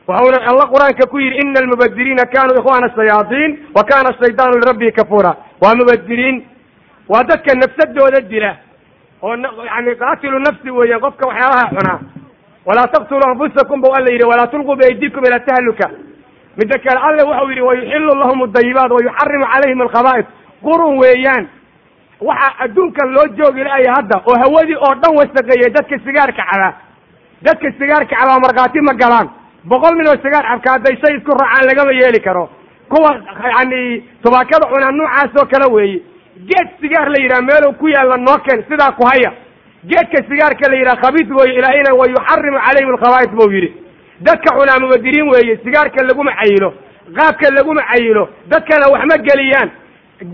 waxauna 0.08 0.38
alla 0.50 0.66
qur'aanka 0.74 1.08
ku 1.12 1.18
yidhi 1.20 1.38
ina 1.44 1.60
almubadiriina 1.60 2.26
kanuu 2.34 2.58
ikhwana 2.60 2.88
shayaaiin 2.96 3.52
wa 3.76 3.84
kana 3.84 4.10
shaydaanu 4.20 4.60
lirabbihi 4.60 4.92
kafuura. 4.92 5.36
Waa 5.62 5.76
mubadiriin. 5.76 6.44
Waa 7.10 7.24
dadka 7.24 7.54
nafsadooda 7.56 8.22
dila 8.22 8.56
oo 9.22 9.36
yani 9.72 9.96
qaatilu 10.02 10.40
nafsi 10.40 10.72
weeyaan 10.72 11.02
qofka 11.02 11.28
waxyaalaha 11.28 11.70
cunaa. 11.76 12.00
Walaa 12.66 12.88
taqtuluu 12.94 13.30
anfusakum 13.32 13.82
bau 13.82 13.94
alla 13.98 14.10
yidhi 14.14 14.26
walaa 14.32 14.48
tulquu 14.48 14.76
biaydikum 14.76 15.24
ila 15.26 15.40
tahluka. 15.40 15.88
Midda 16.58 16.78
kale 16.86 17.00
alle 17.08 17.24
waxau 17.30 17.50
yidhi 17.50 17.62
wayuxilu 17.70 18.12
lahum 18.22 18.42
adayibaat 18.48 18.92
wayuxarimu 18.98 19.46
calayhim 19.54 19.82
alkhaba'is 19.82 20.26
qurun 20.66 20.98
weeyaan 21.02 21.44
waxaa 22.28 22.54
adduunkan 22.66 23.08
loo 23.16 23.28
joogi 23.38 23.64
la-aya 23.64 23.94
hadda 23.98 24.16
oo 24.30 24.36
hawadii 24.44 24.76
oo 24.86 24.94
dhan 25.02 25.14
wasaqeeyay 25.20 25.70
dadka 25.78 25.96
sigaarka 26.06 26.44
cabaa 26.52 26.74
dadka 27.46 27.68
sigaarka 27.80 28.16
cabaa 28.16 28.40
markhaati 28.46 28.82
ma 28.82 28.94
galaan. 28.94 29.28
Boqol 29.70 29.94
nin 29.98 30.08
oo 30.08 30.18
sigaar 30.24 30.46
cabka 30.52 30.70
hadday 30.76 30.96
shay 31.02 31.14
isku 31.18 31.32
raacaan 31.42 31.66
lagama 31.70 31.92
yeeli 32.02 32.20
karo. 32.28 32.50
Kuwa 32.92 33.10
yani 33.58 34.04
tubaakada 34.24 34.66
cunaa 34.72 34.92
noocaas 34.92 35.32
oo 35.42 35.46
kale 35.52 35.68
weeye 35.76 36.00
geed 36.50 36.68
sigaar 36.82 37.08
la 37.14 37.20
yidhaha 37.24 37.42
meelow 37.50 37.74
ku 37.80 37.88
yaalla 37.88 38.18
noo 38.18 38.38
ken 38.48 38.64
sidaa 38.70 38.92
ku 38.98 39.04
haya. 39.12 39.32
Geedka 39.90 40.20
sigaarka 40.30 40.70
la 40.72 40.76
yidhaha 40.80 41.02
khabiis 41.04 41.30
weeye 41.38 41.58
ilaahina 41.60 41.92
wa 42.00 42.06
yuxarimu 42.14 42.60
calayhim 42.66 42.90
alkhaba'is 42.96 43.32
buu 43.38 43.52
yidhi. 43.56 43.70
Dadka 44.28 44.50
cunaa 44.58 44.80
mubadiriin 44.84 45.28
weeye 45.34 45.58
sigaarka 45.64 46.04
laguma 46.10 46.32
cayilo 46.40 46.70
qaabka 47.18 47.48
laguma 47.58 47.82
cayilo 47.92 48.24
dadkana 48.52 48.86
wax 48.94 49.04
ma 49.12 49.18
geliyaan. 49.28 49.70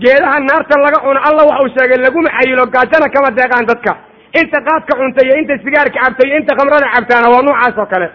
Geedaha 0.02 0.38
naarta 0.48 0.74
laga 0.84 0.98
cuno 1.04 1.20
alla 1.28 1.42
waxa 1.48 1.62
uu 1.64 1.70
sheegay 1.76 1.98
laguma 2.06 2.28
cayilo 2.36 2.62
gaajana 2.74 3.08
kama 3.14 3.30
deeqaan 3.38 3.66
dadka. 3.70 3.92
Inta 4.40 4.58
qaadka 4.68 4.92
cunta 5.00 5.20
iyo 5.26 5.34
inta 5.40 5.54
sigaarka 5.64 5.98
cabta 6.04 6.22
iyo 6.28 6.36
inta 6.40 6.52
khamrada 6.58 6.86
cabtaana 6.94 7.28
waa 7.32 7.42
noocaas 7.42 7.78
oo 7.78 7.86
kale. 7.92 8.08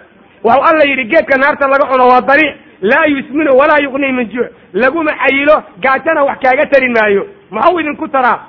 Waxau 0.43 0.63
alla 0.69 0.83
yidhi 0.89 1.05
geedka 1.11 1.35
naarta 1.41 1.65
laga 1.73 1.85
cuno 1.91 2.03
waa 2.11 2.21
dariic 2.29 2.53
laa 2.81 3.05
yusminu 3.13 3.51
walaa 3.59 3.81
yuqnii 3.85 4.11
min 4.17 4.29
juuc. 4.33 4.49
Laguma 4.73 5.11
cayilo 5.21 5.55
gaajana 5.83 6.21
wax 6.29 6.37
kaaga 6.43 6.65
tari 6.71 6.89
maayo 6.95 7.23
maxau 7.55 7.79
idinku 7.79 8.07
taraa 8.15 8.39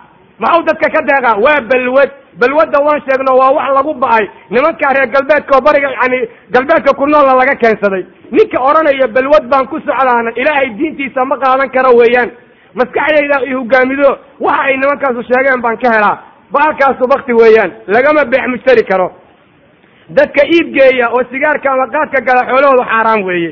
maxau 0.43 0.63
dadka 0.69 0.87
ka 0.95 1.01
deeqaa 1.11 1.37
waa 1.45 1.61
balwad. 1.71 2.11
Balwadda 2.41 2.79
waan 2.87 3.01
sheegno 3.07 3.33
waa 3.41 3.53
wax 3.57 3.69
lagu 3.77 3.93
ba'ay. 4.03 4.25
Nimanka 4.51 4.89
reer 4.95 5.07
galbeedka 5.15 5.53
oo 5.57 5.61
bariga 5.67 5.89
yani 5.99 6.19
galbeedka 6.55 6.91
ku 6.99 7.07
noola 7.07 7.35
laga 7.41 7.55
keensaday. 7.63 8.03
Ninka 8.35 8.59
odhanaya 8.69 9.07
balwad 9.17 9.45
baan 9.53 9.67
ku 9.71 9.77
socdaana 9.87 10.31
ilaahay 10.41 10.69
diintiisa 10.79 11.25
ma 11.31 11.37
qaadan 11.43 11.71
karo 11.75 11.91
weeyaan. 12.01 12.31
Maskaxdayda 12.79 13.37
i 13.51 13.53
hogaamido 13.55 14.11
waxa 14.47 14.63
ay 14.67 14.77
nimankaasu 14.83 15.23
sheegeen 15.31 15.61
baan 15.63 15.77
ka 15.83 15.89
helaa. 15.95 16.17
Baalkaasu 16.55 17.05
bakti 17.13 17.33
weeyaan 17.41 17.71
lagama 17.95 18.25
beex 18.33 18.47
mushtari 18.53 18.83
karo. 18.91 19.09
Dadka 20.17 20.43
iibgeeya 20.55 21.07
oo 21.15 21.23
sigaarka 21.31 21.69
ama 21.73 21.87
qaadka 21.95 22.19
gala 22.27 22.43
xoolahoodu 22.51 22.85
xaaraan 22.91 23.23
weeye. 23.29 23.51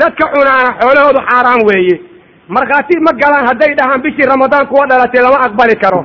Dadka 0.00 0.24
cunaana 0.34 0.70
xoolahoodu 0.80 1.20
xaaraan 1.30 1.62
weeye 1.68 1.96
markhaati 2.48 2.98
ma 3.06 3.12
galaan 3.22 3.46
hadday 3.50 3.74
dhahaan 3.78 4.02
bishii 4.02 4.26
ramadaan 4.34 4.66
kuwa 4.66 4.86
dhalatay 4.86 5.22
lama 5.22 5.38
aqbali 5.46 5.76
karo. 5.84 6.00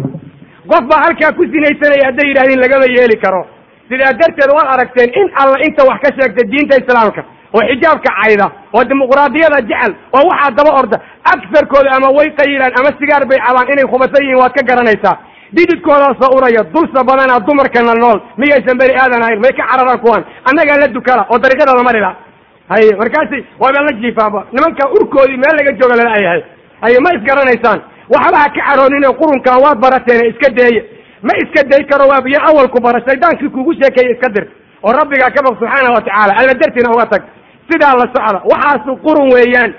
Qof 0.72 0.84
baa 0.90 1.02
halkaa 1.06 1.32
ku 1.38 1.44
sinaysanaya 1.54 2.06
hadday 2.10 2.28
yidhahdeen 2.30 2.60
lagama 2.66 2.86
yeeli 2.98 3.18
karo. 3.26 3.42
Sidaa 3.90 4.14
darteed 4.20 4.52
waad 4.58 4.68
aragteen 4.74 5.10
in 5.22 5.28
alla 5.42 5.58
inta 5.68 5.82
wax 5.90 6.00
ka 6.06 6.10
sheegtay 6.18 6.46
diinta 6.52 6.76
islaamka 6.82 7.22
oo 7.56 7.62
xijaabka 7.70 8.10
cayda 8.20 8.48
oo 8.76 8.84
dimuqraadiyada 8.90 9.60
jecel 9.70 9.94
oo 10.18 10.24
waxaa 10.32 10.52
daba 10.58 10.72
orda 10.80 10.98
agsarkooda 11.34 11.90
ama 11.98 12.10
way 12.18 12.28
qayilaan 12.40 12.74
ama 12.80 12.90
sigaar 13.00 13.24
bay 13.30 13.40
cabaan 13.46 13.68
inay 13.74 13.86
khubasan 13.92 14.22
yihiin 14.24 14.40
waad 14.42 14.54
ka 14.58 14.62
garanaysaa. 14.70 15.16
Dhididkoodaasoo 15.56 16.30
uraya 16.38 16.64
dulsa 16.74 17.00
badanaa 17.10 17.40
dumarkana 17.48 17.94
nool 18.04 18.20
miyaysan 18.42 18.78
beri 18.82 18.94
aadan 19.04 19.24
ahayn 19.26 19.40
may 19.46 19.54
ka 19.60 19.64
cararaan 19.72 20.00
kuwan 20.04 20.24
annagaa 20.50 20.78
la 20.84 20.88
dukana 20.98 21.24
oo 21.32 21.38
dariiqadooda 21.44 21.84
marila 21.90 22.12
haye 22.70 22.92
markaasi 23.02 23.38
waaba 23.60 23.80
la 23.88 23.92
jiifaanba 24.02 24.40
nimanka 24.52 24.84
urkoodii 24.98 25.38
meel 25.44 25.56
laga 25.60 25.72
jooga 25.80 25.96
lala 26.00 26.18
yahay 26.26 26.42
haye 26.82 26.98
ma 27.06 27.10
isgaranaysaan 27.18 27.80
waxba 28.16 28.38
ha 28.44 28.50
ka 28.56 28.62
caroonine 28.68 29.08
qurunkan 29.22 29.58
waad 29.64 29.78
barateen 29.86 30.26
iska 30.32 30.50
deeye. 30.60 30.82
Ma 31.28 31.34
iska 31.44 31.62
day 31.70 31.84
karo 31.90 32.06
waa 32.12 32.22
biyo 32.22 32.40
awalku 32.50 32.80
bara. 32.82 33.00
Shaydaankii 33.08 33.50
kugu 33.50 33.74
sheekeeye 33.74 34.12
iska 34.16 34.30
dir 34.36 34.46
oo 34.84 34.92
rabbigaa 35.00 35.32
ka 35.36 35.42
baq 35.46 35.54
subxaana 35.60 35.90
wa 35.96 36.02
tacaala. 36.06 36.34
Alla 36.40 36.54
dartiina 36.62 36.92
uga 36.96 37.06
tag. 37.14 37.24
Sidaa 37.70 37.94
la 38.00 38.06
socda. 38.14 38.40
Waxaasu 38.52 38.92
qurun 39.06 39.28
weeyaan. 39.34 39.74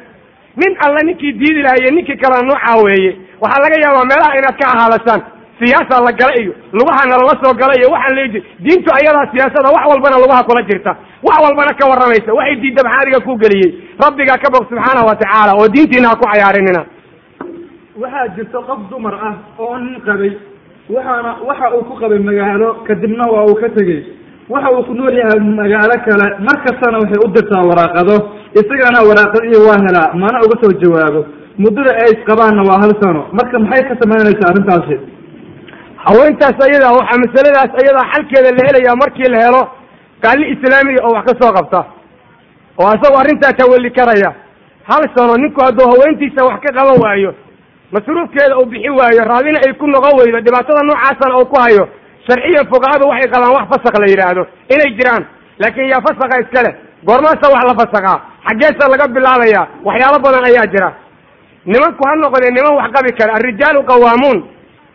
Nin 0.61 0.73
alla 0.85 1.01
ninkii 1.09 1.33
diidi 1.41 1.63
lahaye 1.63 1.91
ninkii 1.97 2.17
kalena 2.23 2.43
noocaa 2.49 2.77
weeye. 2.85 3.13
Waxaa 3.41 3.63
laga 3.65 3.77
yaabaa 3.85 4.05
meelaha 4.11 4.39
inaad 4.39 4.57
ka 4.61 4.67
ahaalasaan 4.75 5.21
siyaasa 5.61 5.97
la 6.07 6.13
gala 6.21 6.35
iyo 6.43 6.53
lugahana 6.79 7.15
lala 7.21 7.35
soo 7.43 7.55
gala 7.61 7.75
iyo 7.81 7.89
waxaan 7.95 8.15
leeji 8.19 8.39
diintu 8.65 8.89
ayadaa 8.99 9.31
siyaasada 9.33 9.69
wax 9.75 9.85
walbana 9.93 10.17
lugaha 10.23 10.43
kula 10.49 10.63
jirta. 10.69 10.93
Wax 11.27 11.37
walbana 11.45 11.73
ka 11.79 11.85
warramaysa. 11.91 12.31
Waxay 12.39 12.57
diidda 12.63 12.83
maxaa 12.87 13.03
adiga 13.03 13.21
ku 13.27 13.33
geliyey. 13.43 13.71
Rabbigaa 14.05 14.39
ka 14.43 14.49
subxaana 14.55 15.01
wa 15.09 15.15
tacaala 15.23 15.53
oo 15.59 15.69
diintiina 15.75 16.09
ha 16.13 16.17
ku 16.21 16.25
cayaarinina. 16.33 16.83
Waxaa 18.03 18.29
jirta 18.37 18.59
qof 18.69 18.81
dumar 18.91 19.15
ah 19.29 19.35
oo 19.59 19.77
nin 19.79 20.01
qabay. 20.07 20.33
Waxaana 20.95 21.31
waxa 21.49 21.67
uu 21.77 21.85
ku 21.91 21.95
qabay 22.03 22.19
magaalo 22.29 22.69
kadibna 22.87 23.25
waa 23.35 23.45
uu 23.51 23.55
ka 23.63 23.69
tegey. 23.77 24.01
Waxa 24.49 24.71
uu 24.73 24.85
ku 24.89 24.95
nool 24.95 25.15
yahay 25.21 25.41
magaalo 25.61 25.95
kale. 26.07 26.27
Mar 26.47 26.57
kastana 26.67 26.99
waxay 27.03 27.19
u 27.25 27.29
dirtaa 27.35 27.65
waraaqado. 27.71 28.17
Isagana 28.61 29.01
waraaqadihii 29.09 29.65
waa 29.69 29.81
helaa. 29.87 30.09
Mana 30.23 30.39
uga 30.47 30.57
soo 30.63 30.73
jawaabo. 30.83 31.21
Muddada 31.59 31.91
ay 32.03 32.11
isqabaanna 32.15 32.63
waa 32.69 32.79
hal 32.83 32.93
sano. 33.03 33.23
Marka 33.39 33.59
maxay 33.59 33.83
ka 33.91 33.95
samaynaysaa 34.03 34.49
arrintaasi 34.53 34.97
haweentaas 36.05 36.57
ayadaa 36.67 36.93
waxaa 36.99 37.19
masaladaas 37.25 37.71
ayadaa 37.81 38.07
xalkeeda 38.13 38.51
la 38.57 38.63
helayaa 38.69 38.97
markii 39.03 39.29
la 39.35 39.39
helo 39.45 39.63
qaali 40.23 40.45
islaamiga 40.55 41.01
oo 41.07 41.13
wax 41.17 41.25
ka 41.29 41.35
soo 41.41 41.53
qabta. 41.57 41.81
Oo 42.81 42.91
isagoo 42.97 43.21
arrintaa 43.23 43.53
tawalli 43.61 43.91
karaya. 43.99 44.31
Hal 44.89 45.03
sano 45.17 45.35
ninku 45.43 45.61
hadduu 45.65 45.87
haweentiisa 45.93 46.45
wax 46.49 46.59
ka 46.65 46.71
qaban 46.79 46.99
waayo 47.05 47.31
masruufkeeda 47.93 48.55
uu 48.59 48.67
bixi 48.73 48.91
waayo 48.99 49.23
raadina 49.31 49.59
ay 49.67 49.73
ku 49.81 49.87
noqon 49.87 50.15
weydo 50.19 50.39
dhibaatada 50.47 50.83
noocaasana 50.89 51.35
uu 51.41 51.47
ku 51.53 51.57
hayo 51.65 51.85
sharciyan 52.27 52.67
fuqahada 52.73 53.05
waxay 53.11 53.29
qabaan 53.35 53.53
wax 53.57 53.67
fasaq 53.73 53.95
la 54.03 54.07
yidhaahdo 54.13 54.43
inay 54.75 54.91
jiraan. 54.99 55.25
Laakiin 55.61 55.89
yaa 55.93 56.03
fasaqa 56.07 56.41
iska 56.43 56.61
leh. 56.67 56.75
Goormaasa 57.07 57.47
wax 57.55 57.63
la 57.71 57.75
fasaqaa 57.81 58.19
xaggeesa 58.47 58.85
laga 58.93 59.07
bilaabayaa 59.17 59.65
waxyaalo 59.89 60.19
badan 60.25 60.45
ayaa 60.51 60.67
jira. 60.73 60.91
Nimanku 61.73 62.03
ha 62.09 62.13
noqdeen 62.23 62.55
niman 62.59 62.75
wax 62.81 62.89
qabi 62.97 63.11
kara 63.19 63.33
alrijaalu 63.39 63.81
qawaamuun 63.91 64.39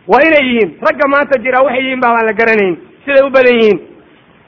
waa 0.08 0.20
inay 0.26 0.44
yihiin. 0.48 0.70
Ragga 0.86 1.06
maanta 1.08 1.38
jira 1.44 1.62
waxay 1.66 1.82
yihiin 1.84 2.00
baabaan 2.00 2.26
la 2.26 2.32
garanayn. 2.40 2.74
Siday 3.04 3.22
u 3.26 3.30
badan 3.30 3.54
yihiin. 3.60 3.78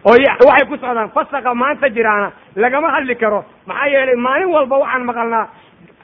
Oo 0.04 0.14
waxay 0.48 0.66
ku 0.68 0.76
socdaan. 0.76 1.10
Fasaqa 1.14 1.54
maanta 1.54 1.88
jiraana 1.96 2.32
lagama 2.56 2.88
hadli 2.94 3.14
karo. 3.16 3.44
Maxaa 3.66 3.86
yeelay 3.94 4.16
maalin 4.16 4.48
walba 4.54 4.76
waxaan 4.78 5.04
maqalnaa 5.08 5.46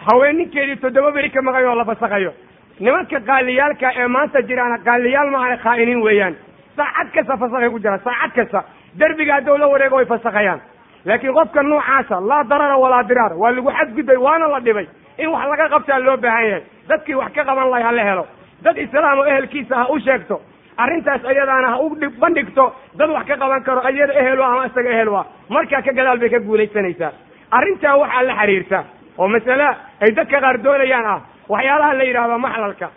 haween 0.07 0.37
ninkeedii 0.39 0.77
toddoba 0.83 1.11
beri 1.13 1.31
ka 1.31 1.43
maqayo 1.43 1.69
oo 1.71 1.75
la 1.77 1.85
fasaqayo. 1.85 2.33
Nimanka 2.81 3.21
qaaliyaalka 3.29 3.89
ee 4.01 4.07
maanta 4.09 4.43
jiraana 4.49 4.79
qaaliyaal 4.87 5.31
maaha 5.31 5.57
khaa'iniin 5.65 6.03
weeyaan. 6.03 6.35
Saacad 6.77 7.09
kasta 7.15 7.37
fasaqay 7.37 7.71
ku 7.71 7.79
jiraan 7.79 8.01
saacad 8.05 8.33
kasta. 8.37 8.61
Derbiga 8.99 9.35
haddou 9.35 9.57
la 9.59 9.67
wareego 9.69 9.97
way 9.97 10.07
fasaqayaan. 10.07 10.61
Laakiin 11.05 11.33
qofka 11.35 11.63
noocaasa 11.63 12.21
laa 12.21 12.45
darara 12.51 12.77
walaa 12.79 13.03
diraar 13.09 13.33
waa 13.37 13.51
lagu 13.53 13.71
xadgudbay 13.79 14.17
waana 14.17 14.49
la 14.49 14.61
dhibay. 14.61 14.87
In 15.19 15.29
wax 15.31 15.45
laga 15.51 15.69
qabtaa 15.69 15.99
loo 16.01 16.17
baahan 16.17 16.45
yahay. 16.49 16.63
Dadkii 16.89 17.15
wax 17.15 17.33
ka 17.35 17.45
qaban 17.45 17.69
lahay 17.71 17.83
ha 17.83 17.93
la 17.93 18.03
helo 18.05 18.25
dad 18.65 18.77
islaam 18.79 19.19
oo 19.19 19.25
ehelkiisa 19.33 19.75
ha 19.77 19.87
u 19.91 19.99
sheegto. 20.01 20.41
Arrintaas 20.77 21.25
ayadaana 21.25 21.69
ha 21.73 21.79
u 21.85 21.89
bandhigto 22.23 22.65
dad 22.99 23.11
wax 23.11 23.27
ka 23.27 23.37
qaban 23.37 23.63
karo 23.67 23.81
ayada 23.85 24.13
ehel 24.21 24.43
ama 24.43 24.67
isaga 24.67 24.91
ehel 24.97 25.09
waa. 25.09 25.25
Markaa 25.49 25.83
ka 25.83 25.93
gadaal 25.93 26.19
bay 26.19 26.31
ka 26.31 26.39
guulaysanaysaa. 26.41 27.13
Arrintaa 27.51 27.97
waxaa 28.03 28.23
la 28.29 28.35
xiriirta. 28.41 28.85
Oo 29.19 29.29
masale 29.29 29.67
ay 30.01 30.11
dadka 30.17 30.41
qaar 30.41 30.57
doonayaan 30.65 31.07
ah. 31.15 31.21
Waxyaalaha 31.49 31.95
la 31.99 32.05
yidhahdo 32.05 32.39
maxlalka. 32.39 32.89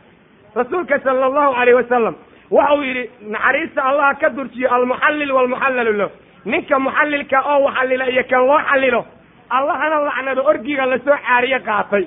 Rasuulka 0.55 0.99
sala 1.03 1.25
allahu 1.25 1.53
alayh 1.61 1.75
wasalam 1.75 2.15
waxa 2.51 2.73
uu 2.75 2.81
yidhi 2.83 3.03
naxariista 3.33 3.81
allah 3.89 4.15
ka 4.21 4.29
durjiyo 4.29 4.69
almuxallil 4.75 5.31
walmuxallalu 5.37 5.93
lah 5.97 6.09
ninka 6.45 6.79
muxallilka 6.79 7.37
oo 7.51 7.59
waxallila 7.67 8.05
iyo 8.09 8.23
kan 8.29 8.41
loo 8.47 8.59
xallilo 8.69 9.01
allahana 9.49 9.97
lacnado 10.07 10.41
orgiga 10.51 10.85
la 10.85 10.97
soo 11.05 11.17
caariye 11.27 11.59
qaatay 11.59 12.03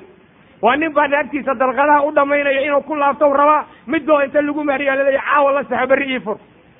waa 0.63 0.77
nin 0.77 0.93
baa 0.93 1.07
naagtiisa 1.09 1.55
dalqadaha 1.55 2.03
u 2.07 2.13
dhamaynaya 2.13 2.61
inuu 2.67 2.83
ku 2.83 2.95
laabtow 2.95 3.33
rabaa 3.33 3.65
midoo 3.87 4.21
inta 4.25 4.43
lagu 4.43 4.65
mahriya 4.65 4.97
laleeya 4.97 5.23
caawa 5.29 5.53
la 5.53 5.63
saxo 5.65 5.87
berri 5.87 6.13
ii 6.15 6.21
fur. 6.21 6.37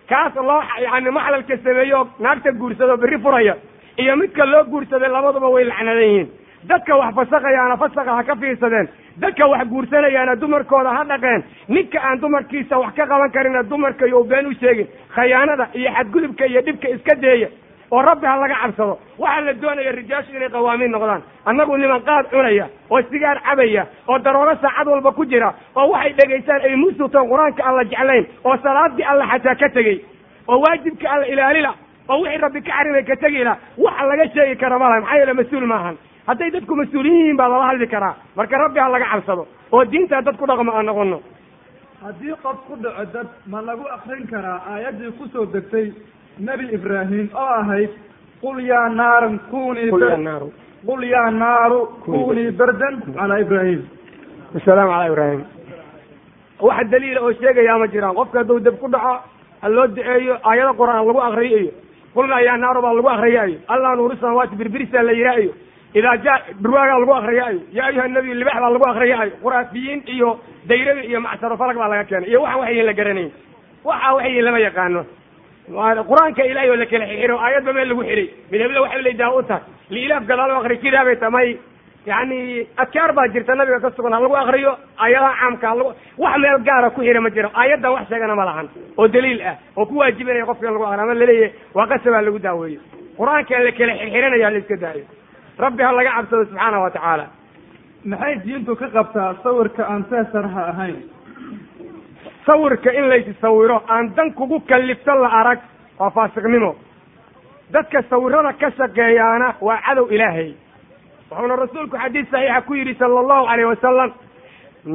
Kaas 0.09 0.35
loo 0.35 0.63
yani 0.83 1.11
maxlalka 1.11 1.57
sameeyo 1.65 2.09
naagta 2.21 2.53
guursado 2.53 2.97
berri 2.97 3.19
furaya 3.19 3.55
iyo 3.99 4.17
midka 4.17 4.45
loo 4.45 4.65
guursaday 4.65 5.09
labaduba 5.09 5.49
way 5.49 5.65
lacnadan 5.65 6.03
yihiin. 6.03 6.29
Dadka 6.69 6.97
wax 6.99 7.15
fasaqayaana 7.15 7.77
fasaqa 7.77 8.13
ha 8.17 8.23
ka 8.25 8.35
fiirsadeen. 8.37 8.89
Dadka 9.23 9.47
wax 9.47 9.67
guursanayaana 9.69 10.35
dumarkooda 10.41 10.91
ha 10.97 11.05
dhaqeen. 11.05 11.45
Ninka 11.69 11.99
aan 12.03 12.19
dumarkiisa 12.21 12.79
wax 12.83 12.95
ka 12.97 13.07
qaban 13.07 13.31
karina 13.31 13.63
dumarka 13.63 14.07
iyo 14.07 14.25
been 14.25 14.47
u 14.47 14.53
sheegin 14.61 14.89
khayaanada 15.15 15.69
iyo 15.75 15.91
xadgudubka 15.97 16.47
iyo 16.47 16.61
dhibka 16.67 16.89
iska 16.89 17.15
deeya 17.23 17.49
oo 17.91 18.03
rabbi 18.03 18.27
ha 18.27 18.37
laga 18.43 18.55
cabsado. 18.63 18.99
Waxaa 19.19 19.41
la 19.47 19.53
doonaya 19.55 19.93
rijaashu 19.93 20.31
inay 20.37 20.49
qawaamiin 20.51 20.91
noqdaan. 20.93 21.23
Annagu 21.47 21.77
niman 21.79 22.03
qaad 22.09 22.27
cunaya 22.31 22.67
oo 22.91 23.01
sigaar 23.11 23.39
cabaya 23.47 23.87
oo 24.09 24.19
darooro 24.19 24.55
saacad 24.63 24.87
walba 24.89 25.13
ku 25.13 25.25
jira 25.27 25.55
oo 25.77 25.89
waxay 25.93 26.13
dhegaystaan 26.19 26.61
ay 26.69 26.77
musutoon 26.77 27.29
qur'aanka 27.31 27.63
alla 27.69 27.85
jeclayn 27.85 28.27
oo 28.45 28.57
salaadii 28.63 29.05
alla 29.13 29.25
xataa 29.33 29.55
ka 29.55 29.69
tegey 29.75 29.99
oo 30.49 30.59
waajibka 30.65 31.09
alla 31.15 31.27
ilaalila 31.27 31.73
oo 32.09 32.21
wixii 32.23 32.39
rabbi 32.45 32.61
ka 32.63 32.73
xarimay 32.77 33.05
ka 33.05 33.17
tegila 33.17 33.57
waxa 33.79 34.07
laga 34.11 34.25
sheegi 34.35 34.57
kara 34.61 34.79
malaha 34.79 35.01
maxaa 35.01 35.17
yeele 35.19 35.33
mas'uul 35.41 35.67
maahan 35.73 35.97
hadday 36.29 36.51
dadku 36.51 36.75
mas'uuliyin 36.77 37.17
yihiin 37.21 37.37
baa 37.37 37.49
lala 37.49 37.67
hadli 37.71 37.87
karaa. 37.89 38.15
Marka 38.37 38.59
rabbi 38.59 38.81
ha 38.81 38.89
laga 38.89 39.07
cabsado 39.13 39.47
oo 39.73 39.85
diintaa 39.85 40.23
dad 40.23 40.37
ku 40.37 40.47
dhaqmo 40.47 40.73
aan 40.73 40.87
noqono 40.87 41.19
haddii 42.05 42.35
qof 42.43 42.59
ku 42.69 42.77
dhaco 42.85 43.05
dad 43.15 43.29
ma 43.47 43.61
lagu 43.63 43.85
akrin 43.97 44.27
karaa 44.33 44.59
aayaddii 44.73 45.13
ku 45.19 45.25
soo 45.33 45.47
degtay 45.47 45.87
nebi 46.39 46.65
ibraahim 46.77 47.29
oo 47.35 47.53
ahayd 47.61 47.91
qul 48.43 48.59
yaa 48.71 48.89
naaran 48.89 49.39
kunii 49.51 49.91
qul 50.87 51.03
yaa 51.05 51.31
naaru. 51.31 51.79
Kunii 52.05 52.51
bardan 52.59 52.95
calaa 53.17 53.39
ibraahim 53.45 53.81
wasalaamu 54.55 54.91
calaa 54.93 55.09
ibraahim 55.13 55.43
waxa 56.61 56.85
daliila 56.93 57.21
oo 57.27 57.33
sheegayaa 57.41 57.79
ma 57.83 57.87
jiraan 57.95 58.15
qofka 58.19 58.39
hadduu 58.39 58.61
dab 58.67 58.77
ku 58.83 58.89
dhaco 58.95 59.15
ha 59.63 59.69
loo 59.69 59.87
duceeyo 59.87 60.35
aayado 60.51 60.73
qur'aan 60.81 61.07
lagu 61.09 61.21
akriyo 61.29 61.59
iyo 61.59 61.73
qulnaa 62.15 62.41
yaa 62.47 62.57
naaru 62.63 62.81
baa 62.85 62.95
lagu 62.99 63.09
akriya 63.15 63.43
iyo 63.51 63.59
allah 63.69 63.91
nuuru 63.97 64.17
samaawaati 64.21 64.57
birbirisa 64.61 65.03
la 65.03 65.13
yihaa 65.13 65.39
iyo 65.43 65.53
idaa 65.99 66.17
jaa 66.25 66.37
durwaagaa 66.63 66.99
lagu 67.03 67.15
akriya 67.19 67.45
iyo 67.53 67.61
yaa 67.77 67.87
ayuha 67.91 68.09
nabiy 68.09 68.35
libax 68.41 68.55
baa 68.63 68.71
lagu 68.75 68.87
akriya 68.93 69.17
iyo 69.27 69.37
quraafiyiin 69.43 70.01
iyo 70.15 70.29
dayrada 70.71 71.03
iyo 71.11 71.21
macsaro 71.27 71.57
falag 71.61 71.77
baa 71.83 71.89
laga 71.93 72.05
keenay. 72.11 72.29
Iyo 72.31 72.41
waxaan 72.43 72.61
waxyiin 72.63 72.87
la 72.87 72.93
garanayn. 72.99 73.31
Waxa 73.85 74.09
waxyiin 74.17 74.45
lama 74.47 74.59
yaqaano 74.67 75.01
qur'aanka 75.73 76.43
ilahay 76.51 76.71
oo 76.71 76.77
la 76.77 76.87
kala 76.87 77.05
xixiro 77.07 77.37
aayadba 77.39 77.73
meel 77.77 77.89
lagu 77.89 78.03
xiray. 78.09 78.27
Midhabla 78.51 78.81
waxay 78.85 79.03
laydaha 79.07 79.37
u 79.39 79.43
tahay 79.43 79.63
liilaaf 79.95 80.25
gadaal 80.31 80.51
o 80.51 80.57
akri 80.61 80.77
kidaabay 80.85 81.17
tamay. 81.25 81.59
Yani 82.07 82.67
adkaar 82.83 83.13
baa 83.13 83.29
jirta 83.35 83.55
nabiga 83.55 83.81
ka 83.85 83.91
sugan 83.97 84.13
ha 84.13 84.21
lagu 84.25 84.35
akriyo 84.43 84.73
aayadaha 84.99 85.35
caamka 85.41 85.67
halagu 85.73 85.91
wax 86.23 86.35
meel 86.43 86.59
gaara 86.69 86.91
ku 86.91 87.01
xira 87.03 87.21
ma 87.21 87.31
jiro. 87.31 87.51
Aayaddan 87.55 87.93
wax 87.93 88.09
sheegana 88.09 88.35
ma 88.35 88.45
lahan 88.49 88.67
oo 88.99 89.09
daliil 89.09 89.41
ah 89.51 89.57
oo 89.77 89.85
ku 89.87 89.95
waajibinaya 90.01 90.47
qofka 90.49 90.67
in 90.69 90.73
lagu 90.73 90.85
akriyo 90.85 91.03
ama 91.05 91.15
la 91.15 91.27
leeyahay 91.27 91.53
waa 91.75 91.87
qasabaa 91.93 92.23
lagu 92.27 92.39
daaweeyo. 92.39 92.81
Qur'aanka 93.19 93.59
la 93.67 93.73
kala 93.79 93.93
xirxiranaya 94.01 94.51
la 94.55 94.59
iska 94.63 94.77
daayo. 94.85 95.05
Rabbi 95.59 95.83
ha 95.83 95.93
laga 95.99 96.11
cabsado 96.17 96.45
subxaana 96.49 96.79
wa 96.85 96.91
tacaala. 96.97 97.27
Maxay 98.11 98.35
diintu 98.45 98.73
ka 98.81 98.87
qabtaa 98.97 99.35
sawirka 99.43 99.83
aan 99.93 100.03
seesarha 100.11 100.63
ahayn 100.73 100.97
sawirka 102.49 102.91
in 102.99 103.07
laysi 103.13 103.35
sawiro 103.41 103.79
aan 103.89 104.15
dan 104.17 104.33
kugu 104.39 104.61
kallifto 104.71 105.15
la 105.23 105.29
arag 105.41 105.59
waa 105.99 106.11
faasiqnimo 106.19 106.71
dadka 107.77 108.03
sawirada 108.11 108.53
ka 108.61 108.71
shaqeeyaana 108.79 109.49
waa 109.61 109.77
cadow 109.87 110.07
ilaahay. 110.17 110.51
Wuxuuna 111.31 111.57
rasuulku 111.63 111.97
xadiis 112.03 112.27
saxiixa 112.31 112.61
ku 112.67 112.75
yidhi 112.75 112.95
sala 112.99 113.21
allahu 113.21 113.45
alayh 113.53 113.67
wasalam 113.73 114.11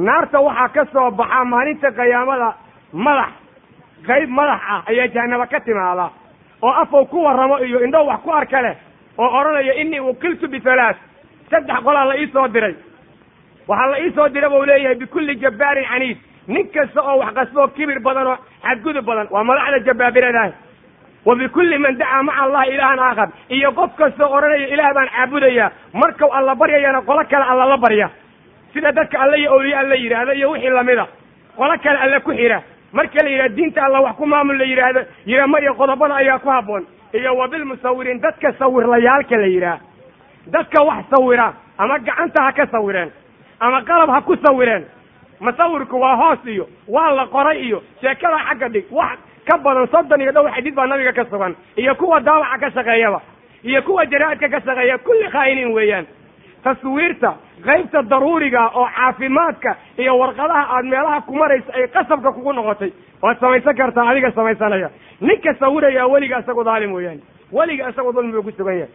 naarta 0.06 0.40
waxaa 0.46 0.68
ka 0.76 0.84
soo 0.92 1.10
baxa 1.20 1.44
maalinta 1.52 1.90
qiyaamada 1.98 2.48
madax 3.06 3.30
qayb 4.08 4.28
madax 4.38 4.60
ah 4.74 4.82
ayaa 4.90 5.06
jahanaba 5.14 5.46
ka 5.46 5.60
timaada 5.60 6.06
oo 6.62 6.72
afow 6.82 7.04
ku 7.06 7.22
warramo 7.26 7.58
iyo 7.68 7.84
indhow 7.86 8.06
wax 8.06 8.20
ku 8.24 8.30
arka 8.40 8.62
leh 8.62 8.74
oo 9.18 9.28
odhanaya 9.40 9.74
inii 9.82 10.00
ukiltu 10.00 10.48
bihalaat 10.48 10.96
saddex 11.50 11.78
qolaa 11.86 12.04
la 12.10 12.14
iisoo 12.16 12.48
diray. 12.48 12.74
Waxaa 13.68 13.90
la 13.90 13.98
iisoo 13.98 14.28
dira 14.34 14.50
buu 14.50 14.64
leeyahay 14.66 14.94
bikulli 14.98 15.36
jabbaarin 15.44 15.86
caniid 15.92 16.18
nin 16.48 16.68
kasta 16.74 17.00
oo 17.02 17.18
wax 17.18 17.34
qasboo 17.34 17.68
kibir 17.76 18.00
badan 18.00 18.26
oo 18.26 18.38
xadgudub 18.62 19.04
badan 19.04 19.26
waa 19.30 19.44
madaxda 19.44 19.78
jabbaabiradaah 19.86 20.50
wa 21.26 21.34
bikulli 21.36 21.78
man 21.78 21.96
dacaa 21.98 22.22
maca 22.22 22.42
allahi 22.42 22.70
ilaahan 22.74 22.98
aakhar. 22.98 23.28
Iyo 23.48 23.72
qof 23.72 23.96
kastoo 23.96 24.28
odhanaya 24.36 24.66
ilaah 24.68 24.92
baan 24.94 25.08
caabudaya. 25.08 25.70
Markau 25.94 26.28
alla 26.32 26.54
baryayana 26.54 27.00
qolo 27.02 27.24
kale 27.30 27.44
alla 27.48 27.64
la 27.66 27.76
barya. 27.76 28.10
Sida 28.74 28.92
dadka 28.92 29.18
alle 29.20 29.38
iyo 29.40 29.50
awliye 29.52 29.76
alla 29.76 29.94
yidhaahdo 29.94 30.32
iyo 30.32 30.50
wixii 30.50 30.68
lamida 30.70 31.06
qolo 31.56 31.74
kale 31.82 31.98
alle 31.98 32.20
ku 32.20 32.30
xira. 32.32 32.60
Marka 32.92 33.22
la 33.24 33.30
yidhahdo 33.30 33.54
diinta 33.56 33.84
alla 33.84 34.00
wax 34.02 34.16
ku 34.16 34.26
maamul 34.26 34.58
la 34.58 34.64
yidhaahdo 34.64 35.00
yidhama 35.26 35.60
iyo 35.60 35.74
qodobada 35.74 36.14
ayaa 36.14 36.38
ku 36.38 36.48
habboon. 36.50 36.84
Iyo 37.14 37.34
wa 37.36 37.48
bilmusawiriin 37.48 38.20
dadka 38.20 38.52
sawirlayaalka 38.58 39.36
la 39.36 39.46
yidhaah 39.46 39.78
dadka 40.52 40.82
wax 40.84 41.04
sawira 41.10 41.54
ama 41.78 41.98
gacanta 41.98 42.42
ha 42.42 42.52
ka 42.52 42.66
sawireen 42.66 43.10
ama 43.60 43.80
qalab 43.82 44.10
ha 44.12 44.20
ku 44.20 44.36
sawireen 44.44 44.84
masawirku 45.44 45.96
waa 46.00 46.16
hoos 46.20 46.42
iyo 46.54 46.66
waa 46.88 47.10
la 47.18 47.26
qoray 47.26 47.58
iyo 47.66 47.82
sheekada 48.00 48.38
xagga 48.48 48.68
dhig. 48.74 48.86
Wax 48.90 49.18
ka 49.48 49.58
badan 49.64 49.86
soddon 49.92 50.20
iyo 50.20 50.32
dhowr 50.32 50.50
xadiid 50.56 50.74
baa 50.74 50.86
nabiga 50.86 51.12
ka 51.12 51.24
sugan. 51.30 51.54
Iyo 51.76 51.94
kuwa 51.94 52.20
daawaca 52.20 52.58
ka 52.60 52.70
shaqeeyaba. 52.76 53.20
Iyo 53.64 53.82
kuwa 53.82 54.06
jaraa'idka 54.06 54.48
ka 54.48 54.60
shaqeeya. 54.66 54.98
Kulli 54.98 55.28
khaa'iniin 55.34 55.72
weeyaan. 55.76 56.06
Taswiirta 56.64 57.30
qaybta 57.64 58.02
daruuriga 58.10 58.62
oo 58.74 58.86
caafimaadka 58.96 59.76
iyo 59.98 60.18
warqadaha 60.18 60.62
aad 60.76 60.84
meelaha 60.84 61.20
ku 61.26 61.34
maraysa 61.36 61.72
ay 61.76 61.88
qasabka 61.88 62.32
kugu 62.32 62.52
noqotay 62.52 62.90
waad 63.22 63.36
samaysan 63.40 63.76
kartaa 63.76 64.08
adiga 64.10 64.30
samaysanaya. 64.32 64.90
Ninka 65.20 65.54
sawiraya 65.60 66.06
weliga 66.08 66.38
isagu 66.40 66.64
daalim 66.64 66.92
weeyaan. 66.92 67.20
Weliga 67.52 67.88
isagu 67.90 68.12
dulmi 68.12 68.42
ku 68.42 68.50
sugan 68.56 68.74
yahay. 68.80 68.92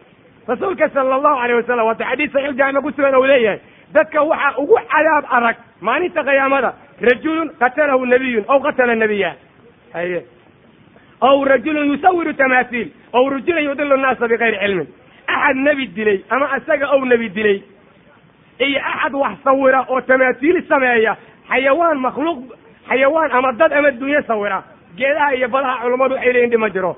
Rasuulka 0.48 0.88
sala 0.90 1.14
allahu 1.14 1.38
alayh 1.44 1.56
wasalam 1.62 1.86
waata 1.86 2.04
xadiis 2.10 2.32
saxiix 2.32 2.56
jaamic 2.58 2.82
ku 2.82 2.90
sugan 2.90 3.14
ou 3.14 3.22
leeyahay 3.26 3.60
dadka 3.94 4.22
waxaa 4.22 4.58
ugu 4.58 4.76
cadaab 4.90 5.24
adag 5.30 5.56
maalinta 5.80 6.22
qiyaamada 6.24 6.70
rajulun 7.00 7.48
qatalahu 7.60 8.06
nabiyun 8.06 8.44
aw 8.48 8.58
qatala 8.60 8.94
nabiya 8.94 9.34
haye. 9.92 10.20
Aw 11.20 11.44
rajulun 11.44 11.86
yusawiru 11.92 12.32
tamaasiil 12.34 12.88
aw 13.12 13.24
rajulun 13.30 13.64
yudilu 13.64 13.96
nnaasa 13.96 14.28
bikayri 14.28 14.58
cilmin 14.62 14.88
axad 15.26 15.56
nebi 15.56 15.86
dilay 15.96 16.18
ama 16.30 16.46
isaga 16.56 16.86
ow 16.94 17.04
nebi 17.04 17.28
dilay. 17.28 17.62
Iyo 18.60 18.80
axad 18.92 19.14
wax 19.14 19.36
sawira 19.44 19.84
oo 19.88 20.00
tamaasiil 20.00 20.62
sameeya 20.68 21.16
xayawaan 21.50 21.98
makhluuq 21.98 22.38
xayawaan 22.88 23.30
ama 23.32 23.52
dad 23.52 23.72
ama 23.72 23.90
dunyo 23.90 24.22
sawira. 24.26 24.62
Geedaha 24.96 25.34
iyo 25.34 25.48
badaha 25.48 25.82
culummadu 25.82 26.14
waxay 26.14 26.32
leeyihiin 26.32 26.50
dhima 26.50 26.70
jiro. 26.70 26.96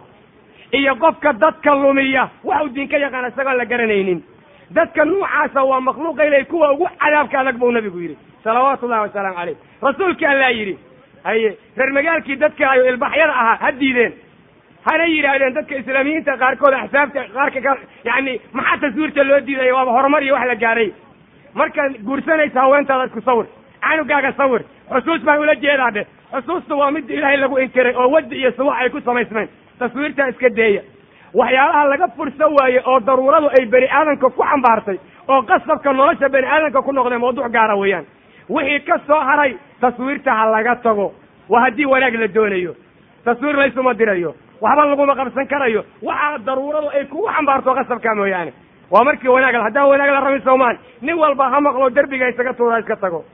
Iyo 0.72 0.94
qofka 0.96 1.32
dadka 1.32 1.74
lumiya 1.74 2.28
wax 2.44 2.62
uu 2.62 2.68
diin 2.74 2.88
ka 2.88 2.96
yaqaan 2.98 3.28
isagoon 3.28 3.56
la 3.56 3.64
garanaynin. 3.64 4.22
Dadka 4.70 5.04
nuucaasa 5.04 5.62
waa 5.64 5.80
makhluuqa 5.80 6.24
ilay 6.26 6.44
kuwa 6.44 6.72
ugu 6.72 6.88
cadaabka 6.98 7.40
adag 7.40 7.56
buu 7.58 7.70
nabigu 7.72 7.98
yidhi 8.00 8.16
salawaatu 8.44 8.86
ullahi 8.86 9.02
wasalaamu 9.06 9.36
caleyh 9.38 9.56
rasuulki 9.82 10.26
allaa 10.26 10.50
yidhi 10.58 10.74
haye 11.24 11.50
reer 11.76 11.90
magaalkii 11.98 12.36
dadka 12.44 12.70
ayo 12.70 12.84
ilbaxyada 12.92 13.32
ahaa 13.32 13.56
ha 13.62 13.70
diideen. 13.80 14.12
Hana 14.86 15.04
yidhaahdeen 15.14 15.54
dadka 15.54 15.74
islaamiyiinta 15.80 16.32
qaarkood 16.42 16.74
axsaabta 16.74 17.20
qaarka 17.36 17.60
ka 17.66 17.72
yani 18.04 18.32
maxaa 18.52 18.78
taswiirta 18.84 19.22
loo 19.28 19.40
diidaya 19.46 19.74
waaba 19.76 19.92
horumar 19.96 20.22
iyo 20.22 20.34
wax 20.34 20.46
la 20.48 20.54
gaaray. 20.64 20.90
Markaad 21.54 21.92
guursanaysa 22.06 22.60
haweentaada 22.64 23.04
isku 23.08 23.20
sawir 23.28 23.46
canugaaga 23.84 24.32
sawir 24.40 24.62
xusuus 24.92 25.22
baan 25.26 25.38
ula 25.44 25.54
jeedaa 25.64 25.90
dhe 25.96 26.02
xusuusta 26.32 26.74
waa 26.80 26.90
mid 26.90 27.10
ilaahay 27.10 27.36
lagu 27.36 27.58
inkiray 27.58 27.94
oo 27.96 28.08
wadi 28.14 28.36
iyo 28.42 28.50
suwax 28.56 28.76
ay 28.82 28.90
ku 28.90 29.00
samaysmeen 29.00 29.48
taswiirtaa 29.78 30.28
iska 30.32 30.48
deeya. 30.56 30.82
Waxyaalaha 31.34 31.84
laga 31.92 32.08
fursa 32.16 32.46
waaye 32.58 32.80
oo 32.84 32.98
daruuradu 33.00 33.48
ay 33.58 33.66
bani 33.66 33.86
aadamka 33.98 34.30
ku 34.30 34.42
xambaartay 34.42 34.98
oo 35.28 35.42
qasabka 35.42 35.92
nolosha 35.92 36.28
bani 36.28 36.46
aadamka 36.46 36.82
ku 36.82 36.92
noqdee 36.92 37.18
mawduuc 37.18 37.48
gaara 37.52 37.76
weeyaan 37.82 38.04
wixii 38.48 38.80
ka 38.86 38.98
soo 39.06 39.20
haray 39.28 39.56
taswiirta 39.80 40.30
ha 40.34 40.46
laga 40.50 40.76
tago. 40.82 41.12
Waa 41.48 41.60
haddii 41.64 41.84
wanaag 41.86 42.14
la 42.14 42.28
doonayo 42.28 42.74
taswiir 43.24 43.56
laysuma 43.56 43.94
dirayo 43.94 44.34
waxba 44.60 44.84
laguma 44.86 45.14
qabsan 45.14 45.46
karayo 45.46 45.84
waxaa 46.02 46.38
daruuradu 46.46 46.88
ay 46.94 47.04
kugu 47.06 47.28
xambaarto 47.36 47.74
qasabka 47.74 48.14
mooyaane. 48.14 48.52
Waa 48.90 49.04
markii 49.04 49.28
wanaag 49.28 49.54
haddaan 49.66 49.88
wanaag 49.88 50.10
la 50.10 50.20
rabin 50.20 50.42
soomaan 50.44 50.78
nin 51.02 51.14
walba 51.18 51.50
ha 51.50 51.60
maqlo 51.60 51.90
derbiga 51.90 52.28
isaga 52.28 52.52
tuura 52.54 52.78
iska 52.78 52.96
tago. 52.96 53.24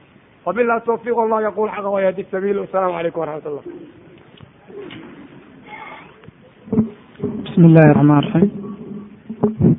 Wabillahi 0.47 0.81
tawfiiq 0.87 1.17
wallah 1.17 1.43
yaqul 1.43 1.69
xaqa 1.69 1.89
wayahdi 1.91 2.25
sabiil 2.31 2.59
wasalaamu 2.65 2.95
calaykum 2.97 3.21
waraxmat 3.21 3.47
ullah 3.53 3.65
bismi 7.45 7.67
illaahi 7.69 7.93
raxmaan 7.95 8.23
raxiim 8.25 9.77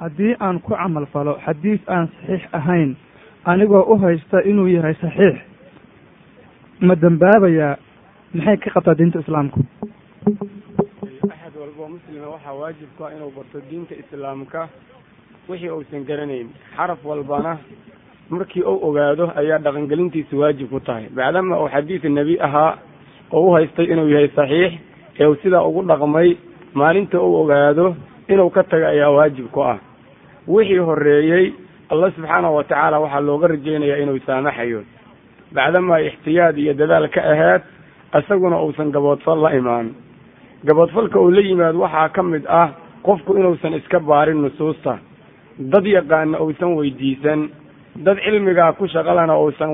haddii 0.00 0.34
aan 0.40 0.60
ku 0.60 0.72
camal 0.74 1.06
falo 1.12 1.34
xadiis 1.44 1.80
aan 1.88 2.08
saxiix 2.08 2.42
ahayn 2.52 2.96
anigoo 3.44 3.82
u 3.92 3.98
haysta 3.98 4.42
inuu 4.44 4.66
yahay 4.68 4.94
saxiix 4.94 5.36
ma 6.80 6.94
dembaabayaa 6.96 7.76
maxay 8.34 8.56
ka 8.56 8.70
qabtaa 8.74 8.94
diinta 8.98 9.18
islaamku? 9.20 9.60
Axad 11.30 11.54
walbo 11.60 11.88
muslima 11.88 12.26
waxaa 12.34 12.52
waajibka 12.60 13.04
inuu 13.16 13.30
barto 13.36 13.58
diinta 13.70 13.94
islaamka 13.94 14.68
wixii 15.48 15.70
uusan 15.70 16.04
garanayn. 16.04 16.48
Xaraf 16.76 17.04
walbana 17.04 17.58
markii 18.30 18.62
uu 18.62 18.78
ogaado 18.88 19.32
ayaa 19.36 19.58
dhaqangelintiisu 19.58 20.38
waajib 20.40 20.70
ku 20.70 20.80
tahay. 20.80 21.08
Bacdama 21.14 21.60
uu 21.60 21.68
xadiid 21.68 22.04
nebi 22.04 22.40
ahaa 22.40 22.78
oo 23.32 23.48
u 23.48 23.52
haystay 23.52 23.86
inuu 23.92 24.08
yahay 24.08 24.28
saxiix 24.36 24.72
ee 25.20 25.26
uu 25.26 25.36
sidaa 25.42 25.62
ugu 25.68 25.82
dhaqmay 25.82 26.36
maalinta 26.74 27.20
uu 27.20 27.34
ogaado 27.42 27.96
inuu 28.28 28.50
ka 28.50 28.62
taga 28.64 28.88
ayaa 28.88 29.10
waajib 29.10 29.46
ku 29.52 29.62
ah. 29.62 29.78
Wixii 30.48 30.78
horeeyey 30.78 31.52
allah 31.94 32.10
subxaanahu 32.16 32.54
wa 32.58 32.64
tacaala 32.64 33.00
waxaa 33.04 33.20
looga 33.28 33.46
rajaynayaa 33.54 34.02
inuu 34.02 34.18
saamaxayo. 34.26 34.80
Bacdamaa 35.54 36.00
ixtiyaad 36.08 36.56
iyo 36.58 36.74
dadaal 36.74 37.08
ka 37.14 37.20
aheed 37.32 37.62
isaguna 38.18 38.56
uusan 38.62 38.90
gaboodfal 38.92 39.38
la 39.44 39.50
imaan. 39.60 39.94
Gaboodfalka 40.66 41.18
uu 41.20 41.30
la 41.30 41.40
yimaado 41.40 41.78
waxaa 41.84 42.08
ka 42.08 42.22
mid 42.22 42.44
ah 42.48 42.68
qofku 43.06 43.36
inuusan 43.38 43.74
iska 43.78 44.00
baarin 44.00 44.40
nusuusta 44.42 44.98
dad 45.58 45.86
yaqaana 45.86 46.40
uusan 46.40 46.74
weydiisan 46.78 47.48
dad 48.06 48.18
cilmigaa 48.24 48.72
ku 48.78 48.86
shaqalana 48.88 49.34
uusan 49.38 49.70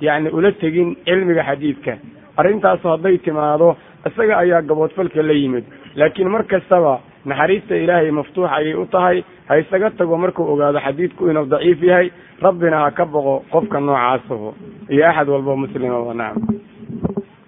yacni 0.00 0.28
ula 0.30 0.52
tegin 0.52 0.96
cilmiga 1.06 1.42
xadiidka. 1.48 1.94
Arrintaasu 2.36 2.88
hadday 2.88 3.18
timaado 3.18 3.76
isaga 4.06 4.38
ayaa 4.38 4.62
gaboodfalka 4.62 5.22
la 5.22 5.32
yimid. 5.32 5.64
Laakiin 5.96 6.28
mar 6.28 6.44
kastaba 6.44 7.00
naxariista 7.24 7.76
ilaahay 7.76 8.10
maftuux 8.10 8.46
ayay 8.48 8.74
u 8.74 8.86
tahay 8.86 9.24
ha 9.48 9.58
isaga 9.58 9.90
tago 9.90 10.16
markuu 10.18 10.44
ogaado 10.52 10.78
xadiidku 10.80 11.30
inuu 11.30 11.46
daciif 11.46 11.82
yahay 11.82 12.10
rabbina 12.42 12.78
ha 12.84 12.90
ka 12.90 13.04
boqo 13.06 13.44
qofka 13.52 13.80
noocaasuhu. 13.80 14.54
Iyo 14.90 15.06
axad 15.08 15.28
walba 15.28 15.56
muslimaba 15.56 16.14
nacam 16.14 16.42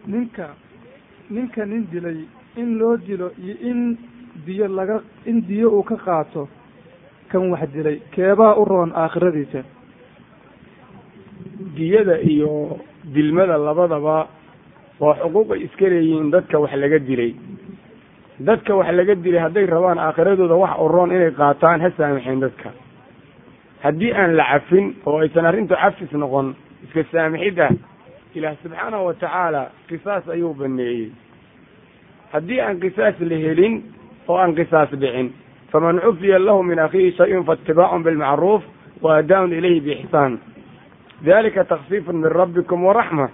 ninka 0.07 0.47
ninka 1.31 1.65
nin 1.67 1.87
dilay 1.93 2.19
in 2.57 2.79
loo 2.79 2.97
dilo 2.97 3.31
iyo 3.45 3.55
in 3.71 3.97
diyo 4.47 4.69
laga 4.69 5.01
in 5.27 5.41
diyo 5.49 5.69
uu 5.71 5.83
ka 5.83 5.97
qaato 5.97 6.49
kan 7.29 7.51
wax 7.51 7.69
dilay 7.75 8.01
keebaa 8.15 8.55
u 8.57 8.65
roon 8.65 8.93
aakhiradiisa. 8.95 9.61
Diyada 11.77 12.19
iyo 12.21 12.79
dilmada 13.15 13.59
labadaba 13.59 14.29
waa 15.01 15.15
xuquuqay 15.21 15.61
iska 15.67 15.89
leeyihiin 15.89 16.31
dadka 16.31 16.59
wax 16.59 16.73
laga 16.77 16.99
dilay 16.99 17.35
dadka 18.41 18.75
wax 18.77 18.93
laga 18.93 19.15
dilay 19.15 19.41
hadday 19.41 19.67
rabaan 19.67 19.99
aakhiradooda 19.99 20.55
wax 20.55 20.73
u 20.81 20.89
roon 20.89 21.11
inay 21.13 21.31
qaataan 21.31 21.81
ha 21.81 21.91
saamaxeen 21.97 22.41
dadka. 22.41 22.71
Haddii 23.83 24.13
aan 24.13 24.37
la 24.37 24.45
cafin 24.45 24.95
oo 25.07 25.19
aysan 25.21 25.47
arrintu 25.47 25.75
cafis 25.75 26.13
noqon 26.13 26.55
iska 26.85 27.05
saamixid 27.13 27.59
ah 27.61 27.71
ilaah 28.35 28.55
subxaanahu 28.63 29.05
wa 29.07 29.15
tacaala 29.15 29.63
qisaas 29.89 30.29
ayuu 30.29 30.55
baneeyey. 30.55 31.11
Haddii 32.33 32.61
aan 32.61 32.81
qisaas 32.81 33.15
la 33.21 33.37
helin 33.37 33.83
oo 34.29 34.37
aan 34.37 34.55
qisaas 34.55 34.91
dhicin 34.93 35.33
faman 35.73 36.01
cufiya 36.01 36.39
lahu 36.39 36.63
min 36.63 36.79
akhiihi 36.79 37.17
shay-un 37.17 37.45
faitibaacun 37.45 38.03
bilmacruuf 38.03 38.63
wa 39.03 39.17
adaaun 39.17 39.53
ilayhi 39.53 39.81
biixsaan 39.81 40.39
dalika 41.25 41.65
takfiifun 41.65 42.17
min 42.17 42.31
rabbikum 42.31 42.85
waraxma 42.85 43.29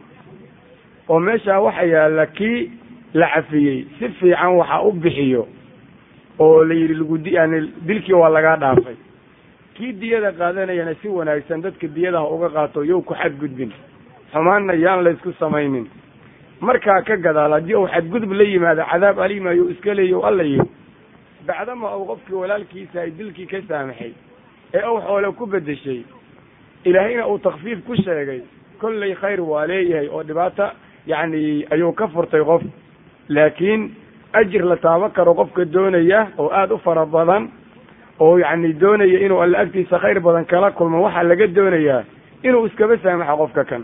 oo 1.08 1.18
meeshaa 1.20 1.60
waxa 1.60 1.82
yaalla 1.84 2.26
kii 2.26 2.70
la 3.14 3.26
cafiyey. 3.34 3.86
Si 3.98 4.08
fiican 4.08 4.56
waxa 4.56 4.82
u 4.82 4.92
bixiyo 4.92 5.46
oo 6.38 6.64
la 6.64 6.74
yidhi 6.74 6.94
lagu 6.94 7.16
yani 7.24 7.72
dilkii 7.86 8.12
waa 8.14 8.28
lagaa 8.28 8.56
dhaafay. 8.56 8.96
Kii 9.74 9.92
diyada 9.92 10.32
qaadanayana 10.32 10.94
si 11.02 11.08
wanaagsan 11.08 11.62
dadka 11.62 11.86
diyadaha 11.88 12.28
uga 12.28 12.48
qaato 12.48 12.84
yow 12.84 13.02
ku 13.02 13.14
xadgudbin. 13.14 13.70
Xumaanna 14.32 14.74
yaan 14.74 15.04
laysku 15.04 15.32
samaynin. 15.38 15.86
Markaa 16.60 17.02
ka 17.02 17.16
gadaal 17.16 17.52
haddii 17.52 17.74
uu 17.74 17.86
xadgudub 17.88 18.32
la 18.32 18.44
yimaado 18.44 18.82
cadaab 18.90 19.18
aliim 19.20 19.46
ayuu 19.46 19.68
iska 19.70 19.94
leeya 19.94 20.18
alla 20.24 20.42
yidhi 20.42 20.68
bacdama 21.46 21.96
uu 21.96 22.06
qofkii 22.06 22.34
walaalkiisa 22.34 23.00
ay 23.00 23.10
dilkii 23.10 23.46
ka 23.46 23.58
saamaxay 23.68 24.12
ee 24.74 24.86
uu 24.88 25.00
xoole 25.00 25.32
ku 25.32 25.46
bedeshay 25.46 26.04
ilaahayna 26.84 27.26
uu 27.28 27.38
takfiif 27.38 27.82
ku 27.86 27.96
sheegay 27.96 28.40
kollay 28.80 29.14
khayr 29.14 29.40
waa 29.40 29.66
leeyahay 29.66 30.08
oo 30.08 30.22
dhibaata 30.22 30.72
yacni 31.06 31.66
ayuu 31.70 31.92
ka 31.92 32.06
furtay 32.08 32.44
qof 32.44 32.62
laakiin 33.28 33.90
ajir 34.32 34.64
la 34.64 34.76
taaban 34.76 35.10
karo 35.10 35.34
qofka 35.34 35.64
doonaya 35.72 36.26
oo 36.38 36.50
aada 36.50 36.74
u 36.74 36.78
fara 36.78 37.06
badan 37.06 37.48
oo 38.20 38.38
yacni 38.38 38.72
doonaya 38.80 39.18
inuu 39.24 39.40
alla 39.40 39.58
agtiisa 39.58 39.98
khayr 39.98 40.20
badan 40.20 40.44
kala 40.44 40.70
kulmo 40.70 41.02
waxaa 41.02 41.22
laga 41.22 41.46
doonayaa 41.56 42.02
inuu 42.42 42.66
iskaba 42.66 42.96
saamaxo 43.02 43.36
qofka 43.36 43.64
kan. 43.64 43.82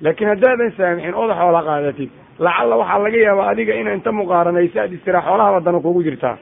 Laakiin 0.00 0.28
haddaadan 0.30 0.72
saamixin 0.76 1.14
ood 1.14 1.30
xoola 1.38 1.62
qaadatid. 1.68 2.10
Lacalla 2.38 2.76
waxaa 2.76 3.02
laga 3.04 3.16
yaabaa 3.26 3.48
adiga 3.52 3.74
ina 3.74 3.92
inta 3.92 4.12
muqaaranaysa 4.12 4.80
aad 4.82 4.92
istira 4.92 5.20
xoolaha 5.26 5.50
wadana 5.52 5.80
kugu 5.80 6.02
jirtaa. 6.02 6.36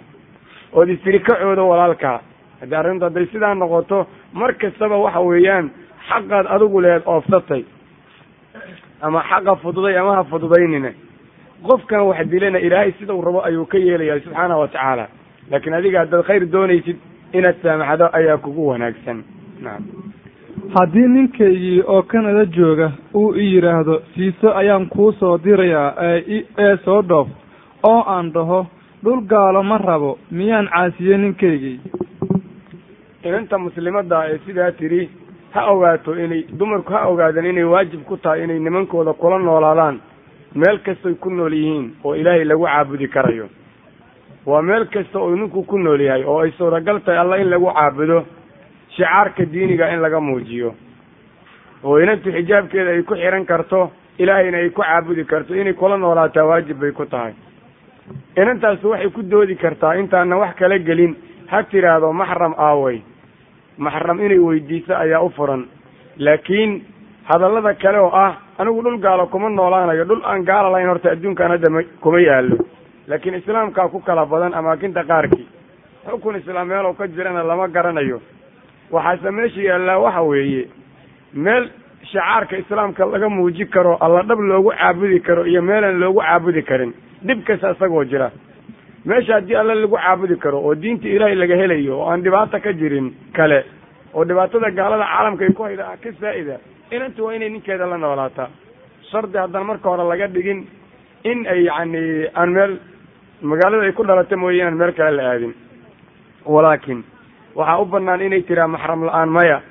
Ood 0.73 0.89
istiri 0.89 1.19
kacoodo 1.21 1.69
walaalkaa 1.69 2.21
haddii 2.61 2.77
arrintu 2.81 3.05
hadday 3.05 3.27
sidaa 3.33 3.55
noqoto 3.55 4.07
mar 4.33 4.53
kastaba 4.55 4.97
waxa 5.05 5.21
weeyaan 5.21 5.71
xaqaad 6.09 6.47
adigu 6.55 6.81
leed 6.81 7.03
oofsatay. 7.07 7.63
Ama 9.01 9.23
xaqa 9.31 9.57
fududay 9.63 9.97
ama 9.99 10.13
ha 10.17 10.25
fududaynina 10.25 10.91
qofkan 11.67 12.01
wax 12.09 12.27
dilana 12.31 12.59
ilaahay 12.59 12.93
sida 12.99 13.15
uu 13.15 13.23
rabo 13.23 13.45
ayuu 13.45 13.67
ka 13.67 13.79
yeelaya 13.79 14.21
subxaanahu 14.21 14.61
wa 14.61 14.69
tacaala. 14.69 15.09
Laakiin 15.51 15.75
adiga 15.75 15.99
haddaad 16.01 16.25
khayr 16.27 16.47
doonaysid 16.53 16.97
inaad 17.33 17.57
saamaxdo 17.63 18.09
ayaa 18.13 18.37
kugu 18.39 18.67
wanaagsan. 18.69 19.25
Nacam 19.63 19.85
haddii 20.75 21.09
ninkaygii 21.09 21.83
oo 21.87 22.03
kanada 22.03 22.45
jooga 22.47 22.93
uu 23.15 23.35
i 23.35 23.55
yidhaahdo 23.55 24.03
siiso 24.15 24.55
ayaan 24.57 24.87
kuu 24.89 25.13
soo 25.13 25.39
dirayaa 25.39 25.95
ee 26.03 26.45
ee 26.59 26.77
soo 26.85 27.03
dhoof 27.03 27.29
oo 27.83 28.03
aan 28.07 28.33
dhaho 28.33 28.67
dhul 29.05 29.21
gaalo 29.31 29.63
ma 29.63 29.79
rabo 29.79 30.19
miyaan 30.31 30.69
caasiyey 30.69 31.19
ninkaygii? 31.19 31.81
Inanta 33.25 33.59
muslimadda 33.59 34.25
ee 34.31 34.39
sidaa 34.47 34.73
tidhi 34.73 35.09
ha 35.55 35.67
ogaato 35.73 36.15
inay 36.25 36.45
dumarku 36.59 36.93
ha 36.93 37.07
ogaadaan 37.09 37.47
inay 37.47 37.65
waajib 37.65 38.03
ku 38.05 38.17
tahay 38.17 38.45
inay 38.45 38.59
nimankooda 38.59 39.13
kula 39.13 39.39
noolaadaan 39.39 40.01
meel 40.55 40.79
kastoy 40.81 41.15
ku 41.15 41.31
nool 41.31 41.53
yihiin 41.53 41.95
oo 42.05 42.15
ilaahay 42.15 42.45
lagu 42.45 42.65
caabudi 42.65 43.09
karayo. 43.09 43.49
Waa 44.47 44.63
meel 44.63 44.87
kasta 44.87 45.19
oo 45.19 45.35
ninku 45.37 45.63
ku 45.67 45.79
nool 45.79 46.01
yahay 46.01 46.25
oo 46.25 46.41
ay 46.41 46.51
suuragal 46.59 47.01
tahay 47.05 47.19
alla 47.19 47.37
in 47.39 47.51
lagu 47.51 47.67
caabudo 47.73 48.25
shicaarka 48.97 49.45
diiniga 49.45 49.91
in 49.93 50.01
laga 50.01 50.21
muujiyo. 50.21 50.75
Oo 51.85 51.99
inantu 52.01 52.31
xijaabkeeda 52.33 52.91
ay 52.91 53.03
ku 53.03 53.15
xihan 53.15 53.45
karto 53.47 53.91
ilaahayna 54.19 54.59
ay 54.59 54.71
ku 54.71 54.83
caabudi 54.83 55.25
karto 55.25 55.55
inay 55.55 55.73
kula 55.75 55.97
noolaataa 55.97 56.45
waajib 56.45 56.81
bay 56.81 56.93
ku 56.93 57.05
tahay. 57.07 57.35
Inantaasi 58.37 58.87
waxay 58.87 59.11
ku 59.11 59.23
doodi 59.23 59.55
kartaa 59.57 59.95
intaana 60.01 60.37
wax 60.37 60.57
kala 60.57 60.79
gelin. 60.79 61.15
Ha 61.49 61.63
tiraahdo 61.63 62.13
maxram 62.13 62.55
aaway. 62.59 63.03
Maxram 63.79 64.21
inay 64.21 64.39
weydiiso 64.39 64.97
ayaa 64.97 65.21
u 65.23 65.31
furan. 65.31 65.69
Laakiin 66.19 66.83
hadallada 67.29 67.75
kale 67.75 67.99
oo 67.99 68.11
ah 68.13 68.37
anigu 68.59 68.83
dhul 68.83 68.99
gaalo 68.99 69.27
kuma 69.31 69.49
noolaanayo 69.49 70.05
dhul 70.05 70.23
aan 70.25 70.45
gaala 70.45 70.69
lahayn 70.71 70.89
horta 70.89 71.11
adduunkan 71.15 71.51
hadda 71.55 71.71
ma 71.71 71.81
kuma 72.03 72.21
yaallo. 72.21 72.57
Laakiin 73.09 73.35
islaamkaa 73.41 73.89
ku 73.89 74.01
kala 74.01 74.27
badan 74.27 74.55
amaakinta 74.55 75.05
qaarkii. 75.05 75.47
Xukun 76.09 76.37
islaam 76.37 76.69
meelow 76.69 76.93
ka 76.99 77.07
jirana 77.09 77.43
lama 77.43 77.69
garanayo. 77.69 78.21
Waxaase 78.91 79.31
meesha 79.31 79.61
yaallaa 79.63 79.99
waxa 80.05 80.23
weeye 80.23 80.69
meel 81.35 81.65
shacaarka 82.13 82.57
islaamka 82.59 83.07
laga 83.07 83.29
muuji 83.29 83.65
karo 83.67 83.97
alla 84.01 84.23
dhab 84.23 84.41
loogu 84.41 84.71
caabudi 84.79 85.21
karo 85.21 85.47
iyo 85.47 85.63
meelaan 85.63 85.99
loogu 86.01 86.21
caabudi 86.21 86.63
karin. 86.63 86.93
Dhib 87.27 87.45
kasta 87.47 87.71
isagoo 87.75 88.05
jira. 88.05 88.31
Meesha 89.05 89.35
haddii 89.35 89.55
alla 89.57 89.75
lagu 89.75 89.97
caabudi 89.97 90.37
karo 90.37 90.59
oo 90.67 90.75
diinta 90.75 91.09
ilaahay 91.09 91.35
laga 91.37 91.57
helayo 91.57 91.95
oo 92.01 92.11
aan 92.11 92.23
dhibaato 92.23 92.61
ka 92.61 92.73
jirin 92.73 93.13
kale 93.37 93.65
oo 94.15 94.25
dhibaatada 94.25 94.71
gaalada 94.71 95.05
caalamka 95.05 95.45
ay 95.45 95.53
ku 95.53 95.63
hayda 95.63 95.97
ka 96.03 96.11
saa'ida 96.21 96.57
inantu 96.91 97.25
waa 97.25 97.35
inay 97.35 97.49
ninkeeda 97.51 97.87
la 97.87 97.97
noolaataa. 97.99 98.49
Shardi 99.11 99.39
haddaan 99.39 99.67
marka 99.67 99.89
hore 99.89 100.05
laga 100.09 100.27
dhigin 100.29 100.67
in 101.25 101.47
ay 101.47 101.65
yacni 101.65 102.27
aan 102.35 102.51
meel 102.53 102.79
magaalada 103.43 103.85
ay 103.87 103.93
ku 103.93 104.03
dhalata 104.05 104.37
mooye 104.37 104.59
inaan 104.61 104.77
meel 104.77 104.93
kale 104.93 105.17
la 105.17 105.31
aadin. 105.33 105.55
Walaakin 106.47 107.05
waxaa 107.55 107.81
u 107.81 107.85
banaan 107.85 108.21
inay 108.23 108.43
tiraa 108.43 108.67
maxram 108.69 109.05
la'aan 109.05 109.29
maya. 109.29 109.63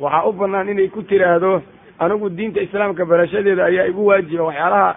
Waxaa 0.00 0.26
u 0.28 0.32
banaan 0.32 0.68
inay 0.68 0.88
ku 0.88 1.02
tiraahdo 1.02 1.62
anigu 1.98 2.28
diinta 2.30 2.60
islaamka 2.60 3.04
barashadeeda 3.04 3.64
ayaa 3.64 3.86
igu 3.88 4.06
waajiba 4.06 4.44
waxyaalaha 4.44 4.96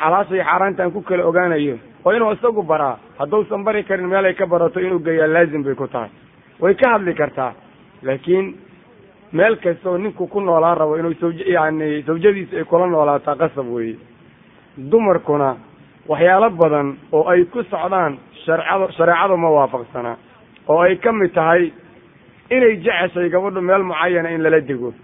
xalaasha 0.00 0.34
iyo 0.34 0.44
xaaraanta 0.44 0.82
aan 0.82 0.92
ku 0.92 1.00
kala 1.02 1.24
ogaanayo. 1.26 1.78
Oo 2.04 2.12
inuu 2.12 2.32
isagu 2.32 2.62
baraa. 2.62 2.98
Hadduusan 3.18 3.64
bari 3.64 3.84
karin 3.84 4.06
meel 4.08 4.24
ay 4.24 4.34
ka 4.34 4.46
barato 4.46 4.80
inuu 4.80 4.98
geeyaa 4.98 5.26
laazim 5.28 5.62
bay 5.62 5.74
ku 5.74 5.86
tahay. 5.88 6.10
Way 6.60 6.74
ka 6.74 6.90
hadli 6.96 7.14
kartaa. 7.14 7.54
Laakiin 8.02 8.54
meel 9.32 9.56
kasta 9.56 9.90
oo 9.90 9.98
ninku 9.98 10.26
ku 10.26 10.40
noolaan 10.40 10.76
rabo 10.78 10.96
inuu 10.98 11.14
sawj 11.20 11.40
yani 11.46 12.02
sawjadiisa 12.06 12.56
ay 12.56 12.64
kula 12.64 12.86
noolaataa 12.86 13.36
qasab 13.36 13.66
weeye. 13.72 13.96
Dumarkuna 14.90 15.56
waxyaalo 16.08 16.50
badan 16.50 16.96
oo 17.12 17.28
ay 17.28 17.44
ku 17.44 17.62
socdaan 17.62 18.18
sharcado 18.44 18.88
shareecadu 18.96 19.36
ma 19.36 19.50
waafaqsanaa 19.50 20.16
oo 20.68 20.80
ay 20.82 20.96
ka 20.96 21.12
mid 21.12 21.32
tahay 21.34 21.72
inay 22.50 22.76
jeceshay 22.82 23.28
gabadhu 23.30 23.60
meel 23.60 23.82
mucayana 23.82 24.30
in 24.34 24.42
lala 24.42 24.60
dego. 24.60 24.94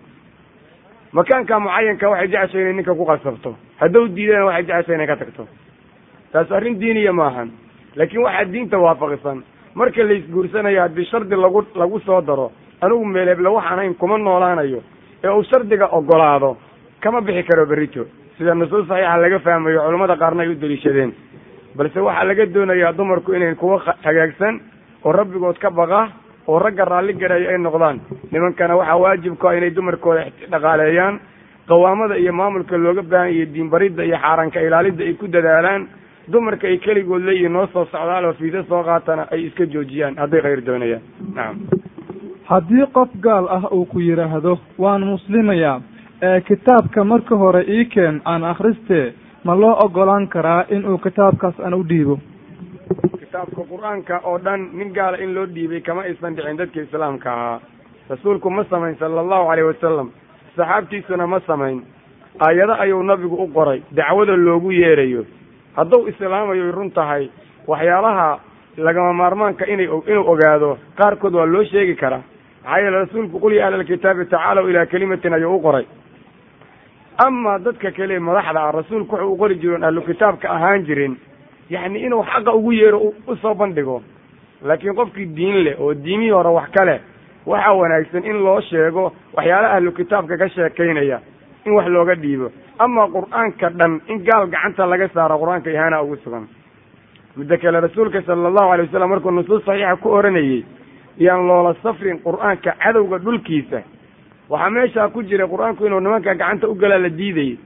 Makaanka 1.13 1.61
mucayanka 1.61 2.09
waxay 2.11 2.29
jeceshay 2.29 2.61
inay 2.63 2.73
ninka 2.75 2.95
ku 2.95 3.05
qasabto. 3.07 3.55
Hadduu 3.81 4.09
diidana 4.09 4.45
waxay 4.45 4.65
jeceshay 4.67 4.95
inay 4.95 5.07
ka 5.07 5.17
tagto. 5.17 5.47
Taas 6.33 6.51
arrin 6.53 6.79
diiniya 6.81 7.13
maahan. 7.13 7.51
Laakiin 7.97 8.23
waxaa 8.27 8.45
diinta 8.53 8.79
waafaqsan. 8.79 9.43
Marka 9.75 10.03
la 10.03 10.13
isguursanayo 10.15 10.81
haddii 10.83 11.05
shardi 11.11 11.37
lagu 11.37 11.63
lagu 11.75 12.01
soo 12.01 12.21
daro 12.21 12.51
anigu 12.81 13.05
meeleble 13.05 13.49
waxaan 13.57 13.79
hayn 13.79 13.95
kuma 13.95 14.19
noolaanayo 14.19 14.81
ee 15.25 15.29
uu 15.31 15.43
shardiga 15.51 15.87
ogolaado 15.99 16.57
kama 17.01 17.21
bixi 17.21 17.43
karo 17.49 17.67
berrito. 17.67 18.05
Sida 18.39 18.55
nusuus 18.55 18.87
saxiixa 18.89 19.17
laga 19.23 19.39
fahmayo 19.39 19.81
culammada 19.87 20.17
qaarna 20.17 20.43
ay 20.43 20.49
u 20.49 20.55
daliishadeen 20.61 21.13
balse 21.77 21.99
waxaa 22.01 22.25
laga 22.31 22.47
doonayaa 22.55 22.93
dumarku 22.99 23.33
inay 23.35 23.55
kuwa 23.55 23.79
hagaagsan 24.05 24.61
oo 25.05 25.13
rabbigood 25.13 25.59
ka 25.59 25.71
baqa 25.71 26.09
oo 26.49 26.59
ragga 26.59 26.85
raalli 26.85 27.13
garayo 27.15 27.49
ay 27.51 27.59
noqdaan. 27.59 28.01
Nimankana 28.33 28.77
waxaa 28.77 28.97
waajibku 29.03 29.47
ah 29.49 29.57
inay 29.57 29.71
dumarkooda 29.71 30.23
dhaqaaleeyaan 30.53 31.21
qawaamada 31.69 32.17
iyo 32.19 32.33
maamulka 32.33 32.77
looga 32.77 33.03
baahan 33.03 33.31
iyo 33.33 33.47
diinbaridda 33.55 34.03
iyo 34.05 34.17
xaaraanka 34.25 34.61
ilaalidda 34.61 35.05
ay 35.05 35.15
ku 35.15 35.27
dadaalaan. 35.29 35.89
Dumarka 36.29 36.67
ay 36.69 36.79
keligood 36.79 37.23
leeyihiin 37.23 37.53
noo 37.53 37.67
soo 37.73 37.85
socdaal 37.85 38.25
oo 38.25 38.33
fiisa 38.41 38.63
soo 38.69 38.83
qaatana 38.85 39.27
ay 39.33 39.47
iska 39.47 39.65
joojiyaan. 39.67 40.17
Hadday 40.19 40.41
khayr 40.43 40.61
doonayaan. 40.67 41.03
Nacam 41.35 41.57
haddii 42.51 42.87
qof 42.97 43.09
gaal 43.27 43.49
ah 43.57 43.63
uu 43.73 43.85
ku 43.87 44.01
yidhaahdo 44.01 44.59
waan 44.79 45.05
muslimayaa 45.13 45.81
ee 46.23 46.41
kitaabka 46.41 47.05
marka 47.05 47.37
hore 47.37 47.63
ii 47.69 47.85
keen 47.95 48.21
aan 48.25 48.45
akhristee 48.45 49.13
ma 49.45 49.55
loo 49.61 49.75
ogolaan 49.85 50.29
karaa 50.29 50.65
inuu 50.71 50.99
kitaabkaas 50.99 51.61
aan 51.61 51.75
u 51.75 51.83
dhiibo? 51.89 52.19
Kitaabka 53.21 53.63
qur'aanka 53.71 54.21
oo 54.25 54.39
dhan 54.45 54.61
nin 54.73 54.93
gaala 54.95 55.17
in 55.19 55.35
loo 55.35 55.47
dhiibay 55.47 55.81
kama 55.81 56.03
aysan 56.03 56.37
dhicin 56.37 56.57
dadka 56.59 56.81
islaamka 56.81 57.33
ahaa. 57.33 57.61
Rasuulku 58.11 58.51
ma 58.51 58.65
samayn 58.71 58.97
sala 58.99 59.21
allahu 59.21 59.49
calayh 59.51 59.67
wasalam 59.67 60.11
saxaabtiisuna 60.57 61.27
ma 61.27 61.41
samayn. 61.47 61.83
Aayado 62.41 62.75
ayuu 62.79 63.03
nabigu 63.03 63.37
u 63.45 63.49
qoray 63.55 63.83
dacwada 63.93 64.37
loogu 64.37 64.73
yeerayo. 64.73 65.25
Hadduu 65.77 66.09
islaamayo 66.09 66.73
run 66.73 66.91
tahay 66.91 67.29
waxyaalaha 67.67 68.39
lagama 68.77 69.13
maarmaanka 69.13 69.67
inay 69.67 69.87
inuu 70.07 70.25
ogaado 70.33 70.79
qaarkood 70.99 71.35
waa 71.35 71.47
loo 71.47 71.65
sheegi 71.65 71.95
karaa 71.95 72.23
maxaa 72.67 72.79
yeele 72.81 72.99
rasuulku 72.99 73.39
qul 73.41 73.53
ya 73.53 73.67
ahla 73.67 73.77
alkitaabi 73.79 74.25
tacaalow 74.27 74.69
ilaa 74.71 74.87
kelimatin 74.87 75.33
ayuu 75.33 75.57
u 75.57 75.61
qoray 75.63 75.87
ama 77.27 77.59
dadka 77.59 77.91
kale 77.93 78.19
madaxda 78.19 78.61
ah 78.61 78.73
rasuulku 78.73 79.15
wuxuu 79.17 79.33
u 79.33 79.37
qori 79.39 79.55
jiroon 79.63 79.85
ahlu 79.85 80.03
kitaabka 80.03 80.51
ahaan 80.51 80.85
jirin 80.85 81.17
yacni 81.71 81.99
inuu 82.07 82.23
xaqa 82.23 82.53
ugu 82.55 82.73
yeero 82.73 82.99
u 83.27 83.37
soo 83.37 83.55
bandhigo 83.55 84.03
laakiin 84.65 84.95
qofkii 84.95 85.27
diin 85.37 85.65
leh 85.65 85.81
oo 85.81 85.95
diimihii 85.95 86.31
hore 86.31 86.49
wax 86.49 86.69
ka 86.77 86.85
leh 86.85 87.01
waxaa 87.47 87.73
wanaagsan 87.75 88.25
in 88.25 88.45
loo 88.45 88.61
sheego 88.61 89.13
waxyaalaha 89.37 89.77
ahlu 89.77 89.93
kitaabka 89.93 90.37
ka 90.37 90.49
sheekaynaya 90.49 91.21
in 91.67 91.73
wax 91.73 91.87
looga 91.89 92.15
dhiibo 92.15 92.51
ama 92.79 93.09
qur'aanka 93.09 93.71
dhan 93.79 94.01
in 94.09 94.19
gaal 94.27 94.47
gacanta 94.51 94.87
laga 94.87 95.09
saaro 95.15 95.39
qur'aanka 95.39 95.71
ihaana 95.71 96.03
ugu 96.03 96.17
sugan 96.25 96.49
midda 97.37 97.57
kale 97.59 97.81
rasuulka 97.81 98.23
sala 98.27 98.49
allahu 98.49 98.73
alay 98.73 98.87
wasalam 98.87 99.11
markuu 99.11 99.31
nusuus 99.31 99.65
saxiixa 99.65 99.97
ku 100.03 100.09
oranayey 100.19 100.65
yaan 101.19 101.47
loola 101.49 101.75
safrin 101.83 102.19
qur'aanka 102.25 102.73
cadowga 102.83 103.19
dhulkiisa. 103.19 103.81
Waxaa 104.51 104.71
meeshaa 104.71 105.09
ku 105.09 105.23
jira 105.23 105.47
qur'aanku 105.47 105.87
inuu 105.87 106.01
nimanka 106.01 106.35
gacanta 106.35 106.69
u 106.69 106.75
galaa 106.75 106.99
la 106.99 107.09
diidayay. 107.09 107.59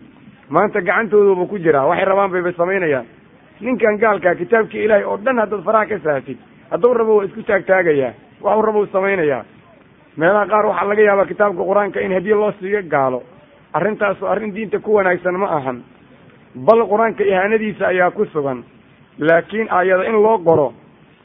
Maanta 0.48 0.80
gacantooduba 0.80 1.46
ku 1.46 1.58
jiraa 1.58 1.86
waxay 1.86 2.04
rabaan 2.04 2.30
bayba 2.32 2.52
samaynayaan. 2.52 3.06
Ninkan 3.60 3.98
gaalkaa 4.00 4.34
kitaabkii 4.34 4.84
ilaahay 4.84 5.04
oo 5.04 5.16
dhan 5.24 5.38
haddaad 5.38 5.62
faraha 5.64 5.86
ka 5.86 5.98
sahatid 6.04 6.38
hadduu 6.70 6.94
rabo 6.94 7.16
waa 7.16 7.24
isku 7.24 7.42
taagtaagayaa 7.42 8.12
waxuu 8.40 8.62
rabo 8.66 8.86
samaynayaa 8.86 9.44
meelaha 10.16 10.46
qaar 10.46 10.66
waxaa 10.66 10.88
laga 10.88 11.02
yaabaa 11.02 11.26
kitaabka 11.28 11.62
qur'aanka 11.70 12.00
in 12.00 12.12
hadiye 12.12 12.34
loo 12.34 12.52
siiyo 12.60 12.82
gaalo. 12.88 13.22
Arrintaasu 13.72 14.26
arrin 14.26 14.54
diinta 14.54 14.78
ku 14.80 14.94
wanaagsan 14.96 15.36
ma 15.38 15.46
ahan. 15.58 15.82
Bal 16.54 16.80
qur'aanka 16.88 17.22
ihaanadiisa 17.24 17.86
ayaa 17.92 18.10
ku 18.10 18.24
sugan. 18.32 18.64
Laakiin 19.18 19.68
aayada 19.70 20.04
in 20.08 20.16
loo 20.22 20.38
qoro 20.38 20.72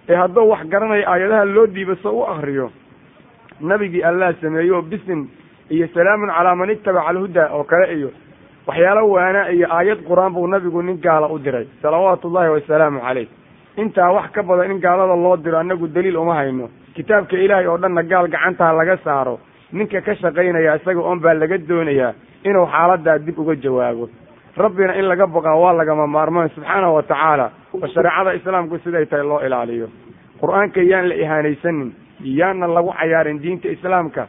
ee 0.10 0.16
hadduu 0.22 0.50
wax 0.52 0.64
garanayo 0.74 1.04
aayadaha 1.14 1.46
loo 1.56 1.66
dhiibo 1.76 1.96
so 2.04 2.10
u 2.20 2.24
akriyo 2.34 2.68
nabigii 3.62 4.04
allah 4.10 4.34
sameeyo 4.42 4.82
bisin 4.82 5.28
iyo 5.70 5.88
salaamun 5.94 6.30
calaa 6.38 6.56
man 6.56 6.70
ittabaca 6.70 7.08
alhuda 7.12 7.44
oo 7.58 7.64
kale 7.64 7.86
iyo 7.98 8.10
waxyaalo 8.68 9.04
waana 9.16 9.42
iyo 9.56 9.68
aayad 9.78 10.00
qur'aan 10.10 10.34
buu 10.34 10.48
nabigu 10.48 10.82
nin 10.82 10.98
gaala 11.06 11.28
u 11.28 11.40
diray 11.40 11.66
salawaatu 11.82 12.28
ullahi 12.28 12.50
wasalaamu 12.56 13.00
caleyh 13.06 13.28
intaa 13.78 14.12
wax 14.18 14.32
ka 14.36 14.44
badan 14.44 14.72
in 14.72 14.80
gaalada 14.86 15.16
loo 15.16 15.38
diro 15.38 15.58
annagu 15.60 15.88
daliil 15.88 16.18
uma 16.18 16.36
hayno. 16.36 16.70
Kitaabka 16.96 17.36
ilaahay 17.38 17.68
oo 17.68 17.78
dhanna 17.78 18.04
gaal 18.04 18.28
gacantaa 18.28 18.74
laga 18.80 18.98
saaro 19.04 19.40
ninka 19.74 20.02
ka 20.02 20.16
shaqaynaya 20.16 20.76
isaga 20.80 21.00
oon 21.02 21.20
baa 21.20 21.34
laga 21.34 21.58
doonayaa 21.58 22.14
inuu 22.48 22.66
xaaladaa 22.74 23.18
dib 23.26 23.40
uga 23.40 23.56
jawaabo 23.56 24.06
rabbina 24.58 24.94
in 25.00 25.06
laga 25.12 25.28
boqaa 25.28 25.56
waa 25.64 25.74
lagama 25.80 26.08
maarmaan 26.08 26.50
subxaanahu 26.56 26.94
wa 26.98 27.04
tacaala. 27.04 27.48
Oo 27.74 27.88
shareecada 27.94 28.32
islaamku 28.40 28.78
siday 28.84 29.06
tahay 29.06 29.26
loo 29.32 29.40
ilaaliyo. 29.48 29.88
Qur'aanka 30.42 30.82
yaan 30.92 31.10
la 31.10 31.16
ihaanaysanin 31.24 31.90
yaana 32.40 32.68
lagu 32.76 32.92
cayaarin 33.00 33.40
diinta 33.44 33.68
islaamka 33.76 34.28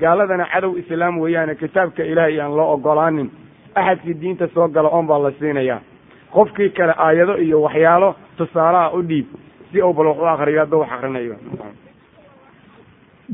gaaladana 0.00 0.46
cadow 0.52 0.72
islaam 0.82 1.18
weeyaane 1.22 1.54
kitaabka 1.62 2.02
ilaahay 2.12 2.34
yaan 2.38 2.56
loo 2.58 2.68
ogolaanin 2.76 3.28
axadkii 3.74 4.14
diinta 4.22 4.48
soo 4.54 4.68
gala 4.68 4.88
oon 4.96 5.06
baa 5.06 5.18
la 5.24 5.30
siinayaa 5.38 5.80
qofkii 6.34 6.70
kale 6.78 6.94
aayado 7.06 7.34
iyo 7.46 7.58
waxyaalo 7.66 8.08
tusaalaha 8.38 8.90
u 8.96 9.00
dhiib 9.08 9.26
si 9.72 9.82
uu 9.82 9.92
bal 9.98 10.06
wax 10.06 10.18
u 10.18 10.24
akriyo 10.32 10.60
hadduu 10.62 10.80
wax 10.82 10.90
akrinayo 10.96 11.34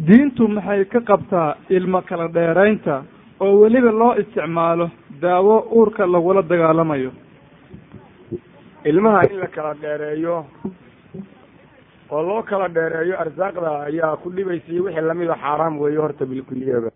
diintu 0.07 0.49
maxay 0.49 0.84
ka 0.93 1.01
qabtaa 1.11 1.51
ilmo 1.76 2.01
kala 2.09 2.28
dheeraynta 2.36 2.95
oo 3.40 3.53
weliba 3.62 3.90
loo 4.01 4.12
isticmaalo 4.22 4.86
daawo 5.23 5.55
uurka 5.77 6.07
lagula 6.07 6.43
dagaalamayo. 6.43 7.11
Ilmaha 8.85 9.20
in 9.31 9.39
la 9.43 9.47
kala 9.57 9.75
dheereeyo 9.83 10.37
oo 12.12 12.23
loo 12.29 12.43
kala 12.43 12.68
dheereeyo 12.68 13.14
arsaaqda 13.23 13.70
ayaa 13.89 14.16
ku 14.23 14.31
dhibaysa 14.31 14.68
iyo 14.73 14.83
wixii 14.85 15.01
lamida 15.09 15.35
xaaraam 15.43 15.79
weeye 15.81 15.99
horta 16.05 16.25
bilkuliyaba 16.27 16.91